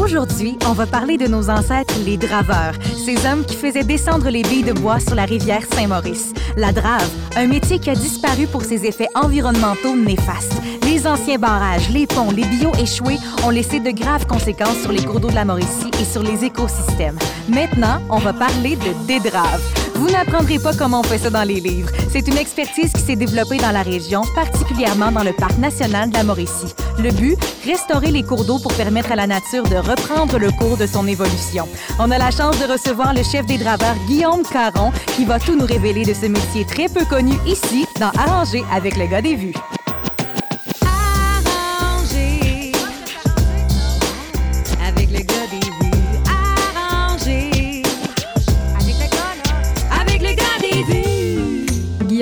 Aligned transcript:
Aujourd'hui, 0.00 0.56
on 0.66 0.72
va 0.72 0.86
parler 0.86 1.18
de 1.18 1.26
nos 1.26 1.50
ancêtres, 1.50 1.94
les 2.06 2.16
draveurs, 2.16 2.72
ces 2.96 3.26
hommes 3.26 3.44
qui 3.44 3.54
faisaient 3.54 3.84
descendre 3.84 4.30
les 4.30 4.42
billes 4.42 4.62
de 4.62 4.72
bois 4.72 4.98
sur 4.98 5.14
la 5.14 5.26
rivière 5.26 5.62
Saint-Maurice. 5.74 6.32
La 6.56 6.72
drave, 6.72 7.08
un 7.36 7.46
métier 7.46 7.78
qui 7.78 7.90
a 7.90 7.94
disparu 7.94 8.46
pour 8.46 8.62
ses 8.62 8.86
effets 8.86 9.08
environnementaux 9.14 9.94
néfastes. 9.94 10.60
Les 10.84 11.06
anciens 11.06 11.38
barrages, 11.38 11.90
les 11.90 12.06
ponts, 12.06 12.30
les 12.30 12.44
bio 12.44 12.72
échoués 12.80 13.18
ont 13.44 13.50
laissé 13.50 13.78
de 13.78 13.90
graves 13.90 14.26
conséquences 14.26 14.80
sur 14.80 14.90
les 14.90 15.04
cours 15.04 15.20
d'eau 15.20 15.28
de 15.28 15.34
la 15.34 15.44
Mauricie 15.44 15.90
et 16.00 16.04
sur 16.04 16.22
les 16.22 16.44
écosystèmes. 16.44 17.18
Maintenant, 17.48 18.00
on 18.08 18.18
va 18.18 18.32
parler 18.32 18.76
de 18.76 19.06
dédrave. 19.06 19.79
Vous 20.00 20.08
n'apprendrez 20.08 20.58
pas 20.58 20.72
comment 20.72 21.00
on 21.00 21.02
fait 21.02 21.18
ça 21.18 21.28
dans 21.28 21.42
les 21.42 21.60
livres. 21.60 21.90
C'est 22.10 22.26
une 22.26 22.38
expertise 22.38 22.90
qui 22.90 23.02
s'est 23.02 23.16
développée 23.16 23.58
dans 23.58 23.70
la 23.70 23.82
région, 23.82 24.22
particulièrement 24.34 25.12
dans 25.12 25.22
le 25.22 25.34
parc 25.34 25.58
national 25.58 26.08
de 26.08 26.14
la 26.14 26.24
Mauricie. 26.24 26.74
Le 26.98 27.10
but, 27.10 27.36
restaurer 27.66 28.10
les 28.10 28.22
cours 28.22 28.46
d'eau 28.46 28.58
pour 28.58 28.72
permettre 28.72 29.12
à 29.12 29.16
la 29.16 29.26
nature 29.26 29.64
de 29.64 29.76
reprendre 29.76 30.38
le 30.38 30.50
cours 30.52 30.78
de 30.78 30.86
son 30.86 31.06
évolution. 31.06 31.68
On 31.98 32.10
a 32.10 32.16
la 32.16 32.30
chance 32.30 32.58
de 32.58 32.72
recevoir 32.72 33.12
le 33.12 33.22
chef 33.22 33.44
des 33.44 33.58
draveurs, 33.58 33.96
Guillaume 34.06 34.42
Caron, 34.50 34.90
qui 35.16 35.26
va 35.26 35.38
tout 35.38 35.54
nous 35.54 35.66
révéler 35.66 36.06
de 36.06 36.14
ce 36.14 36.24
métier 36.24 36.64
très 36.64 36.88
peu 36.88 37.04
connu 37.04 37.34
ici, 37.46 37.84
dans 38.00 38.10
Arranger 38.18 38.64
avec 38.72 38.96
le 38.96 39.04
gars 39.04 39.20
des 39.20 39.36
vues. 39.36 39.54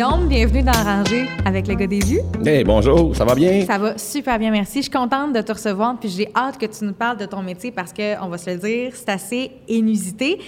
Guillaume, 0.09 0.29
bienvenue 0.29 0.63
dans 0.63 0.73
Arranger 0.73 1.27
avec 1.45 1.69
le 1.69 1.75
gars 1.75 1.87
des 1.87 1.99
vues. 1.99 2.21
Hey, 2.47 2.65
bonjour, 2.65 3.15
ça 3.15 3.27
va 3.27 3.35
bien? 3.35 3.67
Ça 3.67 3.77
va 3.77 3.99
super 3.99 4.39
bien, 4.39 4.51
merci. 4.51 4.79
Je 4.79 4.83
suis 4.85 4.91
contente 4.91 5.35
de 5.35 5.41
te 5.43 5.53
recevoir, 5.53 5.99
puis 6.01 6.09
j'ai 6.09 6.31
hâte 6.35 6.57
que 6.57 6.65
tu 6.65 6.85
nous 6.87 6.95
parles 6.95 7.19
de 7.19 7.27
ton 7.27 7.43
métier 7.43 7.71
parce 7.73 7.93
que, 7.93 8.19
on 8.25 8.29
va 8.29 8.39
se 8.39 8.49
le 8.49 8.57
dire, 8.57 8.93
c'est 8.95 9.11
assez 9.11 9.51
inusité. 9.69 10.39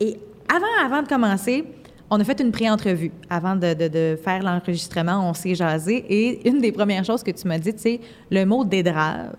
Et 0.00 0.16
avant, 0.48 0.66
avant 0.86 1.02
de 1.02 1.08
commencer, 1.08 1.64
on 2.08 2.18
a 2.18 2.24
fait 2.24 2.40
une 2.40 2.50
pré-entrevue 2.50 3.12
avant 3.28 3.56
de, 3.56 3.74
de- 3.74 3.88
de 3.88 4.18
faire 4.24 4.42
l'enregistrement. 4.42 5.28
On 5.28 5.34
s'est 5.34 5.54
jasé 5.54 6.02
et 6.08 6.48
une 6.48 6.60
des 6.60 6.72
premières 6.72 7.04
choses 7.04 7.22
que 7.22 7.30
tu 7.30 7.46
m'as 7.46 7.58
dit, 7.58 7.74
c'est 7.76 8.00
le 8.30 8.44
mot 8.46 8.64
dédrave. 8.64 9.34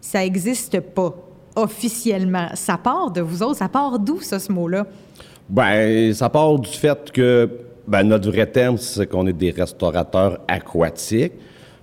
Ça 0.00 0.20
n'existe 0.20 0.78
pas 0.78 1.12
officiellement. 1.56 2.48
Ça 2.54 2.76
part 2.78 3.10
de 3.10 3.20
vous 3.20 3.42
autres. 3.42 3.56
Ça 3.56 3.68
part 3.68 3.98
d'où, 3.98 4.20
ça, 4.20 4.38
ce 4.38 4.52
mot-là? 4.52 4.86
Ben, 5.48 6.12
ça 6.14 6.28
part 6.30 6.56
du 6.60 6.70
fait 6.70 7.10
que 7.10 7.50
ben, 7.86 8.02
notre 8.04 8.30
vrai 8.30 8.46
terme, 8.46 8.78
c'est 8.78 9.06
qu'on 9.06 9.26
est 9.26 9.32
des 9.32 9.50
restaurateurs 9.50 10.40
aquatiques. 10.48 11.34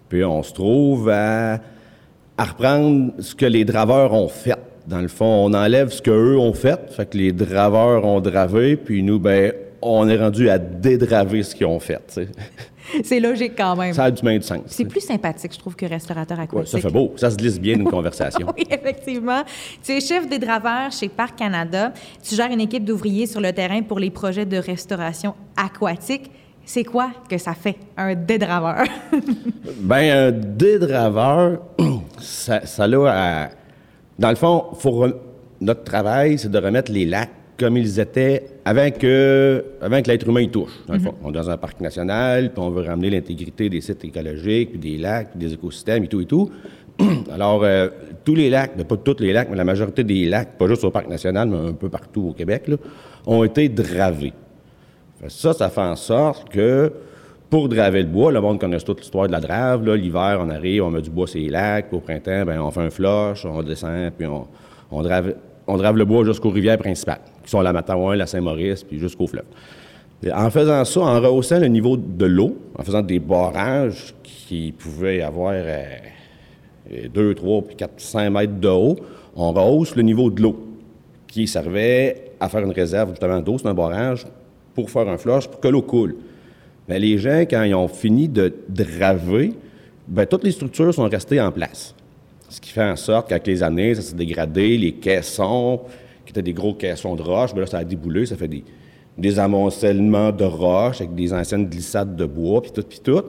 Puis 0.10 0.24
on 0.24 0.44
se 0.44 0.54
trouve 0.54 1.10
à, 1.10 1.60
à 2.38 2.44
reprendre 2.44 3.14
ce 3.20 3.36
que 3.36 3.46
les 3.46 3.66
draveurs 3.66 4.14
ont 4.14 4.28
fait. 4.28 4.58
Dans 4.88 5.00
le 5.00 5.08
fond, 5.08 5.46
on 5.46 5.54
enlève 5.54 5.90
ce 5.90 6.02
qu'eux 6.02 6.38
ont 6.38 6.54
fait. 6.54 6.80
Fait 6.92 7.10
que 7.10 7.18
les 7.18 7.32
draveurs 7.32 8.04
ont 8.04 8.20
dravé, 8.20 8.76
puis 8.76 9.04
nous, 9.04 9.20
ben, 9.20 9.54
on 9.82 10.08
est 10.10 10.18
rendu 10.18 10.50
à 10.50 10.58
dédraver 10.58 11.44
ce 11.44 11.56
qu'ils 11.56 11.68
ont 11.68 11.80
fait. 11.80 12.20
C'est 13.04 13.20
logique 13.20 13.54
quand 13.58 13.76
même. 13.76 13.94
Ça 13.94 14.06
a 14.06 14.12
du 14.12 14.24
main 14.24 14.40
sens. 14.42 14.60
C'est 14.68 14.86
plus 14.86 15.02
sympathique, 15.02 15.54
je 15.54 15.60
trouve, 15.60 15.76
que 15.76 15.86
restaurateur 15.86 16.38
Ouais, 16.38 16.44
aquatique. 16.46 16.68
ça 16.72 16.80
fait 16.80 16.92
beau. 16.94 17.14
Ça 17.16 17.30
se 17.32 17.36
glisse 17.38 17.60
bien 17.60 17.76
d'une 17.78 17.90
conversation. 17.90 18.48
Oui, 18.58 18.64
effectivement. 18.70 19.44
Tu 19.84 19.94
es 19.94 20.02
chef 20.02 20.28
des 20.28 20.40
draveurs 20.40 20.92
chez 20.92 21.10
Parc 21.10 21.38
Canada. 21.38 21.94
Tu 22.22 22.36
gères 22.36 22.52
une 22.52 22.62
équipe 22.62 22.84
d'ouvriers 22.86 23.28
sur 23.28 23.40
le 23.42 23.52
terrain 23.54 23.82
pour 23.82 24.00
les 24.00 24.10
projets 24.10 24.46
de 24.46 24.58
restauration 24.58 25.34
aquatique. 25.56 26.30
C'est 26.66 26.84
quoi 26.84 27.10
que 27.30 27.38
ça 27.38 27.54
fait, 27.54 27.76
un 27.98 28.14
dédraveur? 28.16 28.84
Ben, 29.80 30.28
un 30.28 30.32
dédraveur, 30.32 31.60
ça, 32.20 32.66
ça 32.66 32.84
à- 32.86 33.50
Dans 34.20 34.30
le 34.30 34.36
fond, 34.36 34.66
faut 34.78 35.06
notre 35.60 35.84
travail, 35.84 36.38
c'est 36.38 36.50
de 36.52 36.58
remettre 36.58 36.92
les 36.92 37.06
lacs 37.06 37.30
comme 37.62 37.78
ils 37.78 38.00
étaient 38.00 38.46
avant 38.66 38.90
que, 38.92 39.64
avant 39.82 40.02
que 40.02 40.08
l'être 40.08 40.28
humain 40.28 40.42
y 40.42 40.50
touche. 40.50 40.72
Dans 40.88 40.96
le 40.96 41.00
fond, 41.00 41.14
on 41.24 41.30
est 41.30 41.34
dans 41.34 41.50
un 41.50 41.58
parc 41.58 41.80
national, 41.80 42.52
puis 42.52 42.62
on 42.62 42.70
veut 42.70 42.84
ramener 42.84 43.10
l'intégrité 43.10 43.70
des 43.70 43.82
sites 43.82 44.04
écologiques, 44.04 44.72
puis 44.72 44.80
des 44.80 44.98
lacs, 44.98 45.32
puis 45.32 45.40
des 45.40 45.54
écosystèmes 45.54 46.04
et 46.04 46.08
tout 46.08 46.22
et 46.22 46.26
tout. 46.26 46.50
Alors, 47.32 47.64
euh, 47.64 47.88
tous 48.26 48.36
les 48.36 48.50
lacs, 48.50 48.76
ben, 48.76 48.84
pas 48.84 48.98
tous 48.98 49.20
les 49.20 49.32
lacs, 49.32 49.50
mais 49.50 49.56
la 49.56 49.64
majorité 49.64 50.04
des 50.04 50.26
lacs, 50.26 50.58
pas 50.58 50.68
juste 50.68 50.84
au 50.84 50.92
parc 50.92 51.08
national, 51.08 51.48
mais 51.50 51.70
un 51.70 51.74
peu 51.74 51.90
partout 51.90 52.30
au 52.30 52.34
Québec, 52.34 52.68
là, 52.68 52.76
ont 53.26 53.44
été 53.44 53.70
dravés. 53.70 54.34
Ça, 55.28 55.54
ça 55.54 55.70
fait 55.70 55.82
en 55.82 55.96
sorte 55.96 56.50
que 56.50 56.92
pour 57.52 57.68
draver 57.68 58.02
le 58.02 58.08
bois, 58.08 58.32
le 58.32 58.42
monde 58.42 58.60
connaît 58.60 58.80
toute 58.80 59.02
l'histoire 59.02 59.28
de 59.28 59.32
la 59.34 59.42
drave. 59.42 59.86
L'hiver, 59.94 60.40
on 60.42 60.50
arrive, 60.50 60.84
on 60.84 60.90
met 60.90 61.02
du 61.02 61.10
bois 61.10 61.28
sur 61.28 61.40
les 61.40 61.50
lacs. 61.50 61.90
Puis 61.90 61.98
au 61.98 62.00
printemps, 62.00 62.46
ben, 62.46 62.60
on 62.62 62.72
fait 62.72 62.82
un 62.82 62.90
flush, 62.90 63.46
on 63.46 63.62
descend, 63.62 64.12
puis 64.18 64.26
on, 64.26 64.48
on, 64.90 65.02
drave, 65.04 65.36
on 65.68 65.78
drave 65.78 65.98
le 65.98 66.06
bois 66.06 66.24
jusqu'aux 66.24 66.50
rivières 66.50 66.78
principales, 66.78 67.22
qui 67.44 67.50
sont 67.50 67.62
la 67.62 67.74
Matawan, 67.74 68.16
la 68.16 68.28
Saint-Maurice, 68.28 68.84
puis 68.84 69.00
jusqu'au 69.00 69.28
fleuve. 69.28 69.46
En 70.34 70.50
faisant 70.52 70.86
ça, 70.86 71.02
en 71.02 71.20
rehaussant 71.20 71.60
le 71.60 71.68
niveau 71.68 71.98
de 71.98 72.26
l'eau, 72.26 72.58
en 72.78 72.84
faisant 72.84 73.02
des 73.02 73.20
barrages 73.20 74.14
qui 74.22 74.72
pouvaient 74.78 75.22
avoir 75.22 75.54
euh, 75.56 77.08
2, 77.14 77.34
3, 77.34 77.62
puis 77.64 77.76
4, 77.76 77.94
5 77.98 78.30
mètres 78.30 78.60
de 78.60 78.68
haut, 78.68 78.98
on 79.36 79.52
rehausse 79.52 79.96
le 79.96 80.04
niveau 80.04 80.30
de 80.30 80.42
l'eau 80.42 80.68
qui 81.28 81.48
servait 81.48 82.32
à 82.40 82.50
faire 82.50 82.62
une 82.62 82.72
réserve 82.72 83.12
justement 83.12 83.40
d'eau, 83.40 83.58
c'est 83.58 83.68
un 83.68 83.74
barrage, 83.74 84.28
pour 84.76 84.90
faire 84.90 85.08
un 85.08 85.18
flush, 85.18 85.48
pour 85.48 85.60
que 85.60 85.68
l'eau 85.68 85.82
coule. 85.82 86.16
Mais 86.88 87.00
les 87.00 87.18
gens, 87.18 87.42
quand 87.42 87.64
ils 87.64 87.74
ont 87.74 87.88
fini 87.88 88.28
de 88.28 88.54
draver, 88.68 89.54
ben, 90.08 90.26
toutes 90.26 90.44
les 90.44 90.52
structures 90.52 90.94
sont 90.94 91.08
restées 91.08 91.40
en 91.40 91.52
place. 91.52 91.96
Ce 92.50 92.60
qui 92.60 92.72
fait 92.72 92.84
en 92.84 92.98
sorte 92.98 93.30
qu'avec 93.30 93.48
les 93.48 93.64
années, 93.64 93.96
ça 93.96 94.02
s'est 94.02 94.16
dégradé, 94.16 94.78
les 94.78 94.92
caissons, 94.92 95.80
qui 96.34 96.40
étaient 96.40 96.52
des 96.52 96.54
gros 96.54 96.74
caissons 96.74 97.16
de 97.16 97.22
roche, 97.22 97.54
ben 97.54 97.62
là, 97.62 97.68
ça 97.68 97.80
a 97.80 97.84
déboulé, 97.84 98.26
ça 98.26 98.36
fait 98.36 98.48
des, 98.48 98.64
des 99.18 99.40
amoncellements 99.40 100.32
de 100.32 100.46
roches 100.46 101.02
avec 101.02 101.14
des 101.16 101.34
anciennes 101.34 101.68
glissades 101.68 102.16
de 102.16 102.26
bois, 102.26 102.62
puis 102.62 102.72
tout, 102.72 102.84
puis 102.88 103.00
tout. 103.04 103.22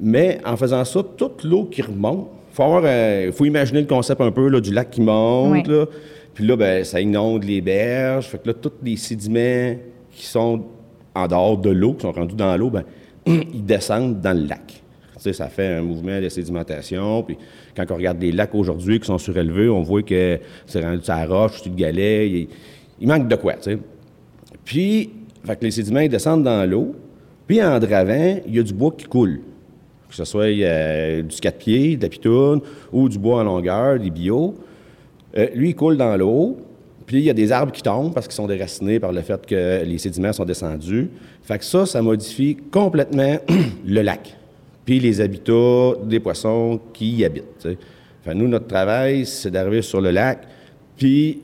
Mais 0.00 0.38
en 0.44 0.56
faisant 0.56 0.84
ça, 0.84 1.02
toute 1.16 1.42
l'eau 1.44 1.64
qui 1.64 1.82
remonte, 1.82 2.28
faut 2.52 2.62
avoir, 2.62 2.82
euh, 2.84 3.32
faut 3.32 3.44
imaginer 3.44 3.80
le 3.80 3.86
concept 3.86 4.20
un 4.20 4.30
peu 4.30 4.48
là, 4.48 4.60
du 4.60 4.72
lac 4.72 4.90
qui 4.90 5.00
monte, 5.00 5.52
Oui. 5.52 5.62
là. 5.66 5.86
puis 6.34 6.46
là, 6.46 6.56
ben, 6.56 6.84
ça 6.84 7.00
inonde 7.00 7.44
les 7.44 7.60
berges. 7.60 8.26
Fait 8.28 8.38
que 8.38 8.48
là, 8.48 8.54
tous 8.54 8.72
les 8.82 8.96
sédiments 8.96 9.76
qui 10.12 10.26
sont 10.26 10.62
en 11.14 11.26
dehors 11.26 11.58
de 11.58 11.70
l'eau, 11.70 11.94
qui 11.94 12.02
sont 12.02 12.12
rendus 12.12 12.34
dans 12.36 12.56
l'eau, 12.56 12.70
ben, 12.70 12.84
ils 13.26 13.64
descendent 13.64 14.20
dans 14.20 14.36
le 14.36 14.46
lac. 14.46 14.82
Ça 15.18 15.48
fait 15.48 15.66
un 15.76 15.82
mouvement 15.82 16.20
de 16.20 16.28
sédimentation. 16.28 17.22
Puis 17.22 17.36
quand 17.76 17.84
on 17.90 17.96
regarde 17.96 18.20
les 18.20 18.32
lacs 18.32 18.54
aujourd'hui 18.54 19.00
qui 19.00 19.06
sont 19.06 19.18
surélevés, 19.18 19.68
on 19.68 19.82
voit 19.82 20.02
que 20.02 20.38
c'est 20.66 20.80
rendu 20.80 21.02
sur 21.02 21.14
la 21.14 21.26
roche, 21.26 21.60
sur 21.60 21.70
le 21.70 21.76
galet. 21.76 22.30
Il, 22.30 22.48
il 23.00 23.08
manque 23.08 23.28
de 23.28 23.36
quoi, 23.36 23.54
tu 23.54 23.72
sais. 23.72 23.78
Puis, 24.64 25.10
fait 25.44 25.56
que 25.56 25.64
les 25.64 25.70
sédiments 25.70 26.06
descendent 26.06 26.44
dans 26.44 26.68
l'eau. 26.68 26.94
Puis 27.46 27.62
en 27.62 27.78
dravant, 27.78 28.36
il 28.46 28.54
y 28.54 28.58
a 28.58 28.62
du 28.62 28.74
bois 28.74 28.92
qui 28.96 29.06
coule. 29.06 29.40
Que 30.08 30.14
ce 30.14 30.24
soit 30.24 30.50
du 30.50 31.40
4 31.40 31.58
pieds, 31.58 31.96
de 31.96 32.02
la 32.02 32.08
pitoune, 32.08 32.60
ou 32.92 33.08
du 33.08 33.18
bois 33.18 33.40
en 33.40 33.44
longueur, 33.44 33.98
des 33.98 34.10
bio. 34.10 34.54
Euh, 35.36 35.48
lui, 35.54 35.70
il 35.70 35.74
coule 35.74 35.96
dans 35.96 36.16
l'eau. 36.16 36.58
Puis 37.06 37.18
il 37.18 37.24
y 37.24 37.30
a 37.30 37.34
des 37.34 37.52
arbres 37.52 37.72
qui 37.72 37.82
tombent 37.82 38.12
parce 38.12 38.26
qu'ils 38.26 38.34
sont 38.34 38.46
déracinés 38.46 39.00
par 39.00 39.12
le 39.12 39.22
fait 39.22 39.46
que 39.46 39.82
les 39.82 39.96
sédiments 39.96 40.34
sont 40.34 40.44
descendus. 40.44 41.08
Fait 41.42 41.58
que 41.58 41.64
ça, 41.64 41.86
ça 41.86 42.02
modifie 42.02 42.56
complètement 42.70 43.38
le 43.86 44.02
lac. 44.02 44.37
Puis 44.88 45.00
les 45.00 45.20
habitats 45.20 45.96
des 46.02 46.18
poissons 46.18 46.80
qui 46.94 47.16
y 47.16 47.22
habitent. 47.26 47.68
que 48.24 48.32
nous, 48.32 48.48
notre 48.48 48.68
travail, 48.68 49.26
c'est 49.26 49.50
d'arriver 49.50 49.82
sur 49.82 50.00
le 50.00 50.10
lac, 50.10 50.48
puis 50.96 51.42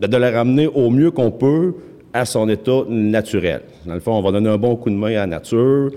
de, 0.00 0.06
le 0.06 0.30
ramener 0.30 0.66
au 0.68 0.88
mieux 0.88 1.10
qu'on 1.10 1.30
peut 1.30 1.74
à 2.10 2.24
son 2.24 2.48
état 2.48 2.84
naturel. 2.88 3.60
Dans 3.84 3.92
le 3.92 4.00
fond, 4.00 4.12
on 4.12 4.22
va 4.22 4.32
donner 4.32 4.48
un 4.48 4.56
bon 4.56 4.76
coup 4.76 4.88
de 4.88 4.94
main 4.94 5.08
à 5.08 5.12
la 5.12 5.26
nature 5.26 5.90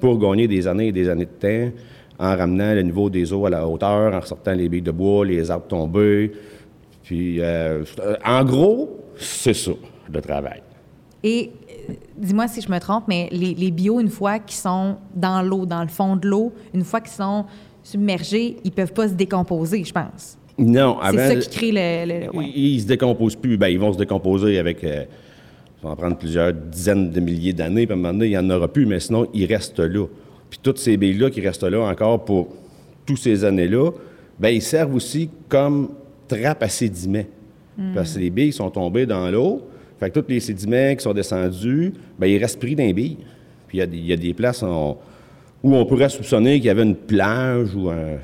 pour 0.00 0.18
gagner 0.18 0.48
des 0.48 0.66
années 0.66 0.86
et 0.86 0.92
des 0.92 1.10
années 1.10 1.26
de 1.26 1.70
temps 1.70 1.76
en 2.18 2.34
ramenant 2.34 2.72
le 2.72 2.80
niveau 2.80 3.10
des 3.10 3.30
eaux 3.30 3.44
à 3.44 3.50
la 3.50 3.68
hauteur, 3.68 4.14
en 4.14 4.20
ressortant 4.20 4.54
les 4.54 4.70
billes 4.70 4.80
de 4.80 4.92
bois, 4.92 5.26
les 5.26 5.50
arbres 5.50 5.66
tombés. 5.66 6.32
Puis, 7.02 7.36
euh, 7.38 7.84
en 8.24 8.42
gros, 8.46 8.98
c'est 9.18 9.52
ça, 9.52 9.72
le 10.10 10.22
travail. 10.22 10.62
Dis-moi 12.16 12.48
si 12.48 12.60
je 12.60 12.70
me 12.70 12.78
trompe, 12.78 13.04
mais 13.08 13.28
les, 13.32 13.54
les 13.54 13.70
bio, 13.70 14.00
une 14.00 14.08
fois 14.10 14.38
qu'ils 14.38 14.56
sont 14.56 14.96
dans 15.14 15.42
l'eau, 15.42 15.66
dans 15.66 15.82
le 15.82 15.88
fond 15.88 16.16
de 16.16 16.26
l'eau, 16.28 16.52
une 16.72 16.84
fois 16.84 17.00
qu'ils 17.00 17.12
sont 17.12 17.44
submergés, 17.82 18.56
ils 18.64 18.72
peuvent 18.72 18.92
pas 18.92 19.08
se 19.08 19.14
décomposer, 19.14 19.84
je 19.84 19.92
pense. 19.92 20.38
Non, 20.58 20.98
C'est 21.10 21.16
ça 21.16 21.36
qui 21.36 21.48
crée 21.50 21.72
le... 21.72 22.06
le- 22.12 22.26
le- 22.26 22.36
ouais. 22.36 22.50
Ils, 22.54 22.80
se 22.80 22.86
décomposent 22.86 23.36
plus. 23.36 23.56
Ben, 23.56 23.68
ils 23.68 23.78
vont 23.78 23.92
se 23.92 23.98
décomposer 23.98 24.58
avec. 24.58 24.84
euh, 24.84 25.04
ça 25.82 25.88
va 25.88 25.96
prendre 25.96 26.16
plusieurs 26.16 26.52
dizaines 26.52 27.10
de 27.10 27.20
milliers 27.20 27.52
d'années, 27.52 27.86
puis 27.86 27.92
à 27.92 27.98
un 27.98 28.00
moment 28.00 28.12
donné, 28.14 28.26
il 28.26 28.30
n'y 28.30 28.38
en 28.38 28.48
aura 28.50 28.68
plus, 28.68 28.86
mais 28.86 29.00
sinon, 29.00 29.26
ils 29.34 29.44
restent 29.46 29.80
là. 29.80 30.06
Puis 30.48 30.60
toutes 30.62 30.78
ces 30.78 30.96
billes-là 30.96 31.30
qui 31.30 31.40
restent 31.40 31.64
là 31.64 31.80
encore 31.80 32.24
pour 32.24 32.48
toutes 33.04 33.18
ces 33.18 33.44
années-là, 33.44 33.90
ben 34.38 34.48
ils 34.50 34.62
servent 34.62 34.94
aussi 34.94 35.28
comme 35.48 35.90
trappe 36.28 36.62
à 36.62 36.68
sédiments. 36.68 37.24
Parce 37.94 38.14
que 38.14 38.20
les 38.20 38.30
billes 38.30 38.52
sont 38.52 38.70
tombées 38.70 39.04
dans 39.04 39.28
l'eau, 39.32 39.62
fait 40.04 40.10
que 40.10 40.20
tous 40.20 40.28
les 40.28 40.40
sédiments 40.40 40.94
qui 40.96 41.02
sont 41.02 41.12
descendus, 41.14 41.92
ben 42.18 42.26
ils 42.26 42.38
restent 42.38 42.58
pris 42.60 42.74
dans 42.76 42.82
les 42.84 42.92
billes. 42.92 43.18
Puis 43.68 43.78
il 43.78 43.80
y 43.80 43.82
a 43.82 43.86
des- 43.86 43.96
il 43.98 44.06
y, 44.06 44.12
a 44.12 44.16
des 44.16 44.34
places 44.34 44.62
où 44.62 45.74
on 45.74 45.86
pourrait 45.86 46.08
soupçonner 46.08 46.56
qu'il 46.56 46.66
y 46.66 46.70
avait 46.70 46.82
une 46.82 46.94
plage 46.96 47.74
ou 47.74 47.88
un, 47.90 48.18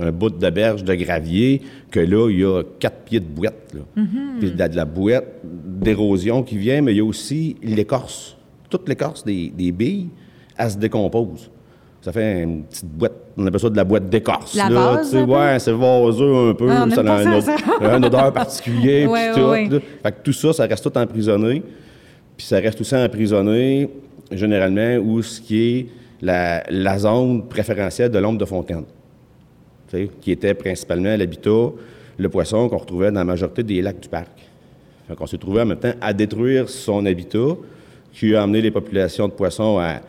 un 0.00 0.10
bout 0.12 0.30
de 0.30 0.50
berge 0.50 0.84
de 0.84 0.94
gravier, 0.94 1.60
que 1.90 2.00
là, 2.00 2.28
il 2.30 2.40
y 2.40 2.44
a 2.44 2.62
quatre 2.78 3.00
pieds 3.04 3.20
de 3.20 3.26
bouette. 3.26 3.72
Là. 3.74 3.80
Puis 4.38 4.48
il 4.48 4.56
y 4.58 4.62
a 4.62 4.68
de 4.68 4.76
la 4.76 4.84
bouette 4.84 5.40
d'érosion 5.44 6.42
qui 6.42 6.56
vient, 6.58 6.80
mais 6.82 6.92
il 6.92 6.96
y 6.98 7.00
a 7.00 7.04
aussi 7.04 7.56
l'écorce. 7.62 8.36
Toute 8.70 8.88
l'écorce 8.88 9.24
des, 9.24 9.50
des 9.50 9.70
billes, 9.72 10.08
elle 10.56 10.70
se 10.70 10.76
décompose. 10.78 11.50
Ça 12.02 12.10
fait 12.12 12.42
une 12.42 12.64
petite 12.64 12.84
boîte, 12.86 13.12
on 13.36 13.46
appelle 13.46 13.60
ça 13.60 13.70
de 13.70 13.76
la 13.76 13.84
boîte 13.84 14.10
d'écorce. 14.10 14.54
La 14.56 14.68
là, 14.68 14.80
un 14.90 15.24
ouais, 15.24 15.58
c'est 15.60 15.72
vaseux 15.72 16.34
un 16.50 16.54
peu. 16.54 16.68
Ah, 16.68 16.84
ça 16.92 17.00
a 17.00 17.04
pas 17.04 17.20
un, 17.20 17.40
ça, 17.40 17.54
od- 17.80 17.84
un 17.86 18.02
odeur 18.02 18.32
particulier, 18.32 19.06
Ouais, 19.10 19.30
puis 19.32 19.40
tout. 19.40 19.48
ouais. 19.48 19.68
Fait 20.02 20.10
que 20.12 20.16
tout 20.24 20.32
ça, 20.32 20.52
ça 20.52 20.66
reste 20.66 20.82
tout 20.82 20.98
emprisonné. 20.98 21.62
Puis 22.36 22.46
ça 22.46 22.56
reste 22.58 22.80
aussi 22.80 22.96
emprisonné, 22.96 23.88
généralement, 24.32 24.96
où 24.96 25.22
ce 25.22 25.40
qui 25.40 25.62
est 25.78 25.86
la, 26.20 26.64
la 26.70 26.98
zone 26.98 27.46
préférentielle 27.46 28.10
de 28.10 28.18
l'ombre 28.18 28.38
de 28.38 28.44
fontaine, 28.46 28.84
qui 30.20 30.32
était 30.32 30.54
principalement 30.54 31.14
l'habitat, 31.16 31.68
le 32.18 32.28
poisson 32.28 32.68
qu'on 32.68 32.78
retrouvait 32.78 33.12
dans 33.12 33.20
la 33.20 33.24
majorité 33.24 33.62
des 33.62 33.80
lacs 33.82 34.00
du 34.00 34.08
parc. 34.08 34.28
Fait 35.06 35.14
qu'on 35.14 35.26
s'est 35.26 35.38
trouvé 35.38 35.60
en 35.62 35.66
même 35.66 35.78
temps 35.78 35.92
à 36.00 36.12
détruire 36.12 36.68
son 36.68 37.04
habitat, 37.06 37.56
qui 38.12 38.34
a 38.34 38.42
amené 38.42 38.60
les 38.60 38.70
populations 38.70 39.28
de 39.28 39.32
poissons 39.32 39.78
à- 39.78 40.00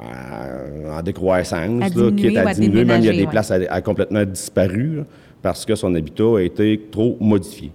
en 0.00 1.02
décroissance, 1.02 1.94
là, 1.94 2.10
qui 2.16 2.26
est 2.26 2.36
à 2.36 2.52
diminuer. 2.52 2.84
Même 2.84 3.00
il 3.00 3.06
y 3.06 3.08
a 3.08 3.12
des 3.12 3.24
ouais. 3.24 3.26
places 3.26 3.50
à, 3.50 3.58
à 3.68 3.80
complètement 3.80 4.24
disparu 4.24 4.96
là, 4.96 5.02
parce 5.42 5.64
que 5.64 5.74
son 5.74 5.94
habitat 5.94 6.36
a 6.36 6.40
été 6.40 6.88
trop 6.90 7.16
modifié. 7.20 7.70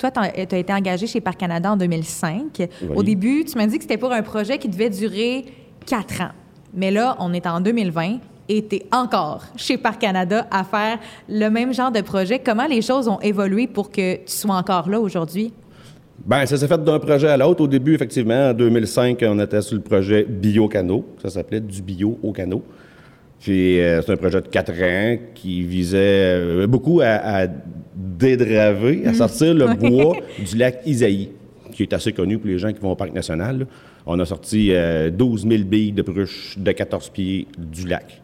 Toi, 0.00 0.10
tu 0.10 0.18
as 0.18 0.58
été 0.58 0.72
engagé 0.72 1.06
chez 1.06 1.20
Parc 1.20 1.38
Canada 1.38 1.72
en 1.72 1.76
2005. 1.76 2.68
Au 2.94 3.02
début, 3.02 3.44
tu 3.44 3.58
m'as 3.58 3.66
dit 3.66 3.76
que 3.76 3.82
c'était 3.82 3.98
pour 3.98 4.12
un 4.12 4.22
projet 4.22 4.56
qui 4.56 4.68
devait 4.68 4.88
durer 4.88 5.44
quatre 5.84 6.22
ans. 6.22 6.30
Mais 6.72 6.90
là, 6.90 7.16
on 7.18 7.34
est 7.34 7.46
en 7.46 7.60
2020 7.60 8.18
et 8.48 8.66
tu 8.66 8.76
es 8.76 8.86
encore 8.92 9.44
chez 9.56 9.76
Parc 9.76 10.00
Canada 10.00 10.46
à 10.50 10.64
faire 10.64 10.98
le 11.28 11.48
même 11.50 11.74
genre 11.74 11.92
de 11.92 12.00
projet. 12.00 12.38
Comment 12.38 12.66
les 12.66 12.80
choses 12.80 13.08
ont 13.08 13.20
évolué 13.20 13.66
pour 13.66 13.90
que 13.90 14.14
tu 14.16 14.22
sois 14.26 14.54
encore 14.54 14.88
là 14.88 14.98
aujourd'hui? 14.98 15.52
Ben, 16.26 16.44
ça 16.46 16.56
s'est 16.56 16.68
fait 16.68 16.82
d'un 16.82 16.98
projet 16.98 17.28
à 17.28 17.36
l'autre. 17.36 17.62
Au 17.62 17.66
début, 17.66 17.94
effectivement, 17.94 18.50
en 18.50 18.54
2005, 18.54 19.18
on 19.26 19.38
était 19.40 19.62
sur 19.62 19.76
le 19.76 19.82
projet 19.82 20.24
Bio-Canot. 20.28 21.04
Ça 21.22 21.30
s'appelait 21.30 21.60
du 21.60 21.82
bio 21.82 22.18
au 22.22 22.32
canot. 22.32 22.62
Puis, 23.40 23.80
euh, 23.80 24.02
c'est 24.02 24.12
un 24.12 24.16
projet 24.16 24.42
de 24.42 24.48
quatre 24.48 24.72
ans 24.82 25.16
qui 25.34 25.62
visait 25.62 25.98
euh, 25.98 26.66
beaucoup 26.66 27.00
à, 27.00 27.06
à 27.06 27.46
dédraver, 27.96 29.06
à 29.06 29.14
sortir 29.14 29.54
le 29.54 29.74
bois 29.78 30.16
du 30.38 30.56
lac 30.58 30.82
Isaïe, 30.84 31.30
qui 31.72 31.84
est 31.84 31.92
assez 31.94 32.12
connu 32.12 32.36
pour 32.36 32.48
les 32.48 32.58
gens 32.58 32.70
qui 32.70 32.80
vont 32.80 32.92
au 32.92 32.96
parc 32.96 33.14
national. 33.14 33.60
là. 33.60 33.64
On 34.06 34.18
a 34.18 34.26
sorti 34.26 34.72
euh, 34.72 35.10
12 35.10 35.46
000 35.48 35.64
billes 35.64 35.92
de 35.92 36.02
bruche 36.02 36.58
de 36.58 36.72
14 36.72 37.10
pieds 37.10 37.46
du 37.58 37.86
lac. 37.86 38.20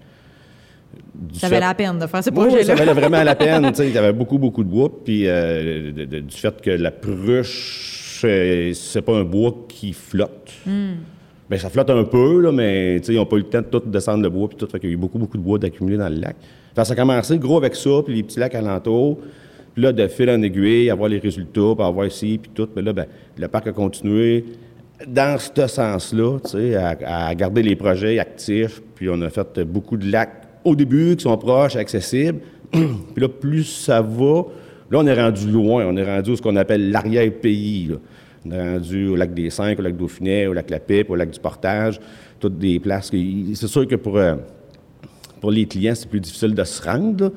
Du 1.14 1.38
Ça 1.38 1.48
valait 1.48 1.60
fait- 1.62 1.66
la 1.68 1.74
peine 1.74 1.98
de 1.98 2.06
faire 2.06 2.22
ce 2.22 2.30
oui, 2.30 2.36
oui, 2.36 2.42
ça 2.44 2.56
projet-là. 2.56 2.74
valait 2.74 2.92
vraiment 3.00 3.22
la 3.22 3.34
peine. 3.34 3.72
Il 3.78 3.90
y 3.90 3.98
avait 3.98 4.12
beaucoup, 4.12 4.38
beaucoup 4.38 4.62
de 4.62 4.68
bois. 4.68 4.90
Puis 5.04 5.22
euh, 5.26 5.90
de- 5.92 6.04
de- 6.04 6.20
du 6.20 6.36
fait 6.36 6.60
que 6.60 6.70
la 6.70 6.90
pruche, 6.90 8.20
euh, 8.24 8.72
c'est 8.74 9.02
pas 9.02 9.16
un 9.16 9.24
bois 9.24 9.54
qui 9.68 9.92
flotte. 9.92 10.52
Bien, 10.66 11.58
ça 11.58 11.70
flotte 11.70 11.90
un 11.90 12.04
peu, 12.04 12.40
là, 12.40 12.50
mais 12.52 12.96
ils 12.98 13.14
n'ont 13.14 13.24
pas 13.26 13.36
eu 13.36 13.40
le 13.40 13.44
temps 13.46 13.60
de 13.60 13.66
tout 13.78 13.82
descendre 13.86 14.22
le 14.22 14.28
bois. 14.30 14.48
Puis 14.48 14.56
tout, 14.58 14.66
fait 14.66 14.78
qu'il 14.80 14.90
y 14.90 14.92
a 14.92 14.94
eu 14.94 14.98
beaucoup, 14.98 15.18
beaucoup 15.18 15.38
de 15.38 15.42
bois 15.42 15.58
d'accumuler 15.58 15.96
dans 15.96 16.08
le 16.08 16.16
lac. 16.16 16.36
Fait 16.74 16.84
ça 16.84 16.92
a 16.92 16.96
commencé 16.96 17.38
gros 17.38 17.56
avec 17.56 17.74
ça, 17.76 17.90
puis 18.04 18.14
les 18.16 18.22
petits 18.22 18.38
lacs 18.40 18.54
alentours. 18.54 19.18
Puis 19.74 19.82
là, 19.82 19.92
de 19.92 20.06
fil 20.08 20.28
en 20.30 20.42
aiguille, 20.42 20.90
avoir 20.90 21.08
les 21.08 21.18
résultats, 21.18 21.74
puis 21.76 21.84
avoir 21.86 22.06
ici, 22.06 22.38
puis 22.42 22.50
tout. 22.54 22.68
Mais 22.74 22.82
là, 22.82 22.92
ben, 22.92 23.06
le 23.38 23.48
parc 23.48 23.68
a 23.68 23.72
continué 23.72 24.44
dans 25.06 25.38
ce 25.38 25.66
sens-là, 25.66 26.38
à 27.06 27.34
garder 27.34 27.62
les 27.62 27.76
projets 27.76 28.18
actifs. 28.18 28.82
Puis 28.94 29.08
on 29.08 29.20
a 29.22 29.28
fait 29.30 29.60
beaucoup 29.60 29.96
de 29.96 30.10
lacs 30.10 30.45
au 30.66 30.74
début 30.76 31.16
qui 31.16 31.22
sont 31.22 31.36
proches, 31.38 31.76
accessibles. 31.76 32.40
puis 32.72 32.82
là, 33.16 33.28
plus 33.28 33.64
ça 33.64 34.00
va, 34.02 34.42
là, 34.90 34.98
on 34.98 35.06
est 35.06 35.14
rendu 35.22 35.50
loin. 35.50 35.86
On 35.86 35.96
est 35.96 36.04
rendu 36.04 36.32
à 36.32 36.36
ce 36.36 36.42
qu'on 36.42 36.56
appelle 36.56 36.90
l'arrière-pays. 36.90 37.92
On 38.44 38.50
est 38.52 38.72
rendu 38.74 39.08
au 39.08 39.16
lac 39.16 39.32
des 39.32 39.50
Cinq, 39.50 39.78
au 39.78 39.82
lac 39.82 39.96
Dauphinet, 39.96 40.46
au 40.46 40.52
lac 40.52 40.68
La 40.70 40.78
Pipe, 40.80 41.10
au 41.10 41.14
lac 41.16 41.30
du 41.30 41.40
Portage, 41.40 42.00
toutes 42.40 42.58
des 42.58 42.78
places. 42.80 43.10
C'est 43.54 43.66
sûr 43.66 43.86
que 43.86 43.94
pour, 43.96 44.16
euh, 44.18 44.34
pour 45.40 45.50
les 45.50 45.66
clients, 45.66 45.94
c'est 45.94 46.08
plus 46.08 46.20
difficile 46.20 46.54
de 46.54 46.64
se 46.64 46.82
rendre, 46.82 47.32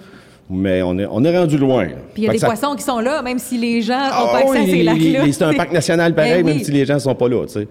mais 0.50 0.82
on 0.82 0.98
est, 1.00 1.08
on 1.10 1.24
est 1.24 1.38
rendu 1.38 1.58
loin. 1.58 1.88
Puis 2.14 2.24
il 2.24 2.24
y 2.24 2.28
a 2.28 2.30
Fait 2.32 2.34
des 2.38 2.40
ça- 2.40 2.48
poissons 2.48 2.76
qui 2.76 2.84
sont 2.84 3.00
là, 3.00 3.22
même 3.22 3.40
si 3.40 3.58
les 3.58 3.82
gens 3.82 3.98
n'ont 3.98 4.10
Ah 4.12 4.30
pas 4.32 4.38
accès 4.40 4.60
à 4.60 4.66
ces 4.66 4.84
lacs-là. 4.84 5.32
C'est 5.32 5.44
un 5.44 5.54
parc 5.54 5.72
national 5.72 6.14
pareil, 6.16 6.44
oui. 6.44 6.54
même 6.54 6.60
si 6.64 6.72
les 6.72 6.86
gens 6.86 6.96
ne 6.96 7.00
sont 7.00 7.16
pas 7.16 7.28
là, 7.30 7.46
tu 7.46 7.54
sais. 7.54 7.68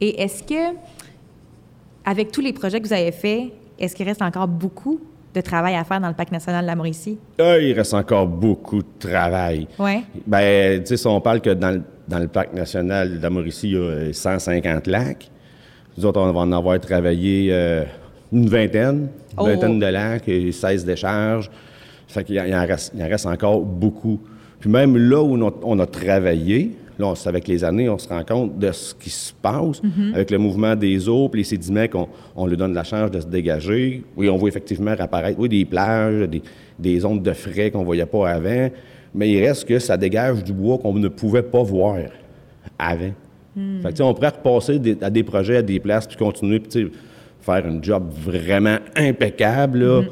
Et 0.00 0.20
est-ce 0.22 0.42
que, 0.42 0.74
avec 2.04 2.30
tous 2.32 2.40
les 2.40 2.52
projets 2.52 2.80
que 2.80 2.86
vous 2.86 2.92
avez 2.92 3.12
faits, 3.12 3.52
est-ce 3.78 3.94
qu'il 3.94 4.06
reste 4.06 4.22
encore 4.22 4.48
beaucoup 4.48 5.00
de 5.34 5.40
travail 5.40 5.74
à 5.74 5.82
faire 5.84 6.00
dans 6.00 6.08
le 6.08 6.14
parc 6.14 6.30
national 6.30 6.62
de 6.62 6.66
la 6.68 6.76
Mauricie? 6.76 7.18
Ah, 7.40 7.58
il 7.58 7.72
reste 7.72 7.94
encore 7.94 8.26
beaucoup 8.26 8.78
de 8.82 8.88
travail. 8.98 9.66
Oui. 9.78 10.04
Ben, 10.26 10.80
tu 10.80 10.86
sais, 10.88 10.96
si 10.96 11.06
on 11.06 11.20
parle 11.20 11.40
que 11.40 11.50
dans, 11.50 11.70
le- 11.72 11.82
dans 12.06 12.18
le 12.20 12.28
parc 12.28 12.52
national 12.52 13.16
de 13.18 13.22
la 13.22 13.30
Mauricie, 13.30 13.68
il 13.70 13.72
y 13.74 13.76
a 13.76 13.80
euh, 13.80 14.12
150 14.12 14.86
lacs. 14.86 15.30
Nous 15.98 16.04
autres, 16.06 16.20
on 16.20 16.32
va 16.32 16.40
en 16.40 16.52
avoir 16.52 16.78
travaillé 16.80 17.48
euh, 17.52 17.84
une 18.32 18.48
vingtaine, 18.48 19.08
une 19.32 19.38
Oh. 19.38 19.44
vingtaine 19.46 19.78
de 19.80 19.86
lacs 19.86 20.28
et 20.28 20.52
16 20.52 20.84
décharges. 20.84 21.50
Fait 22.06 22.22
qu'il 22.22 22.38
en- 22.40 22.44
il 22.44 22.54
en 22.54 22.64
reste, 22.66 22.92
il 22.94 23.02
en 23.02 23.08
reste 23.08 23.26
encore 23.26 23.60
beaucoup. 23.60 24.20
Puis 24.60 24.70
même 24.70 24.96
là 24.96 25.20
où 25.22 25.34
on 25.36 25.48
a, 25.48 25.52
on 25.64 25.78
a 25.80 25.86
travaillé, 25.86 26.76
là, 26.98 27.06
on- 27.08 27.28
avec 27.28 27.48
les 27.48 27.64
années, 27.64 27.88
on 27.88 27.98
se 27.98 28.08
rend 28.08 28.22
compte 28.24 28.58
de 28.58 28.70
ce 28.72 28.94
qui 28.94 29.10
se 29.10 29.32
passe 29.32 29.80
avec 30.14 30.30
le 30.30 30.38
mouvement 30.38 30.74
des 30.76 31.08
eaux, 31.08 31.28
puis 31.28 31.40
les 31.40 31.44
sédiments 31.44 31.86
qu'on 31.88 32.08
on 32.36 32.46
leur 32.46 32.56
donne 32.56 32.74
la 32.74 32.84
chance 32.84 33.10
de 33.10 33.20
se 33.20 33.26
dégager. 33.26 34.02
Oui, 34.16 34.28
on 34.28 34.36
voit 34.36 34.48
effectivement 34.48 34.92
apparaître 34.98 35.38
oui, 35.38 35.48
des 35.48 35.64
plages, 35.64 36.28
des, 36.28 36.42
des 36.78 37.00
zones 37.00 37.22
de 37.22 37.32
frais 37.32 37.70
qu'on 37.70 37.80
ne 37.80 37.84
voyait 37.84 38.06
pas 38.06 38.28
avant, 38.30 38.68
mais 39.14 39.30
il 39.30 39.44
reste 39.44 39.66
que 39.66 39.78
ça 39.78 39.96
dégage 39.96 40.42
du 40.44 40.52
bois 40.52 40.78
qu'on 40.78 40.94
ne 40.94 41.08
pouvait 41.08 41.42
pas 41.42 41.62
voir 41.62 41.96
avant. 42.78 43.12
Fait 43.82 43.92
que, 43.92 44.02
on 44.02 44.12
pourrait 44.14 44.28
repasser 44.30 44.78
des- 44.80 44.96
à 45.00 45.10
des 45.10 45.22
projets, 45.22 45.58
à 45.58 45.62
des 45.62 45.78
places, 45.78 46.06
puis 46.08 46.16
continuer, 46.16 46.58
puis 46.58 46.90
faire 47.40 47.64
un 47.66 47.80
job 47.80 48.04
vraiment 48.10 48.78
impeccable. 48.96 49.78
Là. 49.78 50.02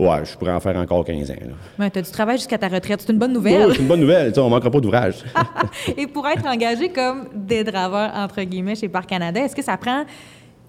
Ouais, 0.00 0.24
je 0.24 0.36
pourrais 0.36 0.52
en 0.52 0.60
faire 0.60 0.76
encore 0.76 1.04
15 1.04 1.30
ans. 1.30 1.34
Ouais, 1.78 1.90
tu 1.90 1.98
as 1.98 2.02
du 2.02 2.10
travail 2.10 2.38
jusqu'à 2.38 2.58
ta 2.58 2.68
retraite. 2.68 3.02
C'est 3.04 3.12
une 3.12 3.18
bonne 3.18 3.32
nouvelle. 3.32 3.72
c'est 3.72 3.80
une 3.82 3.88
bonne 3.88 4.00
nouvelle, 4.00 4.32
on 4.38 4.44
ne 4.44 4.50
manquera 4.50 4.70
pas 4.70 4.80
d'ouvrage. 4.80 5.16
Et 5.96 6.06
pour 6.06 6.26
être 6.26 6.46
engagé 6.46 6.88
comme 6.88 7.26
dédraveur, 7.34 8.10
entre 8.14 8.42
guillemets, 8.42 8.74
chez 8.76 8.88
Parc 8.88 9.08
Canada, 9.10 9.40
est-ce 9.44 9.54
que 9.54 9.62
ça 9.62 9.76
prend 9.76 10.04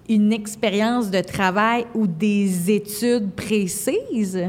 une 0.08 0.32
expérience 0.32 1.10
de 1.10 1.20
travail 1.20 1.86
ou 1.94 2.06
des 2.08 2.70
études 2.72 3.30
précises? 3.30 4.42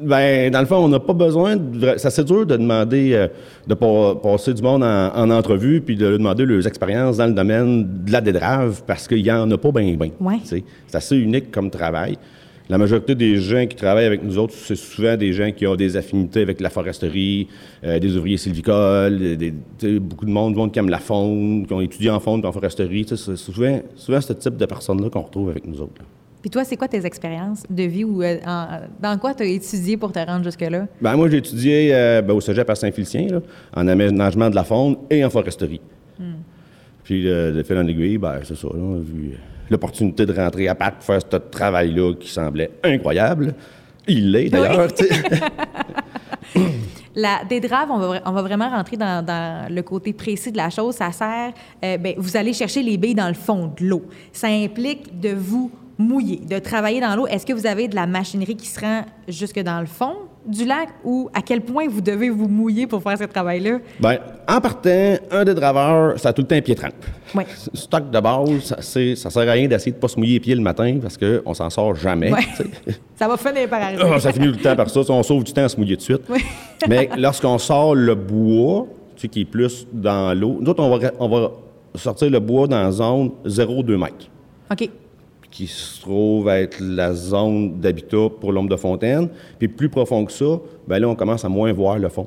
Ben, 0.00 0.50
dans 0.50 0.60
le 0.60 0.66
fond, 0.66 0.76
on 0.76 0.88
n'a 0.88 0.98
pas 0.98 1.12
besoin. 1.12 1.56
De, 1.56 1.94
ça 1.98 2.08
c'est 2.10 2.24
dur 2.24 2.46
de 2.46 2.56
demander 2.56 3.12
euh, 3.12 3.28
de 3.66 3.74
pa- 3.74 4.14
passer 4.20 4.54
du 4.54 4.62
monde 4.62 4.82
en, 4.82 5.14
en 5.14 5.30
entrevue 5.30 5.82
puis 5.82 5.94
de 5.94 6.16
demander 6.16 6.46
leurs 6.46 6.66
expériences 6.66 7.18
dans 7.18 7.26
le 7.26 7.34
domaine 7.34 7.86
de 8.04 8.10
la 8.10 8.22
dédrave 8.22 8.82
parce 8.86 9.06
qu'il 9.06 9.22
n'y 9.22 9.30
en 9.30 9.48
a 9.50 9.58
pas 9.58 9.70
bien, 9.72 9.94
bien. 9.94 10.10
Ouais. 10.18 10.38
C'est 10.44 10.64
assez 10.94 11.16
unique 11.18 11.50
comme 11.50 11.70
travail. 11.70 12.16
La 12.70 12.78
majorité 12.78 13.14
des 13.14 13.36
gens 13.36 13.66
qui 13.66 13.76
travaillent 13.76 14.06
avec 14.06 14.22
nous 14.24 14.38
autres, 14.38 14.54
c'est 14.54 14.74
souvent 14.74 15.16
des 15.18 15.34
gens 15.34 15.50
qui 15.52 15.66
ont 15.66 15.76
des 15.76 15.96
affinités 15.98 16.40
avec 16.40 16.60
la 16.62 16.70
foresterie, 16.70 17.46
euh, 17.84 17.98
des 17.98 18.16
ouvriers 18.16 18.38
sylvicoles, 18.38 19.18
des, 19.36 19.52
des- 19.78 19.98
beaucoup 20.00 20.24
de 20.24 20.30
monde, 20.30 20.72
qui 20.72 20.78
aime 20.78 20.88
la 20.88 20.98
faune, 20.98 21.66
qui 21.66 21.72
ont 21.74 21.80
étudié 21.82 22.08
en 22.08 22.20
faune 22.20 22.44
en 22.46 22.52
foresterie. 22.52 23.04
C'est 23.06 23.36
souvent, 23.36 23.80
souvent 23.96 24.20
ce 24.20 24.32
type 24.32 24.56
de 24.56 24.64
personnes-là 24.64 25.10
qu'on 25.10 25.20
retrouve 25.22 25.50
avec 25.50 25.66
nous 25.66 25.78
autres. 25.80 25.92
là. 25.98 26.04
Puis 26.40 26.50
toi, 26.50 26.64
c'est 26.64 26.76
quoi 26.76 26.88
tes 26.88 27.04
expériences 27.06 27.64
de 27.68 27.82
vie 27.84 28.04
ou 28.04 28.22
euh, 28.22 28.36
en- 28.46 28.66
dans 29.02 29.18
quoi 29.18 29.34
tu 29.34 29.42
as 29.42 29.46
étudié 29.46 29.96
pour 29.98 30.12
te 30.12 30.18
rendre 30.18 30.44
jusque-là? 30.44 30.86
Ben, 31.02 31.16
moi, 31.16 31.28
j'ai 31.28 31.38
étudié 31.38 31.90
euh, 31.94 32.22
ben, 32.22 32.32
au 32.34 32.40
cégep 32.40 32.68
à 32.70 32.74
Saint-Félicien, 32.74 33.26
en 33.76 33.88
aménagement 33.88 34.48
de 34.48 34.54
la 34.54 34.64
faune 34.64 34.96
et 35.10 35.22
en 35.24 35.28
foresterie. 35.30 35.80
Puis, 37.02 37.28
euh, 37.28 37.52
de 37.52 37.62
fil 37.62 37.76
en 37.76 37.86
aiguille, 37.86 38.16
ben, 38.18 38.40
c'est 38.42 38.56
ça. 38.56 38.68
là, 38.68 38.98
vu 39.00 39.32
l'opportunité 39.70 40.26
de 40.26 40.32
rentrer 40.32 40.68
à 40.68 40.74
Pâques 40.74 40.96
pour 40.96 41.04
faire 41.04 41.20
ce 41.20 41.36
travail-là 41.36 42.14
qui 42.14 42.28
semblait 42.28 42.70
incroyable. 42.82 43.54
Il 44.06 44.32
l'est, 44.32 44.50
d'ailleurs. 44.50 44.88
La 47.16 47.44
dédrave, 47.48 47.90
on 47.92 47.98
va, 47.98 48.20
on 48.26 48.32
va 48.32 48.42
vraiment 48.42 48.68
rentrer 48.68 48.96
dans, 48.96 49.24
dans 49.24 49.72
le 49.72 49.82
côté 49.82 50.12
précis 50.12 50.50
de 50.50 50.56
la 50.56 50.68
chose. 50.68 50.96
Ça 50.96 51.12
sert, 51.12 51.52
euh, 51.84 51.96
ben, 51.96 52.14
vous 52.16 52.36
allez 52.36 52.52
chercher 52.52 52.82
les 52.82 52.96
billes 52.96 53.14
dans 53.14 53.28
le 53.28 53.34
fond 53.34 53.72
de 53.78 53.84
l'eau. 53.84 54.02
Ça 54.32 54.48
implique 54.48 55.20
de 55.20 55.30
vous 55.30 55.70
mouiller, 55.96 56.38
de 56.38 56.58
travailler 56.58 57.00
dans 57.00 57.14
l'eau. 57.14 57.28
Est-ce 57.28 57.46
que 57.46 57.52
vous 57.52 57.66
avez 57.66 57.86
de 57.86 57.94
la 57.94 58.08
machinerie 58.08 58.56
qui 58.56 58.66
se 58.66 58.80
rend 58.80 59.04
jusque 59.28 59.60
dans 59.60 59.78
le 59.78 59.86
fond? 59.86 60.16
Du 60.46 60.64
lac 60.64 60.88
ou 61.04 61.28
à 61.32 61.42
quel 61.42 61.60
point 61.60 61.86
vous 61.88 62.00
devez 62.00 62.30
vous 62.30 62.48
mouiller 62.48 62.86
pour 62.86 63.02
faire 63.02 63.18
ce 63.18 63.24
travail-là? 63.24 63.78
Ben, 64.00 64.18
en 64.48 64.60
partant, 64.60 65.14
un 65.30 65.44
des 65.44 65.54
draveurs, 65.54 66.18
ça 66.18 66.30
a 66.30 66.32
tout 66.32 66.42
le 66.42 66.48
temps 66.48 66.56
un 66.56 66.60
pied 66.60 66.74
trempe. 66.74 66.92
Oui. 67.34 67.44
Stock 67.72 68.10
de 68.10 68.20
base, 68.20 68.62
ça, 68.64 68.76
ça 68.80 69.30
sert 69.30 69.48
à 69.48 69.52
rien 69.52 69.66
d'essayer 69.68 69.92
de 69.92 69.96
pas 69.96 70.08
se 70.08 70.16
mouiller 70.16 70.34
les 70.34 70.40
pieds 70.40 70.54
le 70.54 70.60
matin 70.60 70.98
parce 71.00 71.16
qu'on 71.16 71.54
s'en 71.54 71.70
sort 71.70 71.94
jamais. 71.94 72.30
Ça 73.16 73.28
va 73.28 73.36
finir 73.36 73.68
par 73.68 73.80
arriver. 73.80 74.02
Ah, 74.04 74.18
ça 74.18 74.32
finit 74.32 74.48
tout 74.48 74.56
le 74.56 74.60
temps 74.60 74.74
par 74.74 74.90
ça. 74.90 75.00
On 75.08 75.22
sauve 75.22 75.44
du 75.44 75.52
temps 75.52 75.62
à 75.62 75.68
se 75.68 75.76
mouiller 75.76 75.94
de 75.94 76.00
suite. 76.00 76.22
Oui. 76.28 76.40
Mais 76.88 77.08
lorsqu'on 77.16 77.58
sort 77.58 77.94
le 77.94 78.16
bois, 78.16 78.88
tu 79.14 79.22
sais, 79.22 79.28
qui 79.28 79.42
est 79.42 79.44
plus 79.44 79.86
dans 79.92 80.36
l'eau, 80.36 80.58
nous 80.60 80.68
autres, 80.68 80.82
on 80.82 80.98
va, 80.98 81.12
on 81.20 81.28
va 81.28 81.52
sortir 81.94 82.28
le 82.28 82.40
bois 82.40 82.66
dans 82.66 82.82
la 82.82 82.90
zone 82.90 83.30
0,2 83.46 83.96
mètres. 83.96 84.28
OK. 84.72 84.90
Qui 85.56 85.68
se 85.68 86.00
trouve 86.00 86.48
être 86.48 86.78
la 86.80 87.14
zone 87.14 87.78
d'habitat 87.80 88.26
pour 88.40 88.50
l'ombre 88.52 88.70
de 88.70 88.76
fontaine. 88.76 89.28
Puis 89.56 89.68
plus 89.68 89.88
profond 89.88 90.24
que 90.24 90.32
ça, 90.32 90.58
ben 90.88 90.98
là, 90.98 91.08
on 91.08 91.14
commence 91.14 91.44
à 91.44 91.48
moins 91.48 91.72
voir 91.72 91.96
le 92.00 92.08
fond. 92.08 92.24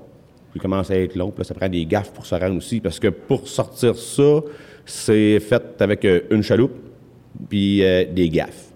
Puis 0.51 0.60
il 0.60 0.62
commence 0.62 0.89
à 0.89 0.96
être 0.98 1.13
long. 1.15 1.29
Puis 1.31 1.39
là, 1.39 1.43
ça 1.43 1.53
prend 1.53 1.67
des 1.67 1.86
gaffes 1.86 2.12
pour 2.13 2.25
se 2.25 2.36
rendre 2.36 2.55
aussi. 2.55 2.79
Parce 2.79 3.00
que 3.01 3.10
pour 3.10 3.46
sortir 3.48 3.98
ça, 3.98 4.39
c'est 4.86 5.41
fait 5.41 5.62
avec 5.81 6.05
euh, 6.05 6.22
une 6.31 6.41
chaloupe 6.41 6.72
puis 7.50 7.84
euh, 7.84 8.05
des 8.10 8.29
gaffes. 8.29 8.72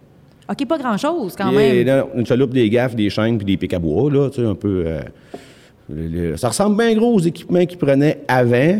OK, 0.50 0.68
pas 0.68 0.78
grand-chose 0.78 1.34
quand 1.38 1.50
Et 1.52 1.56
même. 1.84 1.86
là, 1.88 2.06
une 2.14 2.26
chaloupe, 2.26 2.52
des 2.54 2.70
gaffes, 2.70 2.94
des 2.96 3.10
chaînes 3.10 3.38
puis 3.38 3.46
des 3.46 3.56
pics 3.56 3.74
à 3.74 3.80
bois, 3.80 4.12
là, 4.12 4.30
tu 4.30 4.42
sais, 4.42 4.46
un 4.48 4.54
peu... 4.56 4.84
euh, 4.86 5.00
le- 5.90 6.08
le- 6.32 6.38
ça 6.38 6.50
ressemble 6.50 6.76
bien 6.76 6.94
gros 6.94 7.14
aux 7.16 7.20
équipements 7.22 7.66
qu'ils 7.66 7.78
prenaient 7.78 8.20
avant, 8.28 8.80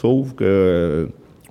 sauf 0.00 0.32
que 0.34 1.08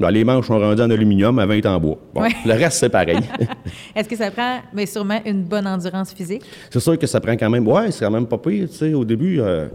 les 0.09 0.23
manches 0.23 0.47
sont 0.47 0.59
rendues 0.59 0.81
en 0.81 0.89
aluminium, 0.89 1.37
avant 1.39 1.53
étaient 1.53 1.67
en 1.67 1.79
bois. 1.79 1.97
Bon, 2.13 2.21
Ouais. 2.21 2.29
Le 2.45 2.53
reste, 2.53 2.77
c'est 2.79 2.89
pareil. 2.89 3.19
Est-ce 3.95 4.07
que 4.09 4.15
ça 4.15 4.31
prend, 4.31 4.59
mais 4.73 4.85
sûrement, 4.85 5.19
une 5.25 5.43
bonne 5.43 5.67
endurance 5.67 6.13
physique? 6.13 6.43
c'est 6.69 6.79
sûr 6.79 6.97
que 6.97 7.07
ça 7.07 7.19
prend 7.19 7.33
quand 7.33 7.49
même... 7.49 7.67
Ouais, 7.67 7.91
c'est 7.91 8.05
quand 8.05 8.11
même 8.11 8.27
pas 8.27 8.37
pire, 8.37 8.67
tu 8.69 8.75
sais, 8.75 8.93
au 8.93 9.05
début... 9.05 9.39
Euh, 9.41 9.67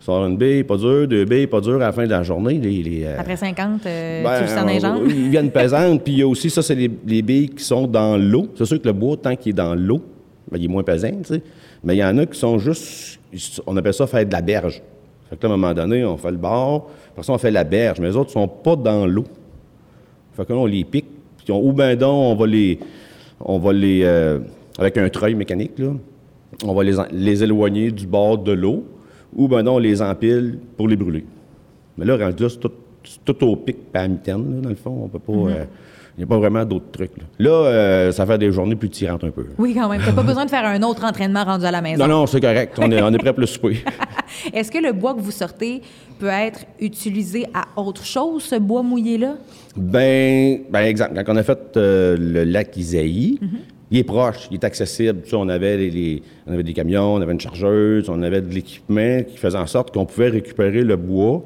sort 0.00 0.24
une 0.26 0.36
bille, 0.36 0.64
pas 0.64 0.76
dur, 0.76 1.06
deux 1.08 1.24
billes, 1.24 1.46
pas 1.46 1.60
dur 1.60 1.76
à 1.76 1.78
la 1.78 1.92
fin 1.92 2.04
de 2.04 2.10
la 2.10 2.22
journée. 2.22 2.54
Les, 2.54 2.82
les, 2.82 3.04
euh, 3.04 3.16
Après 3.18 3.36
50, 3.36 3.84
euh, 3.86 4.22
Ben, 4.22 4.36
tu 4.36 4.42
le 4.42 4.48
sens 4.48 4.60
dans 4.60 4.66
les 4.66 4.76
euh, 4.76 4.80
jambes? 4.80 5.02
Ils 5.08 5.28
viennent 5.30 5.50
pesantes. 5.52 6.02
Puis 6.04 6.12
il 6.14 6.18
y 6.20 6.22
a 6.22 6.28
aussi, 6.28 6.50
ça, 6.50 6.62
c'est 6.62 6.74
les, 6.74 6.90
les 7.06 7.22
billes 7.22 7.50
qui 7.50 7.64
sont 7.64 7.86
dans 7.86 8.16
l'eau. 8.16 8.48
C'est 8.56 8.64
sûr 8.64 8.80
que 8.80 8.86
le 8.86 8.92
bois, 8.92 9.16
tant 9.16 9.34
qu'il 9.36 9.50
est 9.50 9.54
dans 9.54 9.74
l'eau, 9.74 10.00
ben, 10.50 10.58
il 10.58 10.64
est 10.64 10.68
moins 10.68 10.82
pesant, 10.82 11.10
tu 11.10 11.34
sais. 11.34 11.42
Mais 11.82 11.96
il 11.96 11.98
y 11.98 12.04
en 12.04 12.16
a 12.18 12.26
qui 12.26 12.38
sont 12.38 12.58
juste, 12.58 13.18
on 13.66 13.76
appelle 13.76 13.94
ça 13.94 14.06
faire 14.06 14.24
de 14.24 14.32
la 14.32 14.40
berge. 14.40 14.82
Fait 15.28 15.36
que 15.36 15.46
là, 15.46 15.52
à 15.52 15.54
un 15.54 15.58
moment 15.58 15.74
donné, 15.74 16.04
on 16.04 16.16
fait 16.16 16.30
le 16.30 16.38
bord, 16.38 16.90
après 17.10 17.22
ça, 17.22 17.32
on 17.32 17.38
fait 17.38 17.50
la 17.50 17.64
berge. 17.64 18.00
Mais 18.00 18.08
les 18.08 18.16
autres 18.16 18.30
ne 18.30 18.40
sont 18.44 18.48
pas 18.48 18.76
dans 18.76 19.06
l'eau. 19.06 19.24
Fait 20.38 20.46
que 20.46 20.52
là, 20.52 20.58
on 20.60 20.66
les 20.66 20.84
pique. 20.84 21.06
Puis 21.44 21.52
on, 21.52 21.60
ou 21.60 21.72
ben 21.72 21.96
donc, 21.96 22.14
on 22.14 22.34
va 22.36 22.46
les, 22.46 22.78
on 23.40 23.58
va 23.58 23.72
les, 23.72 24.02
euh, 24.04 24.38
avec 24.78 24.96
un 24.96 25.08
treuil 25.08 25.34
mécanique, 25.34 25.78
là, 25.78 25.88
on 26.64 26.74
va 26.74 26.84
les, 26.84 26.94
les 27.12 27.42
éloigner 27.42 27.90
du 27.90 28.06
bord 28.06 28.38
de 28.38 28.52
l'eau, 28.52 28.84
ou 29.34 29.48
ben 29.48 29.62
non, 29.64 29.74
on 29.74 29.78
les 29.78 30.00
empile 30.00 30.60
pour 30.76 30.86
les 30.86 30.96
brûler. 30.96 31.24
Mais 31.96 32.04
là, 32.04 32.16
rendu 32.16 32.44
là, 32.44 32.48
c'est 32.48 32.60
tout, 32.60 32.70
tout 33.24 33.44
au 33.44 33.56
pic 33.56 33.76
pas 33.92 34.00
à 34.02 34.08
mitaine, 34.08 34.54
là, 34.54 34.60
dans 34.62 34.68
le 34.68 34.76
fond. 34.76 35.00
On 35.04 35.08
peut 35.08 35.18
pas. 35.18 35.32
euh, 35.32 35.64
Il 36.18 36.22
n'y 36.22 36.24
a 36.24 36.26
pas 36.26 36.38
vraiment 36.38 36.64
d'autres 36.64 36.90
trucs. 36.90 37.16
Là, 37.16 37.24
Là, 37.38 37.50
euh, 37.50 38.10
ça 38.12 38.26
fait 38.26 38.38
des 38.38 38.50
journées 38.50 38.74
plus 38.74 38.88
tirantes 38.90 39.22
un 39.22 39.30
peu. 39.30 39.46
Oui, 39.56 39.72
quand 39.72 39.88
même. 39.88 40.00
Tu 40.04 40.12
pas 40.12 40.24
besoin 40.24 40.44
de 40.46 40.50
faire 40.50 40.64
un 40.64 40.82
autre 40.82 41.04
entraînement 41.04 41.44
rendu 41.44 41.64
à 41.64 41.70
la 41.70 41.80
maison. 41.80 42.04
Non, 42.08 42.08
non, 42.22 42.26
c'est 42.26 42.40
correct. 42.40 42.76
On 42.82 42.90
est, 42.90 43.00
on 43.00 43.12
est 43.12 43.18
prêt 43.18 43.32
pour 43.32 43.40
le 43.42 43.46
souper. 43.46 43.84
Est-ce 44.52 44.72
que 44.72 44.78
le 44.78 44.92
bois 44.92 45.14
que 45.14 45.20
vous 45.20 45.30
sortez 45.30 45.80
peut 46.18 46.26
être 46.26 46.64
utilisé 46.80 47.46
à 47.54 47.80
autre 47.80 48.04
chose, 48.04 48.42
ce 48.42 48.56
bois 48.56 48.82
mouillé-là? 48.82 49.36
Ben, 49.76 50.58
ben 50.68 50.80
exemple, 50.80 51.12
quand 51.24 51.32
on 51.32 51.36
a 51.36 51.42
fait 51.44 51.76
euh, 51.76 52.16
le 52.18 52.42
lac 52.42 52.76
Isaïe, 52.76 53.38
il 53.92 53.98
est 53.98 54.04
proche, 54.04 54.48
il 54.50 54.54
est 54.54 54.64
accessible. 54.64 55.20
Tu 55.22 55.30
sais, 55.30 55.36
on, 55.36 55.48
avait 55.48 55.76
les- 55.76 55.90
les- 55.90 56.22
on 56.48 56.52
avait 56.54 56.64
des 56.64 56.72
camions, 56.74 57.14
on 57.14 57.20
avait 57.20 57.32
une 57.32 57.40
chargeuse, 57.40 58.10
on 58.10 58.20
avait 58.22 58.40
de 58.42 58.52
l'équipement 58.52 59.22
qui 59.22 59.36
faisait 59.36 59.56
en 59.56 59.66
sorte 59.68 59.94
qu'on 59.94 60.04
pouvait 60.04 60.30
récupérer 60.30 60.82
le 60.82 60.96
bois. 60.96 61.44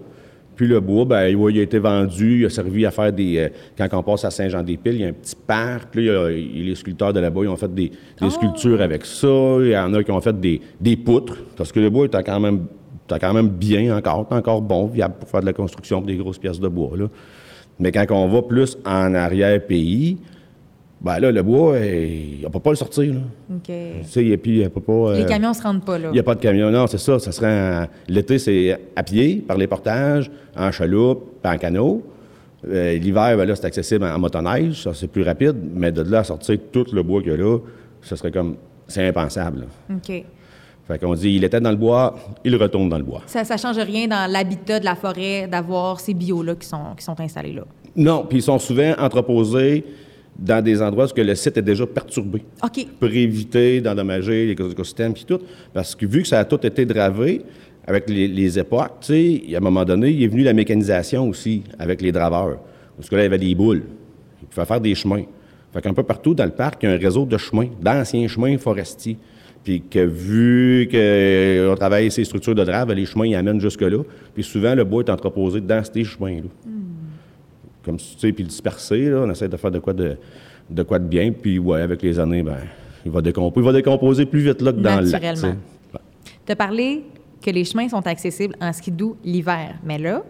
Puis 0.54 0.66
le 0.68 0.80
bois, 0.80 1.04
ben, 1.04 1.34
ouais, 1.34 1.52
il 1.52 1.60
a 1.60 1.62
été 1.62 1.78
vendu, 1.78 2.40
il 2.40 2.46
a 2.46 2.50
servi 2.50 2.84
à 2.84 2.90
faire 2.90 3.12
des... 3.12 3.38
euh, 3.38 3.48
quand 3.76 3.88
on 3.98 4.02
passe 4.02 4.24
à 4.24 4.30
Saint-Jean-des-Piles, 4.30 4.94
il 4.94 5.00
y 5.00 5.04
a 5.04 5.08
un 5.08 5.12
petit 5.12 5.34
parc. 5.46 5.90
Puis 5.90 6.06
là, 6.06 6.30
il 6.30 6.38
y 6.38 6.42
a- 6.42 6.46
il 6.60 6.66
les 6.66 6.74
sculpteurs 6.74 7.12
de 7.12 7.20
là-bas, 7.20 7.40
ils 7.42 7.48
ont 7.48 7.56
fait 7.56 7.72
des, 7.74 7.90
des 8.20 8.30
sculptures 8.30 8.80
avec 8.80 9.04
ça. 9.04 9.56
Il 9.60 9.68
y 9.68 9.76
en 9.76 9.92
a 9.94 10.02
qui 10.04 10.10
ont 10.10 10.20
fait 10.20 10.38
des, 10.38 10.60
des 10.80 10.96
poutres, 10.96 11.36
parce 11.56 11.72
que 11.72 11.80
le 11.80 11.90
bois 11.90 12.04
est 12.06 12.22
quand 12.24 12.40
même, 12.40 12.66
est 13.10 13.18
quand 13.18 13.32
même 13.34 13.48
bien 13.48 13.96
encore, 13.96 14.26
encore 14.30 14.62
bon, 14.62 14.86
viable 14.86 15.14
pour 15.20 15.28
faire 15.28 15.40
de 15.40 15.46
la 15.46 15.52
construction, 15.52 15.98
pour 15.98 16.06
des 16.06 16.16
grosses 16.16 16.38
pièces 16.38 16.60
de 16.60 16.68
bois. 16.68 16.96
Là. 16.96 17.06
Mais 17.78 17.90
quand 17.90 18.04
on 18.10 18.28
va 18.28 18.42
plus 18.42 18.76
en 18.84 19.14
arrière-pays, 19.14 20.18
ben 21.02 21.18
là, 21.18 21.32
le 21.32 21.42
bois, 21.42 21.78
eh, 21.80 22.38
on 22.42 22.46
ne 22.46 22.52
peut 22.52 22.60
pas 22.60 22.70
le 22.70 22.76
sortir. 22.76 23.12
Là. 23.12 23.20
OK. 23.56 23.64
Tu 23.66 24.08
sais, 24.08 24.24
et 24.24 24.36
puis, 24.36 24.62
on 24.64 24.70
peut 24.70 24.80
pas... 24.80 25.14
Les 25.14 25.22
euh, 25.22 25.26
camions 25.26 25.52
se 25.52 25.62
rendent 25.62 25.84
pas 25.84 25.98
là. 25.98 26.08
il 26.10 26.12
n'y 26.12 26.20
a 26.20 26.22
pas 26.22 26.36
de 26.36 26.40
camion. 26.40 26.70
Non, 26.70 26.86
c'est 26.86 26.98
ça. 26.98 27.18
Ça 27.18 27.32
serait 27.32 27.88
L'été, 28.08 28.38
c'est 28.38 28.78
à 28.94 29.02
pied, 29.02 29.44
par 29.46 29.56
les 29.56 29.66
portages, 29.66 30.30
en 30.56 30.70
chaloupe, 30.70 31.40
puis 31.42 31.52
en 31.52 31.58
canot. 31.58 32.02
Euh, 32.68 32.96
L'hiver, 32.98 33.36
ben 33.36 33.44
là, 33.44 33.56
c'est 33.56 33.64
accessible 33.64 34.04
en, 34.04 34.14
en 34.14 34.18
motoneige. 34.20 34.82
Ça, 34.84 34.94
c'est 34.94 35.08
plus 35.08 35.24
rapide. 35.24 35.56
Mais 35.74 35.90
de 35.90 36.02
là 36.02 36.20
à 36.20 36.24
sortir 36.24 36.56
tout 36.70 36.86
le 36.92 37.02
bois 37.02 37.20
qu'il 37.20 37.32
y 37.32 37.34
a 37.34 37.38
là, 37.38 37.58
ce 38.00 38.14
serait 38.14 38.30
comme... 38.30 38.56
C'est 38.86 39.06
impensable. 39.06 39.60
là. 39.60 39.96
OK. 39.96 40.24
Fait 40.86 40.98
qu'on 40.98 41.14
dit, 41.14 41.34
il 41.34 41.44
était 41.44 41.60
dans 41.60 41.70
le 41.70 41.76
bois, 41.76 42.14
il 42.44 42.54
retourne 42.56 42.88
dans 42.88 42.98
le 42.98 43.04
bois. 43.04 43.22
Ça 43.26 43.42
ne 43.42 43.58
change 43.58 43.78
rien 43.78 44.06
dans 44.06 44.30
l'habitat 44.30 44.78
de 44.80 44.84
la 44.84 44.94
forêt 44.94 45.46
d'avoir 45.46 45.98
ces 45.98 46.12
bios-là 46.12 46.54
qui 46.56 46.66
sont, 46.66 46.94
qui 46.96 47.04
sont 47.04 47.18
installés 47.20 47.52
là. 47.52 47.62
Non, 47.94 48.24
puis 48.28 48.38
ils 48.38 48.42
sont 48.42 48.58
souvent 48.58 48.92
entreposés 48.98 49.84
dans 50.38 50.62
des 50.62 50.80
endroits 50.80 51.06
où 51.06 51.20
le 51.20 51.34
site 51.34 51.56
est 51.56 51.62
déjà 51.62 51.86
perturbé. 51.86 52.42
OK. 52.62 52.86
pour 52.98 53.08
éviter 53.08 53.80
d'endommager 53.80 54.46
les 54.46 54.70
écosystèmes 54.70 55.12
puis 55.12 55.24
tout. 55.24 55.40
Parce 55.72 55.94
que 55.94 56.06
vu 56.06 56.22
que 56.22 56.28
ça 56.28 56.40
a 56.40 56.44
tout 56.44 56.64
été 56.66 56.84
dravé 56.84 57.42
avec 57.86 58.08
les, 58.08 58.28
les 58.28 58.58
époques, 58.58 59.00
tu 59.00 59.12
sais, 59.12 59.54
à 59.54 59.58
un 59.58 59.60
moment 59.60 59.84
donné, 59.84 60.10
il 60.10 60.22
est 60.22 60.28
venu 60.28 60.42
la 60.42 60.52
mécanisation 60.52 61.28
aussi 61.28 61.62
avec 61.78 62.00
les 62.00 62.12
draveurs. 62.12 62.58
Parce 62.96 63.08
que 63.08 63.16
là, 63.16 63.22
il 63.22 63.24
y 63.24 63.26
avait 63.26 63.38
des 63.38 63.54
boules. 63.54 63.82
Il 64.40 64.48
pouvait 64.48 64.66
faire 64.66 64.80
des 64.80 64.94
chemins. 64.94 65.24
Fait 65.72 65.80
qu'un 65.80 65.94
peu 65.94 66.02
partout 66.02 66.34
dans 66.34 66.44
le 66.44 66.50
parc, 66.50 66.82
il 66.82 66.88
y 66.88 66.92
a 66.92 66.94
un 66.94 66.98
réseau 66.98 67.24
de 67.24 67.38
chemins, 67.38 67.68
d'anciens 67.80 68.28
chemins 68.28 68.58
forestiers. 68.58 69.16
Puis 69.64 69.82
que 69.88 70.04
vu 70.04 70.88
qu'on 70.90 71.76
travaille 71.76 72.10
ces 72.10 72.24
structures 72.24 72.54
de 72.54 72.64
drave, 72.64 72.92
les 72.92 73.06
chemins, 73.06 73.26
ils 73.26 73.34
amènent 73.34 73.60
jusque-là. 73.60 74.02
Puis 74.34 74.42
souvent, 74.42 74.74
le 74.74 74.84
bois 74.84 75.02
est 75.04 75.10
entreposé 75.10 75.60
dans 75.60 75.82
ces 75.84 76.04
chemins-là. 76.04 76.48
Comme 77.84 77.96
tu 77.96 78.04
sais, 78.18 78.32
puis 78.32 78.44
le 78.44 78.48
disperser, 78.48 79.10
là, 79.10 79.22
on 79.24 79.30
essaie 79.30 79.48
de 79.48 79.56
faire 79.56 79.70
de 79.70 79.78
quoi 79.78 79.92
de, 79.92 80.16
de 80.70 80.82
quoi 80.82 80.98
de 80.98 81.06
bien. 81.06 81.32
Puis 81.32 81.58
ouais, 81.58 81.82
avec 81.82 82.02
les 82.02 82.18
années, 82.18 82.42
ben, 82.42 82.58
il 83.04 83.10
va 83.10 83.20
décomposer, 83.20 83.64
il 83.64 83.66
va 83.66 83.72
décomposer 83.72 84.26
plus 84.26 84.40
vite 84.40 84.62
là 84.62 84.72
que 84.72 84.78
dans 84.78 85.00
le 85.00 85.10
lac. 85.10 85.22
Naturellement. 85.22 85.56
Tu 86.46 86.52
as 86.52 86.56
parlé 86.56 87.02
que 87.42 87.50
les 87.50 87.64
chemins 87.64 87.88
sont 87.88 88.06
accessibles 88.06 88.54
en 88.60 88.72
skidoo 88.72 89.16
l'hiver. 89.24 89.74
Mais 89.84 89.98
là, 89.98 90.22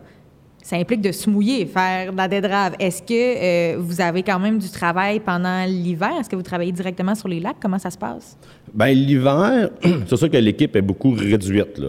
ça 0.62 0.76
implique 0.76 1.00
de 1.00 1.12
se 1.12 1.28
mouiller, 1.28 1.66
faire 1.66 2.12
de 2.12 2.16
la 2.16 2.28
dédrave. 2.28 2.74
Est-ce 2.78 3.02
que 3.02 3.74
euh, 3.74 3.78
vous 3.78 4.00
avez 4.00 4.22
quand 4.22 4.38
même 4.38 4.58
du 4.58 4.70
travail 4.70 5.20
pendant 5.20 5.64
l'hiver? 5.64 6.12
Est-ce 6.18 6.30
que 6.30 6.36
vous 6.36 6.42
travaillez 6.42 6.72
directement 6.72 7.14
sur 7.14 7.28
les 7.28 7.40
lacs? 7.40 7.56
Comment 7.60 7.78
ça 7.78 7.90
se 7.90 7.98
passe? 7.98 8.36
Ben 8.72 8.92
l'hiver, 8.92 9.70
c'est 10.06 10.16
sûr 10.16 10.30
que 10.30 10.36
l'équipe 10.36 10.74
est 10.76 10.82
beaucoup 10.82 11.10
réduite. 11.10 11.78
Là. 11.78 11.88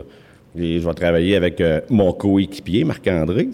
Et 0.58 0.80
je 0.80 0.88
vais 0.88 0.94
travailler 0.94 1.36
avec 1.36 1.60
euh, 1.62 1.82
mon 1.90 2.14
coéquipier, 2.14 2.84
Marc-André. 2.84 3.50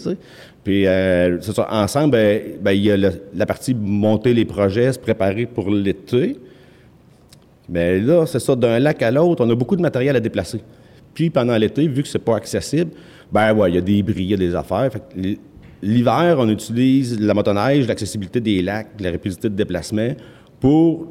Puis, 0.63 0.86
euh, 0.86 1.39
c'est 1.41 1.53
ça, 1.53 1.68
ensemble, 1.72 2.12
ben, 2.12 2.41
ben, 2.62 2.72
il 2.72 2.84
y 2.84 2.91
a 2.91 2.98
la 2.98 3.46
partie 3.46 3.74
monter 3.74 4.34
les 4.34 4.46
projets, 4.46 4.91
se 4.91 5.00
préparer 5.00 5.46
pour 5.46 5.70
l'été. 5.70 6.38
Mais 7.70 8.00
là, 8.00 8.25
c'est 8.25 8.39
ça, 8.39 8.56
d'un 8.56 8.79
lac 8.79 9.01
à 9.01 9.12
l'autre, 9.12 9.46
on 9.46 9.50
a 9.50 9.56
beaucoup 9.56 9.75
de 9.75 9.82
matériel 9.82 10.15
à 10.15 10.20
déplacer. 10.20 10.62
Puis 11.13 11.29
pendant 11.29 11.56
l'été, 11.58 11.88
vu 11.88 12.01
que 12.01 12.08
c'est 12.08 12.20
pas 12.20 12.36
accessible, 12.36 12.91
ben 13.32 13.53
ouais, 13.53 13.72
il 13.72 13.75
y 13.75 13.77
a 13.77 13.82
des 13.82 14.01
bris, 14.03 14.24
il 14.24 14.32
y 14.32 14.34
a 14.34 14.38
des 14.38 14.56
affaires. 14.56 14.89
L'hiver, 15.82 16.38
on 16.39 16.50
utilise 16.50 17.20
la 17.20 17.34
motoneige, 17.34 17.88
l'accessibilité 17.88 18.41
des 18.41 18.62
lacs, 18.62 18.89
la 19.00 19.12
rapidité 19.12 19.50
de 19.50 19.56
déplacement 19.56 20.10
pour 20.60 21.08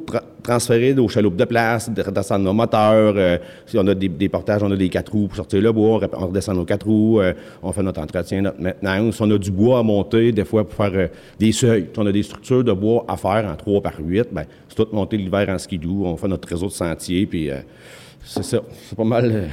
transférer 0.53 0.93
nos 0.93 1.07
chaloupes 1.07 1.35
de 1.35 1.45
place, 1.45 1.89
de- 1.89 2.01
redescendre 2.01 2.43
nos 2.45 2.53
moteurs. 2.53 3.13
euh, 3.15 3.37
si 3.67 3.77
on 3.77 3.85
a 3.87 3.93
des, 3.93 4.29
portages, 4.29 4.63
on 4.63 4.71
a 4.71 4.75
des 4.75 4.89
quatre 4.89 5.11
roues 5.11 5.27
pour 5.27 5.35
sortir 5.35 5.61
le 5.61 5.71
bois, 5.71 5.99
on 6.13 6.27
redescend 6.27 6.55
nos 6.57 6.65
quatre 6.65 6.85
roues, 6.87 7.19
euh, 7.21 7.33
on 7.61 7.71
fait 7.71 7.83
notre 7.83 8.01
entretien, 8.01 8.41
notre 8.41 8.59
maintenance. 8.61 9.21
On 9.21 9.29
a 9.29 9.37
du 9.37 9.51
bois 9.51 9.79
à 9.79 9.83
monter, 9.83 10.31
des 10.31 10.45
fois 10.45 10.63
pour 10.67 10.73
faire 10.73 10.91
euh, 10.95 11.07
des 11.39 11.51
seuils. 11.51 11.87
On 11.97 12.05
a 12.07 12.11
des 12.11 12.23
structures 12.23 12.63
de 12.63 12.73
bois 12.73 13.05
à 13.07 13.15
faire 13.15 13.45
en 13.51 13.55
3 13.55 13.81
par 13.81 13.93
8. 13.99 14.27
Ben, 14.31 14.45
c'est 14.67 14.75
tout 14.75 14.87
monté 14.91 15.17
l'hiver 15.17 15.47
en 15.49 15.57
skidoo. 15.57 16.03
On 16.05 16.17
fait 16.17 16.27
notre 16.27 16.47
réseau 16.47 16.67
de 16.67 16.71
sentiers, 16.71 17.25
puis 17.27 17.49
c'est 18.23 18.43
ça. 18.43 18.61
C'est 18.87 18.97
pas 18.97 19.03
mal. 19.03 19.49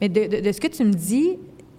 Mais 0.00 0.08
de 0.08 0.50
ce 0.52 0.60
que 0.60 0.66
tu 0.68 0.82
me 0.84 0.92
dis, 0.92 1.36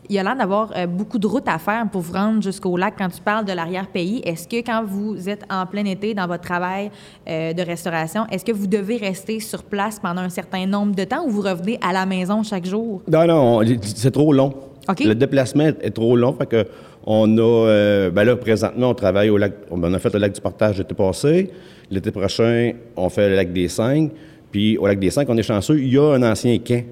il 0.09 0.15
y 0.15 0.19
a 0.19 0.23
l'air 0.23 0.35
d'avoir 0.35 0.71
euh, 0.75 0.85
beaucoup 0.87 1.17
de 1.17 1.27
routes 1.27 1.47
à 1.47 1.57
faire 1.57 1.87
pour 1.91 2.01
vous 2.01 2.13
rendre 2.13 2.41
jusqu'au 2.43 2.75
lac 2.77 2.95
quand 2.97 3.09
tu 3.09 3.21
parles 3.21 3.45
de 3.45 3.53
l'arrière-pays. 3.53 4.21
Est-ce 4.25 4.47
que 4.47 4.57
quand 4.57 4.83
vous 4.85 5.29
êtes 5.29 5.43
en 5.49 5.65
plein 5.65 5.85
été 5.85 6.13
dans 6.13 6.27
votre 6.27 6.43
travail 6.43 6.91
euh, 7.27 7.53
de 7.53 7.61
restauration, 7.61 8.25
est-ce 8.31 8.43
que 8.43 8.51
vous 8.51 8.67
devez 8.67 8.97
rester 8.97 9.39
sur 9.39 9.63
place 9.63 9.99
pendant 9.99 10.21
un 10.21 10.29
certain 10.29 10.65
nombre 10.65 10.93
de 10.95 11.03
temps 11.05 11.25
ou 11.25 11.29
vous 11.29 11.41
revenez 11.41 11.79
à 11.81 11.93
la 11.93 12.05
maison 12.05 12.43
chaque 12.43 12.65
jour? 12.65 13.01
Non, 13.07 13.25
non, 13.25 13.59
on- 13.61 13.77
c'est 13.81 14.11
trop 14.11 14.33
long. 14.33 14.53
Le 14.99 15.13
déplacement 15.15 15.71
est 15.81 15.91
trop 15.91 16.15
long, 16.17 16.33
fait 16.33 16.45
que 16.47 16.67
on 17.05 17.37
a, 17.37 17.41
euh, 17.41 18.11
ben 18.11 18.23
là, 18.25 18.35
présentement, 18.35 18.89
on 18.89 18.93
travaille 18.93 19.29
au 19.29 19.37
lac, 19.37 19.53
on 19.71 19.81
a 19.83 19.99
fait 19.99 20.13
le 20.13 20.19
lac 20.19 20.33
du 20.33 20.41
Partage 20.41 20.77
l'été 20.77 20.93
passé. 20.93 21.51
L'été 21.91 22.11
prochain, 22.11 22.71
on 22.95 23.09
fait 23.09 23.29
le 23.29 23.35
lac 23.35 23.51
des 23.53 23.67
Cinq. 23.67 24.11
Puis 24.51 24.77
au 24.77 24.87
lac 24.87 24.99
des 24.99 25.09
Cinq, 25.09 25.27
on 25.29 25.37
est 25.37 25.43
chanceux, 25.43 25.79
il 25.79 25.93
y 25.93 25.97
a 25.97 26.13
un 26.13 26.23
ancien 26.23 26.57
camp, 26.59 26.83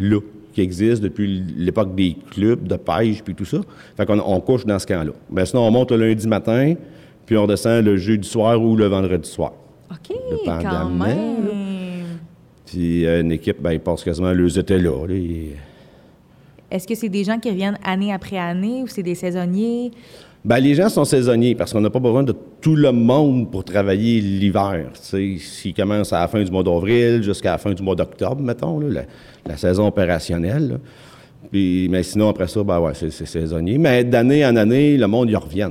là, 0.00 0.18
qui 0.52 0.60
existe 0.60 1.02
depuis 1.02 1.42
l'époque 1.56 1.94
des 1.94 2.16
clubs 2.30 2.66
de 2.66 2.76
pêche 2.76 3.22
puis 3.22 3.34
tout 3.34 3.44
ça. 3.44 3.58
Fait 3.96 4.06
qu'on 4.06 4.18
on 4.20 4.40
couche 4.40 4.64
dans 4.64 4.78
ce 4.78 4.86
camp-là. 4.86 5.12
Ben 5.30 5.44
sinon, 5.44 5.62
on 5.62 5.70
monte 5.70 5.92
le 5.92 6.08
lundi 6.08 6.26
matin, 6.28 6.74
puis 7.26 7.36
on 7.36 7.46
descend 7.46 7.84
le 7.84 7.96
jeudi 7.96 8.28
soir 8.28 8.60
ou 8.60 8.76
le 8.76 8.86
vendredi 8.86 9.28
soir. 9.28 9.52
OK, 9.90 10.16
quand 10.44 10.88
même. 10.88 11.36
Puis 12.66 13.06
euh, 13.06 13.20
une 13.20 13.32
équipe, 13.32 13.60
ben, 13.60 13.72
ils 13.72 13.80
passent 13.80 14.04
quasiment 14.04 14.32
étés 14.32 14.78
là. 14.78 15.06
Est-ce 16.70 16.88
que 16.88 16.94
c'est 16.94 17.10
des 17.10 17.24
gens 17.24 17.38
qui 17.38 17.50
reviennent 17.50 17.78
année 17.84 18.12
après 18.12 18.38
année 18.38 18.82
ou 18.82 18.86
c'est 18.86 19.02
des 19.02 19.14
saisonniers? 19.14 19.90
Ben, 20.44 20.58
les 20.58 20.74
gens 20.74 20.88
sont 20.88 21.04
saisonniers 21.04 21.54
parce 21.54 21.72
qu'on 21.72 21.80
n'a 21.80 21.90
pas 21.90 22.00
besoin 22.00 22.24
de 22.24 22.34
tout 22.60 22.74
le 22.74 22.90
monde 22.90 23.50
pour 23.50 23.64
travailler 23.64 24.20
l'hiver. 24.20 24.90
S'ils 24.94 25.74
commencent 25.74 26.12
à 26.12 26.20
la 26.20 26.28
fin 26.28 26.42
du 26.42 26.50
mois 26.50 26.64
d'avril 26.64 27.22
jusqu'à 27.22 27.52
la 27.52 27.58
fin 27.58 27.72
du 27.72 27.82
mois 27.82 27.94
d'octobre, 27.94 28.42
mettons, 28.42 28.80
la, 28.80 29.56
saison 29.56 29.86
opérationnelle. 29.86 30.80
Puis, 31.52 31.88
mais 31.88 32.02
sinon, 32.02 32.28
après 32.28 32.48
ça, 32.48 32.62
ben 32.64 32.80
ouais, 32.80 32.92
c'est 32.94 33.10
saisonnier. 33.10 33.78
Mais 33.78 34.02
d'année 34.02 34.44
en 34.44 34.56
année, 34.56 34.96
le 34.96 35.06
monde 35.06 35.30
y 35.30 35.36
revient. 35.36 35.70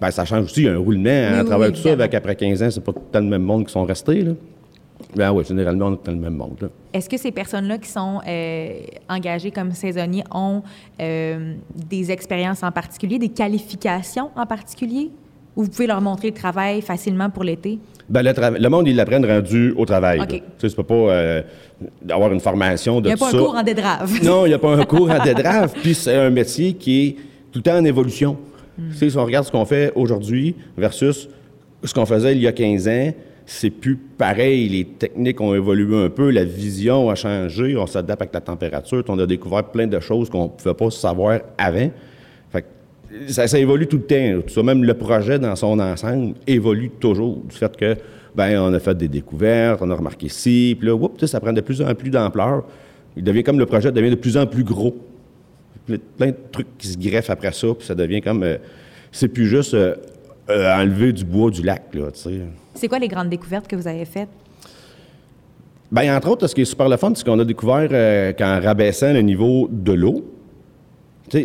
Ben, 0.00 0.10
ça 0.10 0.24
change 0.24 0.44
aussi. 0.44 0.62
Il 0.62 0.66
y 0.66 0.68
a 0.68 0.72
un 0.72 0.78
roulement 0.78 1.10
hein, 1.10 1.40
à 1.40 1.44
travers 1.44 1.70
tout 1.70 1.80
ça. 1.80 1.92
Avec 1.92 2.14
après 2.14 2.36
15 2.36 2.62
ans, 2.62 2.70
c'est 2.70 2.82
pas 2.82 2.92
tout 2.92 3.00
le 3.12 3.22
même 3.22 3.42
monde 3.42 3.66
qui 3.66 3.72
sont 3.72 3.84
restés. 3.84 4.22
Là. 4.22 4.32
Ben 5.14 5.32
oui, 5.32 5.44
généralement, 5.44 5.86
on 5.86 5.94
est 5.94 6.04
dans 6.04 6.12
le 6.12 6.18
même 6.18 6.34
monde. 6.34 6.70
Est-ce 6.92 7.08
que 7.08 7.16
ces 7.16 7.30
personnes-là 7.30 7.78
qui 7.78 7.88
sont 7.88 8.20
euh, 8.26 8.80
engagées 9.08 9.50
comme 9.50 9.72
saisonniers 9.72 10.24
ont 10.32 10.62
euh, 11.00 11.54
des 11.74 12.10
expériences 12.10 12.62
en 12.62 12.72
particulier, 12.72 13.18
des 13.18 13.28
qualifications 13.28 14.30
en 14.36 14.46
particulier? 14.46 15.10
Ou 15.56 15.64
vous 15.64 15.70
pouvez 15.70 15.86
leur 15.86 16.00
montrer 16.00 16.28
le 16.28 16.34
travail 16.34 16.82
facilement 16.82 17.30
pour 17.30 17.44
l'été? 17.44 17.78
Ben, 18.08 18.22
le, 18.22 18.58
le, 18.58 18.68
monde, 18.68 18.88
ils 18.88 18.96
l'apprennent 18.96 19.24
rendu 19.24 19.72
au 19.76 19.86
travail. 19.86 20.20
Tu 20.28 20.42
sais, 20.58 20.68
c'est 20.68 20.82
pas 20.82 20.94
euh, 20.94 21.42
avoir 22.10 22.32
une 22.32 22.40
formation 22.40 23.00
de 23.00 23.08
Il 23.08 23.14
n'y 23.14 23.14
a 23.22 23.24
pas 23.24 23.28
un 23.28 23.38
cours 23.38 23.54
en 23.54 23.62
dédrave. 23.62 24.24
non, 24.24 24.46
il 24.46 24.48
n'y 24.48 24.54
a 24.54 24.58
pas 24.58 24.74
un 24.74 24.84
cours 24.84 25.10
en 25.10 25.22
dédrave. 25.22 25.72
Puis 25.80 25.94
c'est 25.94 26.16
un 26.16 26.30
métier 26.30 26.74
qui 26.74 27.06
est 27.06 27.16
tout 27.52 27.58
le 27.58 27.62
temps 27.62 27.78
en 27.78 27.84
évolution. 27.84 28.36
Hmm. 28.76 28.90
Tu 28.90 28.96
sais, 28.96 29.10
si 29.10 29.16
on 29.16 29.24
regarde 29.24 29.46
ce 29.46 29.52
qu'on 29.52 29.64
fait 29.64 29.92
aujourd'hui 29.94 30.56
versus 30.76 31.28
ce 31.84 31.94
qu'on 31.94 32.06
faisait 32.06 32.32
il 32.32 32.42
y 32.42 32.48
a 32.48 32.52
15 32.52 32.88
ans, 32.88 33.12
c'est 33.46 33.70
plus 33.70 33.96
pareil. 33.96 34.68
Les 34.68 34.84
techniques 34.84 35.40
ont 35.40 35.54
évolué 35.54 36.04
un 36.04 36.10
peu, 36.10 36.30
la 36.30 36.44
vision 36.44 37.10
a 37.10 37.14
changé, 37.14 37.76
on 37.76 37.86
s'adapte 37.86 38.22
avec 38.22 38.34
la 38.34 38.40
température. 38.40 39.04
On 39.08 39.18
a 39.18 39.26
découvert 39.26 39.64
plein 39.64 39.86
de 39.86 40.00
choses 40.00 40.30
qu'on 40.30 40.44
ne 40.44 40.48
pouvait 40.48 40.74
pas 40.74 40.90
savoir 40.90 41.40
avant. 41.58 41.90
Ça, 43.28 43.46
ça, 43.46 43.58
évolue 43.60 43.86
tout 43.86 43.98
le 43.98 44.02
temps. 44.02 44.42
Tout 44.46 44.52
ça, 44.52 44.62
même 44.62 44.82
le 44.82 44.94
projet 44.94 45.38
dans 45.38 45.54
son 45.54 45.78
ensemble 45.78 46.34
évolue 46.46 46.90
toujours. 46.98 47.42
Du 47.48 47.54
fait 47.54 47.76
que, 47.76 47.96
ben, 48.34 48.58
on 48.58 48.72
a 48.74 48.80
fait 48.80 48.96
des 48.96 49.06
découvertes, 49.06 49.80
on 49.82 49.90
a 49.90 49.94
remarqué 49.94 50.28
ci, 50.28 50.74
puis 50.76 50.88
là, 50.88 50.94
oups, 50.96 51.24
ça 51.24 51.38
prend 51.38 51.52
de 51.52 51.60
plus 51.60 51.80
en 51.80 51.94
plus 51.94 52.10
d'ampleur. 52.10 52.64
Il 53.16 53.22
devient 53.22 53.44
comme 53.44 53.60
le 53.60 53.66
projet 53.66 53.92
devient 53.92 54.10
de 54.10 54.16
plus 54.16 54.36
en 54.36 54.46
plus 54.46 54.64
gros. 54.64 54.96
Plein 55.86 56.28
de 56.28 56.36
trucs 56.50 56.76
qui 56.76 56.88
se 56.88 56.98
greffent 56.98 57.30
après 57.30 57.52
ça, 57.52 57.68
puis 57.78 57.86
ça 57.86 57.94
devient 57.94 58.20
comme. 58.20 58.42
Euh, 58.42 58.56
c'est 59.12 59.28
plus 59.28 59.46
juste 59.46 59.74
euh, 59.74 59.94
euh, 60.50 60.74
enlever 60.74 61.12
du 61.12 61.24
bois 61.24 61.50
du 61.50 61.62
lac, 61.62 61.94
là, 61.94 62.10
tu 62.12 62.20
sais. 62.20 62.40
C'est 62.74 62.88
quoi 62.88 62.98
les 62.98 63.08
grandes 63.08 63.28
découvertes 63.28 63.66
que 63.66 63.76
vous 63.76 63.88
avez 63.88 64.04
faites? 64.04 64.28
Bien, 65.90 66.16
entre 66.16 66.28
autres, 66.28 66.46
ce 66.46 66.54
qui 66.54 66.62
est 66.62 66.66
super 66.66 66.88
le 66.88 66.96
fun, 66.96 67.12
c'est 67.14 67.24
qu'on 67.24 67.38
a 67.38 67.44
découvert 67.44 67.88
euh, 67.92 68.32
qu'en 68.32 68.60
rabaissant 68.60 69.12
le 69.12 69.20
niveau 69.20 69.68
de 69.70 69.92
l'eau, 69.92 70.24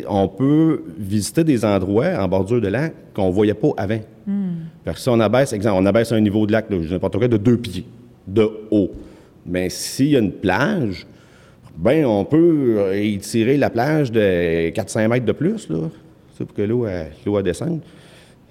on 0.08 0.27
peut 0.27 0.84
visiter 0.98 1.44
des 1.44 1.63
endroits 1.65 2.12
en 2.20 2.27
bordure 2.27 2.62
de 2.62 2.68
lac 2.68 2.94
qu'on 3.13 3.27
ne 3.27 3.32
voyait 3.32 3.53
pas 3.53 3.70
avant. 3.77 4.00
Hmm. 4.27 4.65
Parce 4.84 4.98
que 4.98 5.03
si 5.03 5.10
on 5.10 5.20
abaisse, 5.20 5.53
exemple, 5.53 5.82
on 5.82 5.86
abaisse 5.86 6.12
un 6.12 6.20
niveau 6.20 6.46
de 6.46 6.51
lac, 6.51 6.70
n'importe 6.70 7.18
quoi, 7.18 7.27
de 7.27 7.38
deux 7.38 7.58
pieds 7.58 7.86
de 8.27 8.50
haut. 8.72 8.91
Mais 9.46 9.70
s'il 9.70 10.10
y 10.10 10.15
a 10.15 10.20
une 10.20 10.32
plage, 10.32 11.08
ben 11.77 12.06
on 12.06 12.25
peut 12.25 12.75
euh, 12.77 12.94
étirer 12.94 13.58
la 13.58 13.70
plage 13.70 14.12
de 14.12 14.70
400 14.70 15.08
mètres 15.08 15.25
de 15.25 15.32
plus, 15.32 15.70
là, 15.70 15.89
pour 16.38 16.53
que 16.53 16.62
l'eau 16.62 17.41
descende. 17.41 17.82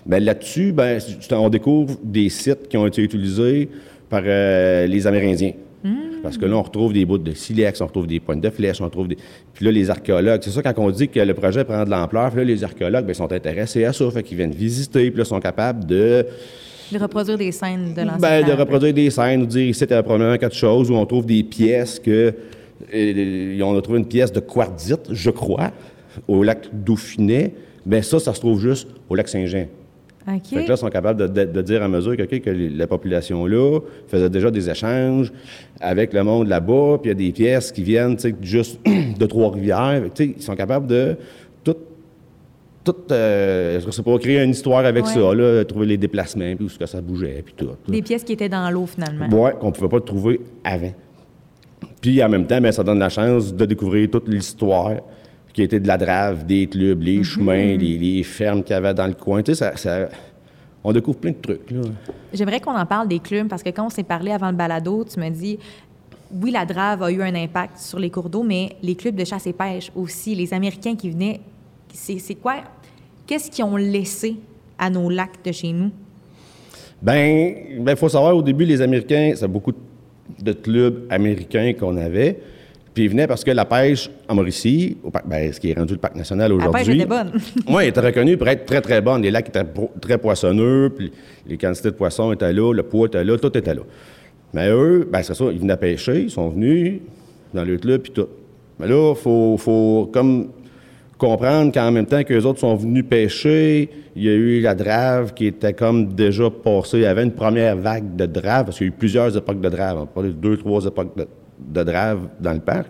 Bien, 0.06 0.20
là-dessus, 0.20 0.72
ben, 0.72 0.98
on 1.32 1.48
découvre 1.48 1.96
des 2.02 2.28
sites 2.28 2.68
qui 2.68 2.76
ont 2.76 2.86
été 2.86 3.02
utilisés 3.02 3.68
par 4.08 4.22
euh, 4.24 4.86
les 4.86 5.06
Amérindiens. 5.06 5.52
Hmm. 5.84 6.22
Parce 6.22 6.36
que 6.36 6.46
là, 6.46 6.56
on 6.56 6.62
retrouve 6.62 6.92
des 6.92 7.04
bouts 7.04 7.18
de 7.18 7.32
silex, 7.32 7.80
on 7.80 7.86
retrouve 7.86 8.06
des 8.06 8.18
pointes 8.18 8.40
de 8.40 8.50
flèches, 8.50 8.80
on 8.80 8.84
retrouve 8.84 9.08
des... 9.08 9.16
Puis 9.54 9.64
là, 9.64 9.70
les 9.70 9.90
archéologues, 9.90 10.40
c'est 10.42 10.50
ça 10.50 10.62
quand 10.62 10.74
on 10.78 10.90
dit 10.90 11.08
que 11.08 11.20
le 11.20 11.34
projet 11.34 11.64
prend 11.64 11.84
de 11.84 11.90
l'ampleur, 11.90 12.34
là, 12.34 12.42
les 12.42 12.64
archéologues, 12.64 13.04
bien, 13.04 13.14
sont 13.14 13.30
intéressés 13.32 13.84
à 13.84 13.92
ça, 13.92 14.10
fait 14.10 14.22
qu'ils 14.22 14.36
viennent 14.36 14.52
visiter, 14.52 15.10
puis 15.10 15.18
là, 15.18 15.24
sont 15.24 15.40
capables 15.40 15.84
de... 15.86 16.26
De 16.90 16.98
reproduire 16.98 17.36
des 17.36 17.52
scènes 17.52 17.92
de 17.94 18.00
l'ancien 18.00 18.40
Bien, 18.40 18.48
de 18.48 18.52
reproduire 18.52 18.94
des 18.94 19.10
scènes, 19.10 19.42
ou 19.42 19.46
dire 19.46 19.68
ici, 19.68 19.78
c'était 19.78 20.02
probablement 20.02 20.38
quelque 20.38 20.56
chose, 20.56 20.90
où 20.90 20.94
on 20.94 21.06
trouve 21.06 21.26
des 21.26 21.42
pièces 21.42 22.00
que... 22.00 22.34
Euh, 22.94 23.60
on 23.62 23.76
a 23.76 23.82
trouvé 23.82 23.98
une 23.98 24.06
pièce 24.06 24.32
de 24.32 24.40
quartzite, 24.40 25.12
je 25.12 25.30
crois, 25.30 25.70
au 26.26 26.42
lac 26.42 26.68
Dauphiné. 26.72 27.52
Bien, 27.84 28.02
ça, 28.02 28.18
ça 28.18 28.32
se 28.34 28.40
trouve 28.40 28.60
juste 28.60 28.88
au 29.08 29.14
lac 29.14 29.28
Saint-Jean. 29.28 29.66
Fait 30.28 30.64
que 30.64 30.68
là, 30.68 30.74
ils 30.74 30.76
sont 30.76 30.90
capables 30.90 31.32
de, 31.32 31.62
dire 31.62 31.82
à 31.82 31.88
mesure 31.88 32.16
que, 32.16 32.50
la 32.76 32.86
population 32.86 33.46
là 33.46 33.80
faisait 34.08 34.28
déjà 34.28 34.50
des 34.50 34.68
échanges 34.68 35.32
avec 35.80 36.12
le 36.12 36.22
monde 36.22 36.48
là-bas, 36.48 36.98
puis 37.00 37.06
il 37.06 37.08
y 37.08 37.10
a 37.10 37.26
des 37.26 37.32
pièces 37.32 37.72
qui 37.72 37.82
viennent 37.82 38.16
juste 38.42 38.80
de 39.18 39.26
Trois-Rivières. 39.26 40.02
Ils 40.18 40.42
sont 40.42 40.54
capables 40.54 40.86
de 40.86 41.16
tout, 41.64 41.76
tout 42.84 42.96
euh, 43.10 43.80
je 43.84 43.90
sais 43.90 44.02
pas, 44.02 44.18
créer 44.18 44.42
une 44.42 44.50
histoire 44.50 44.84
avec 44.84 45.06
ça, 45.06 45.34
là, 45.34 45.64
trouver 45.64 45.86
les 45.86 45.96
déplacements, 45.96 46.54
puis 46.56 46.66
où 46.66 46.68
ce 46.68 46.78
que 46.78 46.86
ça 46.86 47.00
bougeait, 47.00 47.42
puis 47.42 47.54
tout. 47.56 47.70
Des 47.88 48.02
pièces 48.02 48.24
qui 48.24 48.34
étaient 48.34 48.50
dans 48.50 48.70
l'eau, 48.70 48.86
finalement. 48.86 49.26
Oui, 49.32 49.50
qu'on 49.58 49.68
ne 49.68 49.72
pouvait 49.72 49.88
pas 49.88 50.00
trouver 50.00 50.40
avant. 50.62 50.92
Puis 52.02 52.22
en 52.22 52.28
même 52.28 52.46
temps, 52.46 52.60
bien, 52.60 52.72
ça 52.72 52.84
donne 52.84 52.98
la 52.98 53.08
chance 53.08 53.54
de 53.54 53.64
découvrir 53.64 54.10
toute 54.10 54.28
l'histoire 54.28 54.96
qui 55.58 55.64
était 55.64 55.80
de 55.80 55.88
la 55.88 55.98
drave, 55.98 56.46
des 56.46 56.68
clubs, 56.68 57.02
les 57.02 57.18
mhm. 57.18 57.24
chemins, 57.24 57.76
les, 57.76 58.22
fermes 58.22 58.62
qu'il 58.62 58.74
y 58.74 58.76
avait 58.76 58.94
dans 58.94 59.08
le 59.08 59.14
coin. 59.14 59.42
Tu 59.42 59.56
sais, 59.56 59.76
ça, 59.76 60.08
on 60.84 60.92
découvre 60.92 61.18
plein 61.18 61.32
de 61.32 61.36
trucs. 61.36 61.74
J'aimerais 62.32 62.60
qu'on 62.60 62.76
en 62.76 62.86
parle 62.86 63.08
des 63.08 63.18
clubs 63.18 63.48
parce 63.48 63.64
que 63.64 63.70
quand 63.70 63.86
on 63.86 63.90
s'est 63.90 64.04
parlé 64.04 64.30
avant 64.30 64.50
le 64.50 64.56
balado, 64.56 65.04
tu 65.04 65.18
me 65.18 65.28
dis 65.30 65.58
oui, 66.32 66.52
la 66.52 66.64
drave 66.64 67.02
a 67.02 67.10
eu 67.10 67.20
un 67.22 67.34
impact 67.34 67.76
sur 67.78 67.98
les 67.98 68.08
cours 68.08 68.28
d'eau, 68.28 68.44
mais 68.44 68.76
les 68.84 68.94
clubs 68.94 69.16
de 69.16 69.24
chasse 69.24 69.48
et 69.48 69.52
pêche 69.52 69.90
aussi, 69.96 70.36
les 70.36 70.54
Américains 70.54 70.94
qui 70.94 71.10
venaient, 71.10 71.40
c'est 71.92 72.36
quoi? 72.36 72.58
Qu'est-ce 73.26 73.50
qu'ils 73.50 73.64
ont 73.64 73.76
laissé 73.76 74.36
à 74.78 74.88
nos 74.90 75.10
lacs 75.10 75.44
de 75.44 75.50
chez 75.50 75.72
nous? 75.72 75.90
Bien, 77.02 77.52
il 77.70 77.82
ben, 77.82 77.96
faut 77.96 78.08
savoir, 78.08 78.36
au 78.36 78.42
début, 78.42 78.64
les 78.64 78.80
Américains, 78.80 79.32
c'est 79.34 79.48
beaucoup 79.48 79.72
de 80.38 80.52
clubs 80.52 81.06
américains 81.10 81.72
qu'on 81.72 81.96
avait. 81.96 82.38
Puis 82.98 83.04
il 83.04 83.10
venait 83.10 83.28
parce 83.28 83.44
que 83.44 83.52
la 83.52 83.64
pêche 83.64 84.10
en 84.28 84.34
Mauricie, 84.34 84.96
au 85.04 85.12
ben, 85.24 85.52
ce 85.52 85.60
qui 85.60 85.70
est 85.70 85.78
rendu 85.78 85.92
le 85.92 86.00
parc 86.00 86.16
national 86.16 86.52
aujourd'hui. 86.52 86.80
La 86.80 86.84
pêche 86.84 86.96
était 86.96 87.06
bonne. 87.06 87.30
oui, 87.68 87.82
elle 87.82 87.88
était 87.90 88.00
reconnue 88.00 88.36
pour 88.36 88.48
être 88.48 88.66
très, 88.66 88.80
très 88.80 89.00
bonne. 89.00 89.22
Les 89.22 89.30
lacs 89.30 89.50
étaient 89.50 89.64
très 90.00 90.18
poissonneux, 90.18 90.90
puis 90.90 91.12
les 91.46 91.56
quantités 91.56 91.92
de 91.92 91.94
poissons 91.94 92.32
étaient 92.32 92.52
là, 92.52 92.72
le 92.72 92.82
poids 92.82 93.06
était 93.06 93.22
là, 93.22 93.38
tout 93.38 93.56
était 93.56 93.72
là. 93.72 93.82
Mais 94.52 94.68
eux, 94.68 95.08
ben 95.08 95.22
c'est 95.22 95.34
ça, 95.34 95.44
ils 95.52 95.60
venaient 95.60 95.76
pêcher, 95.76 96.22
ils 96.22 96.30
sont 96.32 96.48
venus 96.48 96.98
dans 97.54 97.62
le 97.62 97.78
club, 97.78 98.00
puis 98.00 98.10
tout. 98.10 98.26
Mais 98.80 98.88
là, 98.88 99.14
il 99.16 99.22
faut, 99.22 99.56
faut 99.58 100.10
comme 100.12 100.48
comprendre 101.18 101.72
qu'en 101.72 101.92
même 101.92 102.06
temps 102.06 102.24
qu'eux 102.24 102.42
autres 102.42 102.58
sont 102.58 102.74
venus 102.74 103.04
pêcher, 103.08 103.90
il 104.16 104.24
y 104.24 104.28
a 104.28 104.32
eu 104.32 104.60
la 104.60 104.74
drave 104.74 105.34
qui 105.34 105.46
était 105.46 105.72
comme 105.72 106.14
déjà 106.14 106.50
passée. 106.50 106.96
Il 106.96 107.02
y 107.02 107.06
avait 107.06 107.22
une 107.22 107.30
première 107.30 107.76
vague 107.76 108.16
de 108.16 108.26
drave, 108.26 108.64
parce 108.64 108.78
qu'il 108.78 108.88
y 108.88 108.90
a 108.90 108.92
eu 108.92 108.96
plusieurs 108.98 109.36
époques 109.36 109.60
de 109.60 109.68
drave. 109.68 109.98
On 110.02 110.06
parlait 110.06 110.30
de 110.30 110.34
deux, 110.34 110.56
trois 110.56 110.84
époques 110.84 111.16
de, 111.16 111.28
de 111.58 111.82
drave 111.82 112.28
dans 112.40 112.52
le 112.52 112.60
parc. 112.60 112.88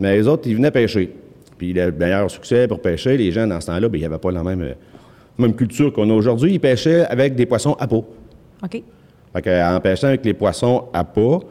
Mais 0.00 0.16
les 0.16 0.26
autres, 0.26 0.48
ils 0.48 0.56
venaient 0.56 0.70
pêcher. 0.70 1.12
Puis 1.58 1.72
le 1.72 1.92
meilleur 1.92 2.30
succès 2.30 2.66
pour 2.66 2.80
pêcher, 2.80 3.16
les 3.16 3.30
gens, 3.30 3.46
dans 3.46 3.60
ce 3.60 3.66
temps-là, 3.66 3.88
bien, 3.88 3.98
il 3.98 4.00
n'y 4.00 4.06
avait 4.06 4.18
pas 4.18 4.32
la 4.32 4.42
même, 4.42 4.74
même 5.38 5.54
culture 5.54 5.92
qu'on 5.92 6.08
a 6.10 6.12
aujourd'hui. 6.12 6.54
Ils 6.54 6.60
pêchaient 6.60 7.06
avec 7.06 7.34
des 7.34 7.46
poissons 7.46 7.74
à 7.78 7.86
peau. 7.86 8.04
OK. 8.62 8.82
Fait 9.32 9.62
en 9.62 9.80
pêchant 9.80 10.08
avec 10.08 10.24
les 10.24 10.34
poissons 10.34 10.84
à 10.92 11.04
peau, 11.04 11.44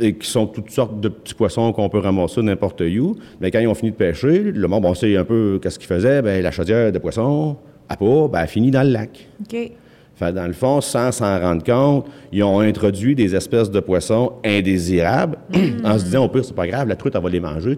et 0.00 0.14
qui 0.14 0.28
sont 0.28 0.46
toutes 0.46 0.70
sortes 0.70 1.00
de 1.00 1.08
petits 1.08 1.34
poissons 1.34 1.72
qu'on 1.72 1.88
peut 1.88 1.98
ramasser 1.98 2.42
n'importe 2.42 2.82
où. 2.82 3.16
Mais 3.40 3.50
quand 3.50 3.60
ils 3.60 3.68
ont 3.68 3.74
fini 3.74 3.92
de 3.92 3.96
pêcher, 3.96 4.40
le 4.42 4.68
monde, 4.68 4.84
on 4.84 4.94
sait 4.94 5.16
un 5.16 5.24
peu 5.24 5.58
qu'est-ce 5.62 5.78
qu'ils 5.78 5.88
faisaient. 5.88 6.20
Bien, 6.22 6.40
la 6.40 6.50
chaudière 6.50 6.92
de 6.92 6.98
poissons 6.98 7.56
à 7.88 7.96
peau, 7.96 8.28
bien, 8.28 8.42
elle 8.42 8.48
finit 8.48 8.70
dans 8.70 8.82
le 8.82 8.90
lac. 8.90 9.28
OK 9.40 9.72
dans 10.20 10.46
le 10.46 10.52
fond, 10.52 10.80
sans 10.80 11.12
s'en 11.12 11.38
rendre 11.40 11.62
compte, 11.62 12.06
ils 12.32 12.42
ont 12.42 12.60
introduit 12.60 13.14
des 13.14 13.34
espèces 13.34 13.70
de 13.70 13.80
poissons 13.80 14.32
indésirables 14.44 15.38
en 15.84 15.98
se 15.98 16.04
disant, 16.04 16.24
au 16.24 16.28
pire, 16.28 16.44
c'est 16.44 16.54
pas 16.54 16.66
grave, 16.66 16.88
la 16.88 16.96
truite, 16.96 17.14
elle 17.14 17.22
va 17.22 17.28
les 17.28 17.40
manger. 17.40 17.76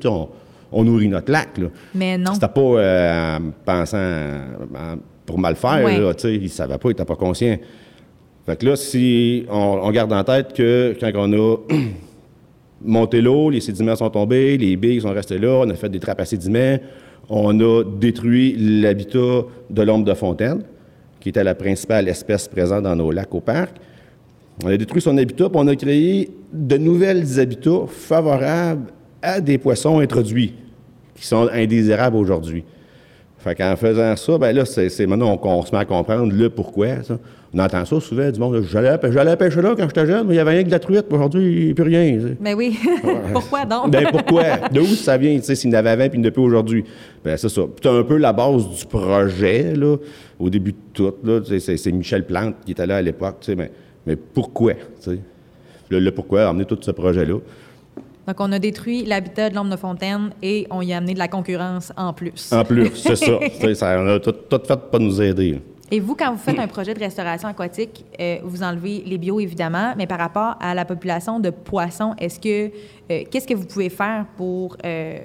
on, 0.72 0.84
nourrit 0.84 1.08
notre 1.08 1.30
lac. 1.30 1.60
Mais 1.94 2.16
non. 2.16 2.32
C'était 2.34 2.48
pas 2.48 2.60
euh, 2.60 3.36
en 3.36 3.50
pensant 3.64 4.96
pour 5.26 5.38
mal 5.38 5.54
faire. 5.56 5.82
Là, 5.82 6.12
ils 6.24 6.42
ne 6.42 6.48
savaient 6.48 6.78
pas, 6.78 6.88
ils 6.88 6.92
n'étaient 6.92 7.04
pas 7.04 7.16
conscients. 7.16 7.56
Fait 8.46 8.56
que 8.56 8.66
là, 8.66 8.76
si 8.76 9.44
on, 9.50 9.90
garde 9.90 10.12
en 10.12 10.24
tête 10.24 10.54
que 10.54 10.96
quand 10.98 11.10
on 11.14 11.32
a 11.32 11.56
monté 12.82 13.20
l'eau, 13.20 13.50
les 13.50 13.60
sédiments 13.60 13.96
sont 13.96 14.10
tombés, 14.10 14.56
les 14.56 14.76
billes 14.76 15.02
sont 15.02 15.12
restées 15.12 15.38
là, 15.38 15.60
on 15.64 15.70
a 15.70 15.74
fait 15.74 15.90
des 15.90 16.00
trappes 16.00 16.20
à 16.20 16.24
sédiments, 16.24 16.78
on 17.28 17.60
a 17.60 17.84
détruit 17.84 18.56
l'habitat 18.58 19.44
de 19.68 19.82
l'ombre 19.82 20.06
de 20.06 20.14
fontaine 20.14 20.62
qui 21.20 21.28
était 21.28 21.44
la 21.44 21.54
principale 21.54 22.08
espèce 22.08 22.48
présente 22.48 22.82
dans 22.82 22.96
nos 22.96 23.10
lacs 23.10 23.34
au 23.34 23.40
parc. 23.40 23.76
On 24.64 24.68
a 24.68 24.76
détruit 24.76 25.02
son 25.02 25.16
habitat, 25.16 25.48
puis 25.48 25.58
on 25.58 25.68
a 25.68 25.76
créé 25.76 26.30
de 26.52 26.76
nouvelles 26.76 27.38
habitats 27.38 27.86
favorables 27.86 28.90
à 29.22 29.40
des 29.40 29.58
poissons 29.58 30.00
introduits, 30.00 30.54
qui 31.14 31.26
sont 31.26 31.48
indésirables 31.52 32.16
aujourd'hui. 32.16 32.64
Fait 33.40 33.54
qu'en 33.54 33.74
faisant 33.74 34.14
ça, 34.16 34.36
ben 34.36 34.54
là, 34.54 34.64
c'est 34.66 35.06
maintenant 35.06 35.36
qu'on 35.38 35.64
se 35.64 35.72
met 35.72 35.80
à 35.80 35.84
comprendre 35.86 36.30
le 36.30 36.50
pourquoi. 36.50 37.02
Ça. 37.02 37.18
On 37.52 37.58
entend 37.58 37.84
ça 37.84 37.98
souvent 38.00 38.30
du 38.30 38.38
monde. 38.38 38.62
J'allais 38.70 38.90
à 38.90 38.98
pêcher 38.98 39.62
là 39.62 39.74
quand 39.76 39.88
j'étais 39.88 40.06
jeune, 40.06 40.26
mais 40.26 40.34
il 40.34 40.36
y 40.36 40.40
avait 40.40 40.50
rien 40.52 40.62
que 40.62 40.66
de 40.66 40.72
la 40.72 40.78
truite. 40.78 41.06
Aujourd'hui, 41.10 41.60
il 41.60 41.64
n'y 41.64 41.70
a 41.70 41.74
plus 41.74 41.84
rien. 41.84 42.18
Mais 42.38 42.54
ben 42.54 42.54
oui. 42.54 42.78
pourquoi 43.32 43.64
donc? 43.64 43.90
ben 43.90 44.06
pourquoi? 44.10 44.68
D'où 44.70 44.84
ça 44.84 45.16
vient, 45.16 45.40
s'il 45.40 45.70
n'y 45.70 45.76
avait 45.76 45.90
avant 45.90 46.08
puis 46.08 46.18
il 46.18 46.20
n'y 46.20 46.26
en 46.26 46.28
a 46.28 46.32
plus 46.32 46.42
aujourd'hui? 46.42 46.84
Ben 47.24 47.36
c'est 47.38 47.48
ça. 47.48 47.62
C'est 47.82 47.88
un 47.88 48.02
peu 48.04 48.18
la 48.18 48.32
base 48.34 48.68
du 48.68 48.84
projet, 48.84 49.74
là, 49.74 49.96
au 50.38 50.50
début 50.50 50.72
de 50.72 50.76
tout. 50.92 51.12
C'est 51.58 51.92
Michel 51.92 52.26
Plante 52.26 52.56
qui 52.64 52.72
était 52.72 52.86
là 52.86 52.98
à 52.98 53.02
l'époque. 53.02 53.44
Mais, 53.56 53.70
mais 54.06 54.16
pourquoi? 54.16 54.74
Le, 55.88 55.98
le 55.98 56.10
pourquoi 56.12 56.42
a 56.44 56.48
amené 56.50 56.66
tout 56.66 56.78
ce 56.80 56.90
projet-là. 56.90 57.38
Donc, 58.30 58.36
on 58.38 58.52
a 58.52 58.60
détruit 58.60 59.04
l'habitat 59.04 59.50
de 59.50 59.56
l'homme 59.56 59.70
de 59.70 59.76
fontaine 59.76 60.30
et 60.40 60.64
on 60.70 60.82
y 60.82 60.92
a 60.92 60.98
amené 60.98 61.14
de 61.14 61.18
la 61.18 61.26
concurrence 61.26 61.92
en 61.96 62.12
plus. 62.12 62.52
En 62.52 62.62
plus, 62.62 62.88
c'est 62.94 63.16
ça. 63.16 63.40
ça. 63.74 64.00
On 64.00 64.06
a 64.06 64.20
tout, 64.20 64.32
fait 64.50 64.58
pour 64.68 64.78
pas 64.88 65.00
nous 65.00 65.20
aider. 65.20 65.60
Et 65.90 65.98
vous, 65.98 66.14
quand 66.14 66.30
vous 66.30 66.38
faites 66.38 66.60
un 66.60 66.68
projet 66.68 66.94
de 66.94 67.00
restauration 67.00 67.48
aquatique, 67.48 68.04
euh, 68.20 68.36
vous 68.44 68.62
enlevez 68.62 69.02
les 69.04 69.18
bio, 69.18 69.40
évidemment, 69.40 69.94
mais 69.98 70.06
par 70.06 70.20
rapport 70.20 70.54
à 70.60 70.76
la 70.76 70.84
population 70.84 71.40
de 71.40 71.50
poissons, 71.50 72.14
est-ce 72.20 72.38
que 72.38 72.70
euh, 73.10 73.24
qu'est-ce 73.28 73.48
que 73.48 73.54
vous 73.54 73.66
pouvez 73.66 73.88
faire 73.88 74.26
pour 74.36 74.76
euh, 74.84 75.18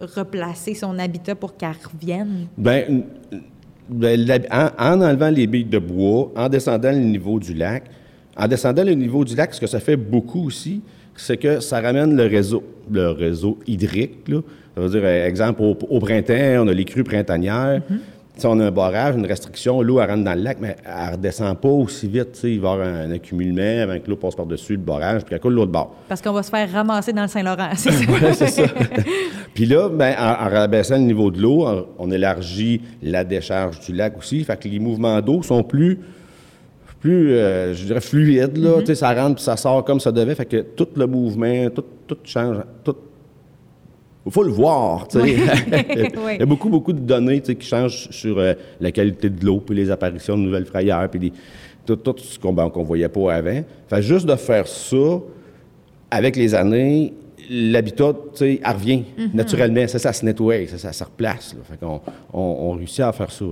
replacer 0.00 0.74
son 0.74 0.96
habitat 1.00 1.34
pour 1.34 1.56
qu'elle 1.56 1.74
revienne? 1.92 2.46
Bien, 2.56 2.84
ben, 3.88 4.42
en, 4.78 5.00
enlevant 5.02 5.30
les 5.30 5.48
billes 5.48 5.64
de 5.64 5.80
bois, 5.80 6.30
en 6.36 6.48
descendant 6.48 6.92
le 6.92 6.98
niveau 6.98 7.40
du 7.40 7.52
lac, 7.52 7.82
en 8.36 8.48
descendant 8.48 8.84
le 8.84 8.94
niveau 8.94 9.24
du 9.24 9.34
lac, 9.36 9.54
ce 9.54 9.60
que 9.60 9.66
ça 9.66 9.80
fait 9.80 9.96
beaucoup 9.96 10.46
aussi, 10.46 10.82
c'est 11.16 11.36
que 11.36 11.60
ça 11.60 11.80
ramène 11.80 12.16
le 12.16 12.26
réseau, 12.26 12.62
le 12.90 13.10
réseau 13.10 13.58
hydrique. 13.66 14.28
Là. 14.28 14.40
Ça 14.74 14.80
veut 14.80 14.88
dire, 14.88 15.06
exemple, 15.06 15.62
au, 15.62 16.00
printemps, 16.00 16.64
on 16.64 16.68
a 16.68 16.72
les 16.72 16.84
crues 16.84 17.04
printanières. 17.04 17.80
Mm-hmm. 17.88 17.98
Si 18.36 18.46
on 18.46 18.58
a 18.58 18.66
un 18.66 18.70
barrage, 18.72 19.14
une 19.14 19.26
restriction, 19.26 19.80
l'eau 19.80 19.98
rentre 19.98 20.24
dans 20.24 20.34
le 20.34 20.42
lac, 20.42 20.58
mais 20.60 20.74
elle 20.84 21.06
ne 21.06 21.12
redescend 21.12 21.56
pas 21.56 21.68
aussi 21.68 22.08
vite. 22.08 22.40
Il 22.42 22.58
va 22.60 22.70
y 22.70 22.72
avoir 22.72 22.88
un, 22.88 23.12
accumulement 23.12 23.82
avec 23.82 24.08
l'eau 24.08 24.16
passe 24.16 24.34
par-dessus 24.34 24.72
le 24.72 24.78
barrage, 24.80 25.24
puis 25.24 25.36
elle 25.36 25.40
coule 25.40 25.54
l'autre 25.54 25.70
bord. 25.70 25.94
Parce 26.08 26.20
qu'on 26.20 26.32
va 26.32 26.42
se 26.42 26.50
faire 26.50 26.68
ramasser 26.72 27.12
dans 27.12 27.22
le 27.22 27.28
Saint-Laurent, 27.28 27.70
c'est 27.76 27.92
ça? 27.92 28.32
c'est 28.32 28.48
ça. 28.48 28.62
puis 29.54 29.66
là, 29.66 29.88
ben, 29.88 30.16
en, 30.18 30.48
rabaissant 30.48 30.96
le 30.96 31.02
niveau 31.02 31.30
de 31.30 31.40
l'eau, 31.40 31.64
on, 31.96 32.10
élargit 32.10 32.80
la 33.04 33.22
décharge 33.22 33.78
du 33.78 33.92
lac 33.92 34.18
aussi. 34.18 34.42
Fait 34.42 34.56
que 34.56 34.66
les 34.66 34.80
mouvements 34.80 35.20
d'eau 35.20 35.44
sont 35.44 35.62
plus 35.62 36.00
plus, 37.04 37.32
euh, 37.32 37.74
je 37.74 37.84
dirais, 37.84 38.00
fluides. 38.00 38.56
Là, 38.56 38.80
mm-hmm. 38.80 38.94
Ça 38.94 39.12
rentre 39.12 39.34
puis 39.34 39.44
ça 39.44 39.58
sort 39.58 39.84
comme 39.84 40.00
ça 40.00 40.10
devait. 40.10 40.34
Fait 40.34 40.46
que 40.46 40.62
tout 40.62 40.88
le 40.96 41.06
mouvement, 41.06 41.68
tout, 41.68 41.84
tout 42.06 42.16
change. 42.24 42.56
Tout, 42.82 42.96
il 44.24 44.32
faut 44.32 44.42
le 44.42 44.50
voir. 44.50 45.06
Il 45.14 46.38
y 46.38 46.42
a 46.42 46.46
beaucoup, 46.46 46.70
beaucoup 46.70 46.94
de 46.94 47.00
données 47.00 47.42
qui 47.42 47.60
changent 47.60 48.08
sur 48.10 48.38
euh, 48.38 48.54
la 48.80 48.90
qualité 48.90 49.28
de 49.28 49.44
l'eau, 49.44 49.58
puis 49.60 49.76
les 49.76 49.90
apparitions 49.90 50.38
de 50.38 50.44
nouvelles 50.44 50.64
frayeurs, 50.64 51.10
puis 51.10 51.30
tout, 51.84 51.98
ce 52.16 52.38
qu'on 52.38 52.54
ne 52.54 52.84
voyait 52.86 53.10
pas 53.10 53.34
avant. 53.34 53.62
Fait 53.86 54.00
juste 54.00 54.24
de 54.24 54.36
faire 54.36 54.66
ça, 54.66 55.20
avec 56.10 56.36
les 56.36 56.54
années, 56.54 57.12
l'habitat, 57.50 58.14
tu 58.34 58.60
revient 58.64 59.02
mm-hmm. 59.18 59.34
naturellement. 59.34 59.86
Ça, 59.88 59.98
ça 59.98 60.14
se 60.14 60.24
nettoie, 60.24 60.66
ça, 60.74 60.90
se 60.90 61.04
replace. 61.04 61.54
Fait 61.70 61.78
qu'on 61.78 62.00
on, 62.32 62.70
réussit 62.70 63.00
à 63.00 63.12
faire 63.12 63.30
ça. 63.30 63.44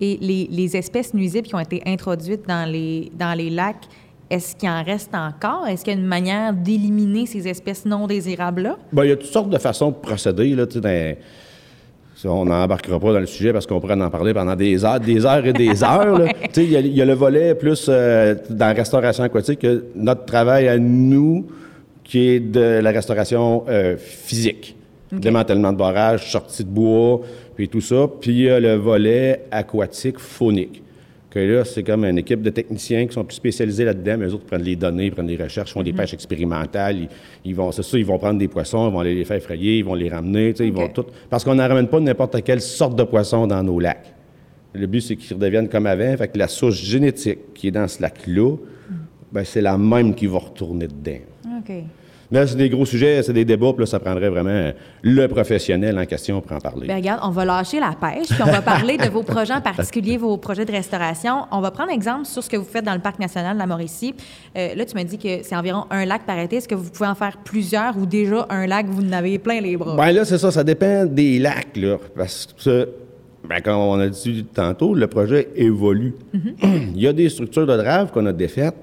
Et 0.00 0.18
les, 0.20 0.48
les, 0.50 0.76
espèces 0.76 1.12
nuisibles 1.12 1.46
qui 1.46 1.54
ont 1.54 1.60
été 1.60 1.82
introduites 1.86 2.48
dans 2.48 2.70
les, 2.70 3.12
dans 3.18 3.36
les 3.36 3.50
lacs, 3.50 3.86
est-ce 4.30 4.54
qu'il 4.54 4.68
en 4.68 4.82
reste 4.82 5.14
encore? 5.14 5.66
Est-ce 5.66 5.84
qu'il 5.84 5.92
y 5.92 5.96
a 5.96 5.98
une 5.98 6.06
manière 6.06 6.54
d'éliminer 6.54 7.26
ces 7.26 7.48
espèces 7.48 7.84
non 7.84 8.06
désirables-là? 8.06 8.78
Bien, 8.92 9.04
il 9.04 9.08
y 9.10 9.12
a 9.12 9.16
toutes 9.16 9.26
sortes 9.26 9.50
de 9.50 9.58
façons 9.58 9.90
de 9.90 9.96
procéder. 9.96 10.54
Là, 10.54 10.66
on 12.24 12.44
n'embarquera 12.44 13.00
pas 13.00 13.12
dans 13.12 13.18
le 13.20 13.26
sujet 13.26 13.52
parce 13.52 13.66
qu'on 13.66 13.80
pourrait 13.80 14.00
en 14.00 14.10
parler 14.10 14.32
pendant 14.32 14.54
des 14.54 14.84
heures, 14.84 15.00
des 15.00 15.26
heures 15.26 15.44
et 15.44 15.52
des 15.52 15.82
heures. 15.84 16.26
Il 16.56 16.70
y, 16.70 17.02
a 17.02 17.04
le 17.04 17.14
volet 17.14 17.54
plus 17.54 17.86
euh, 17.88 18.36
dans 18.48 18.66
la 18.68 18.72
restauration 18.74 19.24
aquatique, 19.24 19.66
notre 19.96 20.24
travail 20.26 20.68
à 20.68 20.78
nous, 20.78 21.46
qui 22.04 22.28
est 22.28 22.40
de 22.40 22.80
la 22.80 22.90
restauration 22.90 23.64
euh, 23.68 23.96
physique. 23.96 24.76
Démantèlement 25.12 25.72
de 25.72 25.78
barrage, 25.78 26.30
sortie 26.30 26.62
de 26.62 26.68
bois, 26.68 27.20
puis 27.60 27.68
tout 27.68 27.82
ça. 27.82 28.08
Puis 28.20 28.30
il 28.30 28.40
y 28.40 28.48
a 28.48 28.58
le 28.58 28.76
volet 28.76 29.42
aquatique 29.50 30.18
phonique 30.18 30.82
que 31.28 31.38
là, 31.38 31.64
c'est 31.64 31.82
comme 31.82 32.04
une 32.06 32.16
équipe 32.18 32.40
de 32.40 32.48
techniciens 32.48 33.06
qui 33.06 33.12
sont 33.12 33.22
plus 33.22 33.36
spécialisés 33.36 33.84
là-dedans, 33.84 34.16
mais 34.18 34.26
eux 34.26 34.34
autres 34.34 34.46
prennent 34.46 34.62
les 34.62 34.74
données, 34.74 35.10
prennent 35.10 35.28
les 35.28 35.36
recherches, 35.36 35.72
font 35.72 35.82
des 35.82 35.92
mhm. 35.92 35.98
pêches 35.98 36.14
expérimentales. 36.14 37.06
Ils, 37.44 37.54
vont, 37.54 37.70
c'est 37.70 37.82
ça, 37.82 37.98
ils 37.98 38.04
vont 38.04 38.18
prendre 38.18 38.38
des 38.38 38.48
poissons, 38.48 38.88
ils 38.88 38.92
vont 38.92 39.02
les 39.02 39.24
faire 39.26 39.40
frayer, 39.40 39.78
ils 39.78 39.84
vont 39.84 39.94
les 39.94 40.08
ramener, 40.08 40.54
ils 40.58 40.72
vont 40.72 40.88
tout. 40.88 41.04
Parce 41.28 41.44
qu'on 41.44 41.54
n'en 41.54 41.68
ramène 41.68 41.86
pas 41.86 42.00
n'importe 42.00 42.42
quelle 42.42 42.62
sorte 42.62 42.96
de 42.96 43.04
poisson 43.04 43.46
dans 43.46 43.62
nos 43.62 43.78
lacs. 43.78 44.12
Le 44.72 44.86
but, 44.86 45.02
c'est 45.02 45.16
qu'ils 45.16 45.34
redeviennent 45.34 45.68
comme 45.68 45.86
avant. 45.86 46.16
Fait 46.16 46.28
que 46.28 46.38
la 46.38 46.48
source 46.48 46.76
génétique 46.76 47.52
qui 47.54 47.68
est 47.68 47.72
dans 47.72 47.86
ce 47.86 48.00
lac-là, 48.02 48.56
ben, 49.30 49.44
c'est 49.44 49.60
la 49.60 49.76
même 49.76 50.14
qui 50.14 50.26
va 50.26 50.38
retourner 50.38 50.88
dedans. 50.88 51.20
OK. 51.58 51.72
Là, 52.32 52.46
c'est 52.46 52.56
des 52.56 52.70
gros 52.70 52.86
sujets, 52.86 53.22
c'est 53.24 53.32
des 53.32 53.44
débats, 53.44 53.72
puis 53.72 53.80
là, 53.80 53.86
ça 53.86 53.98
prendrait 53.98 54.28
vraiment 54.28 54.70
le 55.02 55.26
professionnel 55.26 55.98
en 55.98 56.06
question 56.06 56.40
pour 56.40 56.56
en 56.56 56.60
parler. 56.60 56.86
Bien, 56.86 56.96
regarde, 56.96 57.20
on 57.24 57.30
va 57.30 57.44
lâcher 57.44 57.80
la 57.80 57.96
pêche, 58.00 58.28
puis 58.28 58.42
on 58.42 58.50
va 58.50 58.62
parler 58.62 58.96
de 58.96 59.08
vos 59.08 59.24
projets 59.24 59.54
en 59.54 59.60
particulier, 59.60 60.16
vos 60.16 60.36
projets 60.36 60.64
de 60.64 60.70
restauration. 60.70 61.46
On 61.50 61.60
va 61.60 61.72
prendre 61.72 61.90
exemple 61.90 62.26
sur 62.26 62.44
ce 62.44 62.48
que 62.48 62.56
vous 62.56 62.64
faites 62.64 62.84
dans 62.84 62.94
le 62.94 63.00
Parc 63.00 63.18
national 63.18 63.54
de 63.54 63.58
la 63.58 63.66
Mauricie. 63.66 64.14
Euh, 64.56 64.74
là, 64.76 64.84
tu 64.84 64.94
m'as 64.94 65.02
dit 65.02 65.18
que 65.18 65.42
c'est 65.42 65.56
environ 65.56 65.86
un 65.90 66.04
lac 66.04 66.22
par 66.24 66.38
été. 66.38 66.56
Est-ce 66.56 66.68
que 66.68 66.76
vous 66.76 66.90
pouvez 66.90 67.08
en 67.08 67.16
faire 67.16 67.36
plusieurs 67.38 67.96
ou 67.98 68.06
déjà 68.06 68.46
un 68.48 68.66
lac, 68.66 68.86
vous 68.86 69.02
en 69.02 69.12
avez 69.12 69.38
plein 69.40 69.60
les 69.60 69.76
bras? 69.76 69.96
Bien, 69.96 70.12
là, 70.12 70.24
c'est 70.24 70.38
ça, 70.38 70.52
ça 70.52 70.62
dépend 70.62 71.06
des 71.06 71.38
lacs, 71.40 71.76
là, 71.76 71.96
parce 72.16 72.46
que... 72.64 72.88
Bien, 73.48 73.60
comme 73.60 73.76
on 73.76 73.98
a 73.98 74.06
dit 74.06 74.44
tantôt, 74.54 74.94
le 74.94 75.06
projet 75.06 75.48
évolue. 75.56 76.14
Mm-hmm. 76.36 76.92
Il 76.94 77.00
y 77.00 77.08
a 77.08 77.12
des 77.12 77.28
structures 77.28 77.66
de 77.66 77.76
drave 77.76 78.12
qu'on 78.12 78.26
a 78.26 78.32
défaites, 78.32 78.76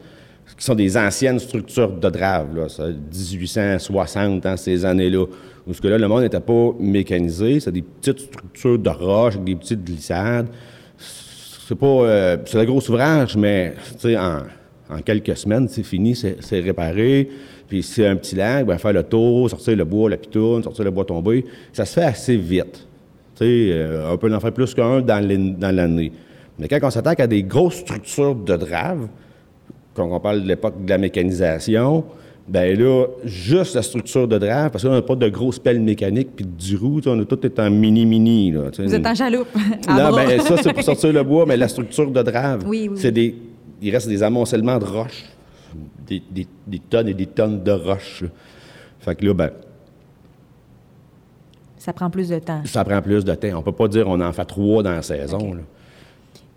qui 0.56 0.66
sont 0.66 0.76
des 0.76 0.98
anciennes 0.98 1.40
structures 1.40 1.92
de 1.92 2.10
drave, 2.10 2.56
là, 2.56 2.68
1860, 3.14 4.42
dans 4.42 4.58
ces 4.58 4.86
années-là, 4.86 5.26
où 5.68 5.74
ce 5.74 5.82
que 5.82 5.88
là, 5.88 5.98
le 5.98 6.08
monde 6.08 6.22
n'était 6.22 6.40
pas 6.40 6.72
mécanisé, 6.80 7.60
c'est 7.60 7.72
des 7.72 7.82
petites 7.82 8.20
structures 8.20 8.80
de 8.80 8.90
roche 8.90 9.34
avec 9.34 9.46
des 9.46 9.56
petites 9.56 9.84
glissades. 9.84 10.48
C'est 10.98 11.78
pas... 11.78 11.86
Euh, 11.86 12.38
c'est 12.46 12.60
un 12.60 12.66
gros 12.66 12.80
ouvrage, 12.90 13.36
mais, 13.36 13.74
en, 14.06 14.40
en 14.90 15.02
quelques 15.02 15.36
semaines, 15.36 15.68
c'est 15.68 15.84
fini, 15.84 16.16
c'est, 16.16 16.60
réparé. 16.60 17.30
Puis 17.68 17.84
c'est 17.84 18.08
un 18.08 18.16
petit 18.16 18.36
lac, 18.36 18.66
ben, 18.66 18.78
faire 18.78 18.94
le 18.94 19.04
tour, 19.04 19.50
sortir 19.50 19.76
le 19.76 19.84
bois, 19.84 20.10
la 20.10 20.18
pitoune, 20.18 20.64
sortir 20.64 20.86
le 20.86 20.92
bois 20.92 21.04
tombé, 21.04 21.44
ça 21.74 21.84
se 21.84 21.94
fait 21.94 22.06
assez 22.06 22.38
vite. 22.38 22.88
Euh, 23.42 24.10
on 24.12 24.18
peut 24.18 24.34
en 24.34 24.40
faire 24.40 24.54
plus 24.54 24.74
qu'un 24.74 25.02
dans 25.02 25.76
l'année. 25.76 26.12
Mais 26.58 26.68
quand 26.68 26.80
on 26.82 26.90
s'attaque 26.90 27.20
à 27.20 27.28
des 27.28 27.44
grosses 27.44 27.76
structures 27.76 28.36
de 28.36 28.56
drave, 28.56 29.08
quand 29.98 30.10
on 30.12 30.20
parle 30.20 30.44
de 30.44 30.48
l'époque 30.48 30.86
de 30.86 30.90
la 30.90 31.00
mécanisation, 31.00 32.04
ben 32.48 32.80
là, 32.80 33.08
juste 33.26 33.76
la 33.76 33.82
structure 33.82 34.28
de 34.28 34.38
drave, 34.38 34.72
parce 34.72 34.84
qu'on 34.84 34.92
n'a 34.92 35.02
pas 35.02 35.16
de 35.16 35.28
grosses 35.28 35.60
pelles 35.60 35.82
mécaniques 35.82 36.30
puis 36.36 36.46
du 36.46 36.78
roue, 36.78 37.02
on 37.06 37.20
a 37.20 37.26
tout 37.26 37.46
est 37.46 37.60
en 37.60 37.70
mini-mini. 37.70 38.52
Vous 38.52 38.96
êtes 38.96 39.06
en 39.06 39.16
jaloux. 39.16 39.44
non, 39.90 40.12
ben 40.16 40.40
ça, 40.40 40.56
c'est 40.58 40.72
pour 40.72 40.84
sortir 40.84 41.12
le 41.12 41.24
bois, 41.24 41.46
mais 41.46 41.58
la 41.58 41.68
structure 41.68 42.10
de 42.10 42.22
drave, 42.22 42.66
c'est 42.96 43.12
des... 43.12 43.36
Il 43.82 43.92
reste 43.92 44.08
des 44.08 44.24
amoncellements 44.24 44.78
de 44.78 44.86
roches. 44.86 45.26
Des, 46.08 46.80
tonnes 46.90 47.10
et 47.10 47.14
des 47.14 47.26
tonnes 47.26 47.62
de 47.64 47.72
roches. 47.72 48.24
Fait 49.00 49.16
que 49.16 49.26
là, 49.26 49.34
ben... 49.34 49.50
Ça 51.78 51.92
prend 51.92 52.10
plus 52.10 52.30
de 52.30 52.40
temps. 52.40 52.62
Ça 52.66 52.84
prend 52.84 53.02
plus 53.02 53.26
de 53.26 53.36
temps. 53.36 53.58
On 53.58 53.62
peut 53.62 53.72
pas 53.72 53.88
dire 53.88 54.06
qu'on 54.06 54.22
en 54.22 54.32
fait 54.32 54.46
trois 54.46 54.84
dans 54.84 54.92
la 54.92 55.02
saison. 55.02 55.58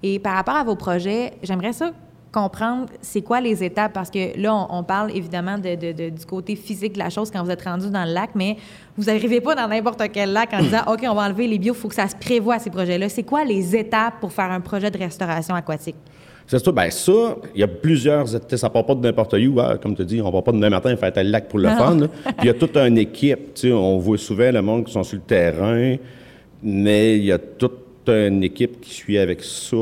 Et 0.02 0.18
par 0.18 0.34
rapport 0.34 0.56
à 0.56 0.64
vos 0.64 0.76
projets, 0.76 1.32
j'aimerais 1.42 1.72
ça 1.72 1.92
comprendre 2.32 2.86
c'est 3.00 3.22
quoi 3.22 3.40
les 3.40 3.62
étapes, 3.64 3.92
parce 3.92 4.10
que 4.10 4.40
là, 4.40 4.66
on, 4.70 4.82
parle 4.84 5.10
évidemment 5.16 5.58
de, 5.58 6.10
du 6.10 6.26
côté 6.26 6.54
physique 6.56 6.94
de 6.94 6.98
la 6.98 7.10
chose 7.10 7.30
quand 7.30 7.42
vous 7.42 7.50
êtes 7.50 7.62
rendu 7.62 7.90
dans 7.90 8.04
le 8.04 8.12
lac, 8.12 8.30
mais 8.34 8.56
vous 8.96 9.04
n'arrivez 9.04 9.40
pas 9.40 9.54
dans 9.54 9.68
n'importe 9.68 10.02
quel 10.12 10.32
lac 10.32 10.52
en 10.52 10.58
disant, 10.62 10.82
OK, 10.86 11.00
on 11.08 11.14
va 11.14 11.22
enlever 11.22 11.48
les 11.48 11.58
bio, 11.58 11.74
il 11.74 11.78
faut 11.78 11.88
que 11.88 11.94
ça 11.94 12.08
se 12.08 12.16
prévoie, 12.16 12.58
ces 12.58 12.70
projets-là. 12.70 13.08
C'est 13.08 13.24
quoi 13.24 13.44
les 13.44 13.74
étapes 13.74 14.14
pour 14.20 14.32
faire 14.32 14.50
un 14.50 14.60
projet 14.60 14.90
de 14.90 14.98
restauration 14.98 15.54
aquatique? 15.54 15.96
C'est 16.46 16.58
ça. 16.58 16.72
Bien, 16.72 16.90
ça, 16.90 17.36
il 17.54 17.60
y 17.60 17.62
a 17.62 17.68
plusieurs 17.68 18.34
étapes. 18.34 18.56
Ça 18.56 18.66
ne 18.66 18.72
part 18.72 18.84
pas 18.84 18.96
de 18.96 19.00
n'importe 19.00 19.34
où. 19.34 19.60
Hein, 19.60 19.78
comme 19.80 19.94
tu 19.94 20.04
dis, 20.04 20.20
on 20.20 20.26
ne 20.26 20.32
va 20.32 20.42
pas 20.42 20.50
demain 20.50 20.70
matin 20.70 20.96
faire 20.96 21.12
tel 21.12 21.30
lac 21.30 21.48
pour 21.48 21.60
le 21.60 21.68
fun. 21.68 21.96
Puis 22.24 22.34
il 22.42 22.46
y 22.46 22.50
a 22.50 22.54
toute 22.54 22.76
une 22.76 22.98
équipe. 22.98 23.56
On 23.66 23.98
voit 23.98 24.18
souvent 24.18 24.50
le 24.50 24.60
monde 24.60 24.84
qui 24.84 24.92
sont 24.92 25.04
sur 25.04 25.16
le 25.16 25.22
terrain, 25.22 25.94
mais 26.60 27.18
il 27.18 27.24
y 27.24 27.32
a 27.32 27.38
toute 27.38 28.08
une 28.08 28.42
équipe 28.42 28.80
qui 28.80 28.92
suit 28.92 29.18
avec 29.18 29.44
ça. 29.44 29.76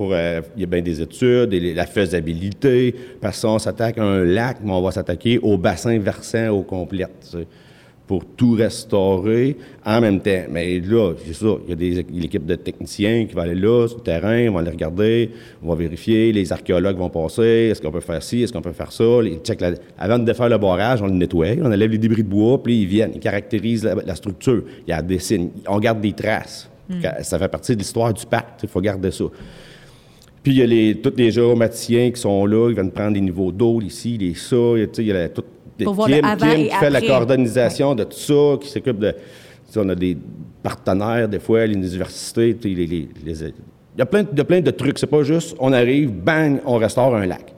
Euh, 0.00 0.40
il 0.56 0.60
y 0.60 0.64
a 0.64 0.66
bien 0.66 0.82
des 0.82 1.00
études, 1.00 1.52
et 1.52 1.74
la 1.74 1.86
faisabilité, 1.86 2.94
parce 3.20 3.42
qu'on 3.42 3.58
s'attaque 3.58 3.98
à 3.98 4.04
un 4.04 4.24
lac, 4.24 4.58
mais 4.62 4.72
on 4.72 4.82
va 4.82 4.90
s'attaquer 4.90 5.38
au 5.38 5.56
bassin 5.58 5.98
versant 5.98 6.48
au 6.48 6.62
complet, 6.62 7.06
pour 8.06 8.24
tout 8.24 8.52
restaurer 8.52 9.56
en 9.86 10.00
même 10.00 10.20
temps. 10.20 10.42
Mais 10.50 10.80
là, 10.80 11.12
c'est 11.24 11.34
ça, 11.34 11.54
il 11.64 11.70
y 11.70 11.72
a 11.72 11.76
des, 11.76 12.06
l'équipe 12.12 12.44
de 12.44 12.56
techniciens 12.56 13.26
qui 13.26 13.34
va 13.34 13.42
aller 13.42 13.54
là, 13.54 13.86
sur 13.86 13.98
le 13.98 14.02
terrain, 14.02 14.50
vont 14.50 14.58
aller 14.58 14.70
regarder, 14.70 15.30
on 15.62 15.68
va 15.68 15.76
vérifier, 15.76 16.32
les 16.32 16.52
archéologues 16.52 16.98
vont 16.98 17.10
passer, 17.10 17.70
est-ce 17.70 17.80
qu'on 17.80 17.92
peut 17.92 18.00
faire 18.00 18.22
ci, 18.22 18.42
est-ce 18.42 18.52
qu'on 18.52 18.60
peut 18.60 18.72
faire 18.72 18.92
ça, 18.92 19.04
avant 19.98 20.18
de 20.18 20.32
faire 20.32 20.48
le 20.48 20.58
barrage, 20.58 21.00
on 21.00 21.06
le 21.06 21.12
nettoie, 21.12 21.54
on 21.62 21.66
enlève 21.66 21.90
les 21.90 21.98
débris 21.98 22.24
de 22.24 22.28
bois, 22.28 22.62
puis 22.62 22.82
ils 22.82 22.86
viennent, 22.86 23.12
ils 23.14 23.20
caractérisent 23.20 23.84
la, 23.84 24.14
structure, 24.14 24.64
il 24.86 24.90
y 24.90 24.92
a 24.92 25.00
des 25.00 25.18
signes, 25.18 25.50
on 25.68 25.78
garde 25.78 26.00
des 26.00 26.12
traces. 26.12 26.68
Ça 27.22 27.38
fait 27.38 27.48
partie 27.48 27.72
de 27.72 27.78
l'histoire 27.78 28.12
du 28.12 28.26
parc. 28.26 28.62
Il 28.62 28.68
faut 28.68 28.80
garder 28.80 29.10
ça. 29.10 29.24
Puis 30.42 30.52
il 30.52 30.58
y 30.58 30.62
a 30.62 30.66
les, 30.66 30.94
tous 30.96 31.12
les 31.16 31.30
géomaticiens 31.30 32.10
qui 32.10 32.20
sont 32.20 32.44
là, 32.46 32.68
ils 32.68 32.74
viennent 32.74 32.90
prendre 32.90 33.12
des 33.14 33.20
niveaux 33.20 33.52
d'eau 33.52 33.80
ici, 33.80 34.18
les 34.18 34.34
ça. 34.34 34.56
Il 34.56 35.06
y 35.06 35.12
a 35.12 35.28
toute 35.28 35.44
Pour 35.84 36.06
Kim, 36.06 36.20
Kim 36.36 36.48
qui 36.48 36.70
fait 36.70 36.90
la 36.90 36.98
après. 36.98 37.06
coordonnisation 37.08 37.94
de 37.94 38.04
tout 38.04 38.16
ça, 38.18 38.56
qui 38.60 38.68
s'occupe 38.68 38.98
de. 38.98 39.14
On 39.76 39.88
a 39.88 39.94
des 39.94 40.16
partenaires, 40.62 41.28
des 41.28 41.38
fois, 41.38 41.64
les 41.66 41.74
universités. 41.74 42.56
les- 42.62 42.74
les- 42.74 42.86
les- 42.86 43.08
il 43.24 43.98
y 43.98 44.02
a 44.02 44.06
plein, 44.06 44.22
de- 44.22 44.42
plein 44.42 44.60
de 44.60 44.70
trucs. 44.70 44.98
C'est 44.98 45.06
pas 45.06 45.22
juste 45.22 45.54
on 45.58 45.72
arrive, 45.72 46.10
bang, 46.10 46.60
on 46.66 46.76
restaure 46.76 47.14
un 47.14 47.24
lac. 47.26 47.54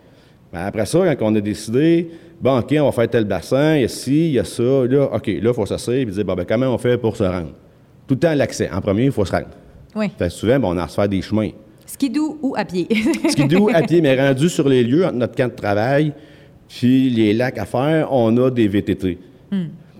Mais 0.53 0.61
après 0.61 0.87
ça, 0.87 1.15
quand 1.17 1.27
on 1.33 1.35
a 1.37 1.41
décidé, 1.41 2.09
bon, 2.41 2.59
OK, 2.59 2.75
on 2.79 2.85
va 2.85 2.93
faire 2.93 3.11
tel 3.11 3.25
bassin, 3.25 3.77
il 3.77 3.83
y 3.83 3.85
a 3.85 3.89
ci, 3.89 4.27
il 4.29 4.33
y 4.33 4.39
a 4.39 4.45
ça, 4.45 4.63
là, 4.63 5.09
OK, 5.13 5.27
là, 5.27 5.35
il 5.51 5.55
faut 5.55 5.67
s'asseoir 5.67 5.97
et 5.97 6.05
dire, 6.05 6.25
bon, 6.25 6.35
ben, 6.35 6.45
comment 6.49 6.67
on 6.67 6.79
fait 6.79 6.97
pour 6.99 7.17
se 7.17 7.25
rendre? 7.25 7.51
Tout 8.07 8.15
le 8.15 8.21
temps, 8.21 8.35
l'accès. 8.35 8.71
En 8.71 8.81
premier, 8.81 9.07
il 9.07 9.13
faut 9.13 9.25
se 9.25 9.33
rendre. 9.33 9.49
Oui. 9.97 10.07
Fait 10.17 10.31
souvent, 10.31 10.59
ben, 10.61 10.69
on 10.69 10.77
a 10.77 10.85
à 10.85 10.89
se 10.89 10.95
faire 10.95 11.09
des 11.09 11.23
chemins. 11.23 11.51
Skidoo 11.95 12.39
ou 12.43 12.55
à 12.57 12.65
pied. 12.65 12.89
Skidoo 13.29 13.69
à 13.73 13.83
pied, 13.83 14.01
mais 14.01 14.21
rendu 14.21 14.49
sur 14.49 14.69
les 14.69 14.83
lieux, 14.83 15.05
entre 15.05 15.15
notre 15.17 15.35
camp 15.37 15.49
de 15.49 15.55
travail, 15.57 16.13
puis 16.69 17.09
les 17.11 17.33
lacs 17.33 17.59
à 17.59 17.65
faire, 17.67 18.09
on 18.13 18.37
a 18.39 18.51
des 18.51 18.67
VTT. 18.69 19.19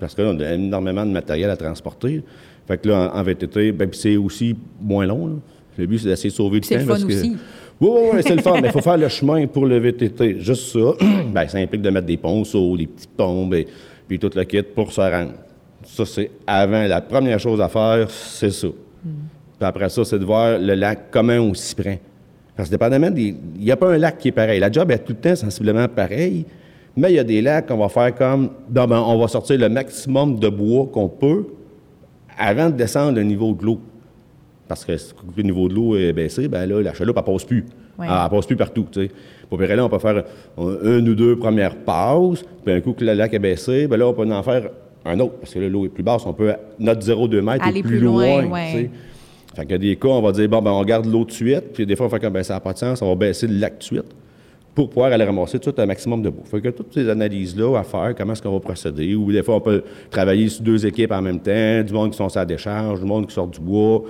Parce 0.01 0.15
que 0.15 0.23
là, 0.23 0.33
on 0.35 0.41
a 0.41 0.55
énormément 0.55 1.07
de 1.07 1.13
matériel 1.13 1.49
à 1.51 1.57
transporter. 1.57 2.23
Fait 2.67 2.79
que 2.79 2.89
là, 2.89 3.13
en, 3.15 3.19
en 3.21 3.23
VTT, 3.23 3.71
ben, 3.73 3.89
c'est 3.93 4.17
aussi 4.17 4.57
moins 4.81 5.07
long. 5.07 5.27
là. 5.29 5.35
Le 5.79 5.87
but, 5.87 5.99
c'est 5.99 6.09
d'essayer 6.09 6.31
de 6.31 6.35
sauver 6.35 6.61
du 6.61 6.67
C'est 6.69 6.75
temps. 6.75 6.81
le 6.81 6.87
fun 6.87 6.93
parce 6.93 7.05
que- 7.05 7.13
aussi. 7.13 7.37
Oui, 7.81 7.89
oui, 7.93 8.01
oui, 8.15 8.21
c'est 8.23 8.35
le 8.37 8.43
fun, 8.43 8.55
mais 8.61 8.69
il 8.69 8.73
faut 8.73 8.81
faire 8.81 8.97
le 8.97 9.09
chemin 9.09 9.47
pour 9.47 9.67
le 9.67 9.79
VTT. 9.79 10.41
Juste 10.41 10.73
ça, 10.73 10.93
ben, 11.33 11.47
ça 11.49 11.59
implique 11.59 11.83
de 11.83 11.91
mettre 11.91 12.07
des 12.07 12.17
ponceaux, 12.17 12.77
des 12.77 12.87
petits 12.87 13.09
tombes, 13.17 13.55
et, 13.55 13.67
puis 14.09 14.19
tout 14.19 14.31
le 14.35 14.45
kit 14.45 14.63
pour 14.63 14.93
se 14.93 15.01
rendre. 15.01 15.33
Ça, 15.85 16.05
c'est 16.07 16.31
avant. 16.47 16.87
La 16.87 17.01
première 17.01 17.39
chose 17.39 17.61
à 17.61 17.69
faire, 17.69 18.11
c'est 18.11 18.51
ça. 18.51 18.69
Puis 19.65 19.69
après 19.69 19.89
ça, 19.89 20.05
c'est 20.05 20.19
de 20.19 20.25
voir 20.25 20.59
le 20.59 20.75
lac 20.75 21.11
comment 21.11 21.33
on 21.35 21.55
s'y 21.55 21.75
prend. 21.75 21.97
Parce 22.57 22.69
que 22.69 22.75
dépendamment. 22.75 23.09
Il 23.17 23.35
n'y 23.59 23.71
a 23.71 23.77
pas 23.77 23.93
un 23.95 23.99
lac 23.99 24.19
qui 24.19 24.29
est 24.29 24.33
pareil. 24.33 24.61
La 24.61 24.71
job 24.71 24.91
est 24.91 24.99
tout 24.99 25.13
le 25.15 25.19
temps 25.19 25.35
sensiblement 25.35 25.89
pareil, 25.89 26.45
mais 26.97 27.11
il 27.13 27.17
y 27.17 27.19
a 27.19 27.25
des 27.25 27.41
lacs 27.41 27.67
qu'on 27.67 27.79
va 27.79 27.89
faire 27.89 28.15
comme. 28.15 28.51
Non, 28.75 28.87
ben, 28.87 28.99
on 29.07 29.19
va 29.19 29.27
sortir 29.29 29.59
le 29.59 29.69
maximum 29.69 30.39
de 30.39 30.49
bois 30.49 30.87
qu'on 30.93 31.09
peut 31.09 31.47
avant 32.39 32.67
de 32.69 32.75
descendre 32.77 33.17
le 33.17 33.23
niveau 33.23 33.53
de 33.55 33.65
l'eau. 33.65 33.81
Parce 34.69 34.85
que 34.85 34.97
si 34.97 35.13
le 35.37 35.43
niveau 35.43 35.69
de 35.69 35.75
l'eau 35.75 35.97
est 35.97 36.13
baissé, 36.13 36.47
ben 36.49 36.67
là, 36.67 36.81
la 36.83 36.95
chaloupe, 36.95 37.17
elle 37.19 37.25
passe 37.33 37.45
plus. 37.45 37.65
Ouais. 37.99 38.07
Elle, 38.09 38.15
elle 38.25 38.31
passe 38.31 38.47
plus 38.47 38.57
partout, 38.57 38.87
tu 38.91 39.03
sais. 39.07 39.11
Pour 39.49 39.61
là, 39.61 39.85
on 39.85 39.89
peut 39.89 39.99
faire 39.99 40.25
un- 40.59 40.99
une 40.99 41.09
ou 41.09 41.15
deux 41.15 41.37
premières 41.37 41.77
passes, 41.77 42.45
puis 42.65 42.75
un 42.75 42.81
coup 42.81 42.93
que 42.93 43.05
le 43.05 43.13
lac 43.15 43.33
est 43.33 43.39
baissé, 43.39 43.87
ben 43.87 43.97
là, 43.97 44.09
on 44.09 44.13
peut 44.15 44.31
en 44.31 44.43
faire 44.43 44.69
un 45.05 45.21
autre. 45.21 45.35
Parce 45.41 45.53
que 45.55 45.59
là, 45.59 45.69
l'eau 45.69 45.85
est 45.85 45.91
plus 45.91 46.03
basse, 46.03 46.25
on 46.27 46.33
peut, 46.33 46.53
notre 46.79 47.03
0,2 47.03 47.41
mètres 47.43 47.65
Aller 47.67 47.81
est 47.81 47.83
plus, 47.83 47.99
plus 47.99 48.07
loin, 48.07 48.43
loin, 48.43 48.51
ouais. 48.53 48.71
tu 48.73 48.79
sais. 48.79 48.91
Fait 49.55 49.73
a 49.73 49.79
des 49.79 49.97
cas, 49.97 50.09
on 50.09 50.21
va 50.23 50.33
dire, 50.33 50.49
bon, 50.49 50.61
ben, 50.63 50.71
on 50.73 50.83
garde 50.85 51.07
l'eau 51.07 51.25
de 51.25 51.31
suite, 51.31 51.73
puis 51.73 51.87
des 51.87 51.97
fois, 51.97 52.07
on 52.07 52.09
fait 52.09 52.21
comme, 52.21 52.33
ben, 52.33 52.43
ça 52.43 52.55
n'a 52.55 52.61
pas 52.61 52.73
de 52.73 52.79
sens, 52.79 53.01
on 53.03 53.09
va 53.09 53.15
baisser 53.15 53.47
le 53.47 53.55
lac 53.59 53.79
de 53.79 53.83
suite 53.83 54.05
pour 54.75 54.89
pouvoir 54.91 55.13
aller 55.13 55.25
ramasser 55.25 55.61
tout 55.61 55.73
un 55.79 55.87
maximum 55.87 56.21
de 56.23 56.31
boue. 56.31 56.43
Fait 56.45 56.61
que 56.61 56.69
toutes 56.71 56.93
ces 56.93 57.09
analyses-là 57.09 57.79
à 57.79 57.85
faire, 57.85 58.13
comment 58.17 58.33
est-ce 58.33 58.43
qu'on 58.43 58.53
va 58.53 58.59
procéder, 58.61 59.15
ou 59.15 59.31
des 59.31 59.43
fois, 59.45 59.55
on 59.57 59.61
peut 59.61 59.85
travailler 60.11 60.49
sur 60.49 60.63
deux 60.65 60.85
équipes 60.85 61.13
en 61.13 61.23
même 61.23 61.39
temps, 61.39 61.83
du 61.85 61.93
monde 61.93 62.11
qui 62.11 62.17
sont 62.17 62.29
sur 62.29 62.41
la 62.41 62.45
décharge, 62.47 62.99
du 63.01 63.07
monde 63.07 63.27
qui 63.29 63.35
sort 63.35 63.47
du 63.47 63.61
bois. 63.61 64.03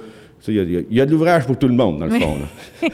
Il 0.46 0.54
y 0.54 0.60
a- 0.98 1.02
y, 1.02 1.06
de 1.06 1.10
l'ouvrage 1.10 1.46
pour 1.46 1.58
tout 1.58 1.68
le 1.68 1.74
monde, 1.74 1.98
dans 2.00 2.06
le 2.06 2.18
fond. 2.20 2.36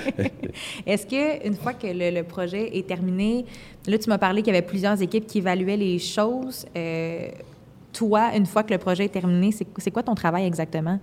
Est-ce 0.87 1.07
que 1.07 1.47
une 1.47 1.55
fois 1.55 1.73
que 1.73 1.87
le, 1.87 2.15
le 2.17 2.23
projet 2.23 2.77
est 2.77 2.87
terminé, 2.87 3.45
là, 3.87 3.99
tu 3.99 4.09
m'as 4.09 4.19
parlé 4.19 4.43
qu'il 4.43 4.53
y 4.53 4.57
avait 4.57 4.67
plusieurs 4.67 5.01
équipes 5.03 5.27
qui 5.27 5.39
évaluaient 5.39 5.77
les 5.77 5.99
choses. 5.99 6.65
Euh, 6.77 7.27
toi, 7.93 8.31
une 8.37 8.47
fois 8.47 8.63
que 8.63 8.73
le 8.73 8.79
projet 8.79 9.07
est 9.07 9.09
terminé, 9.13 9.51
c'est 9.79 9.91
quoi 9.91 10.03
ton 10.03 10.15
travail 10.15 10.47
exactement? 10.47 11.01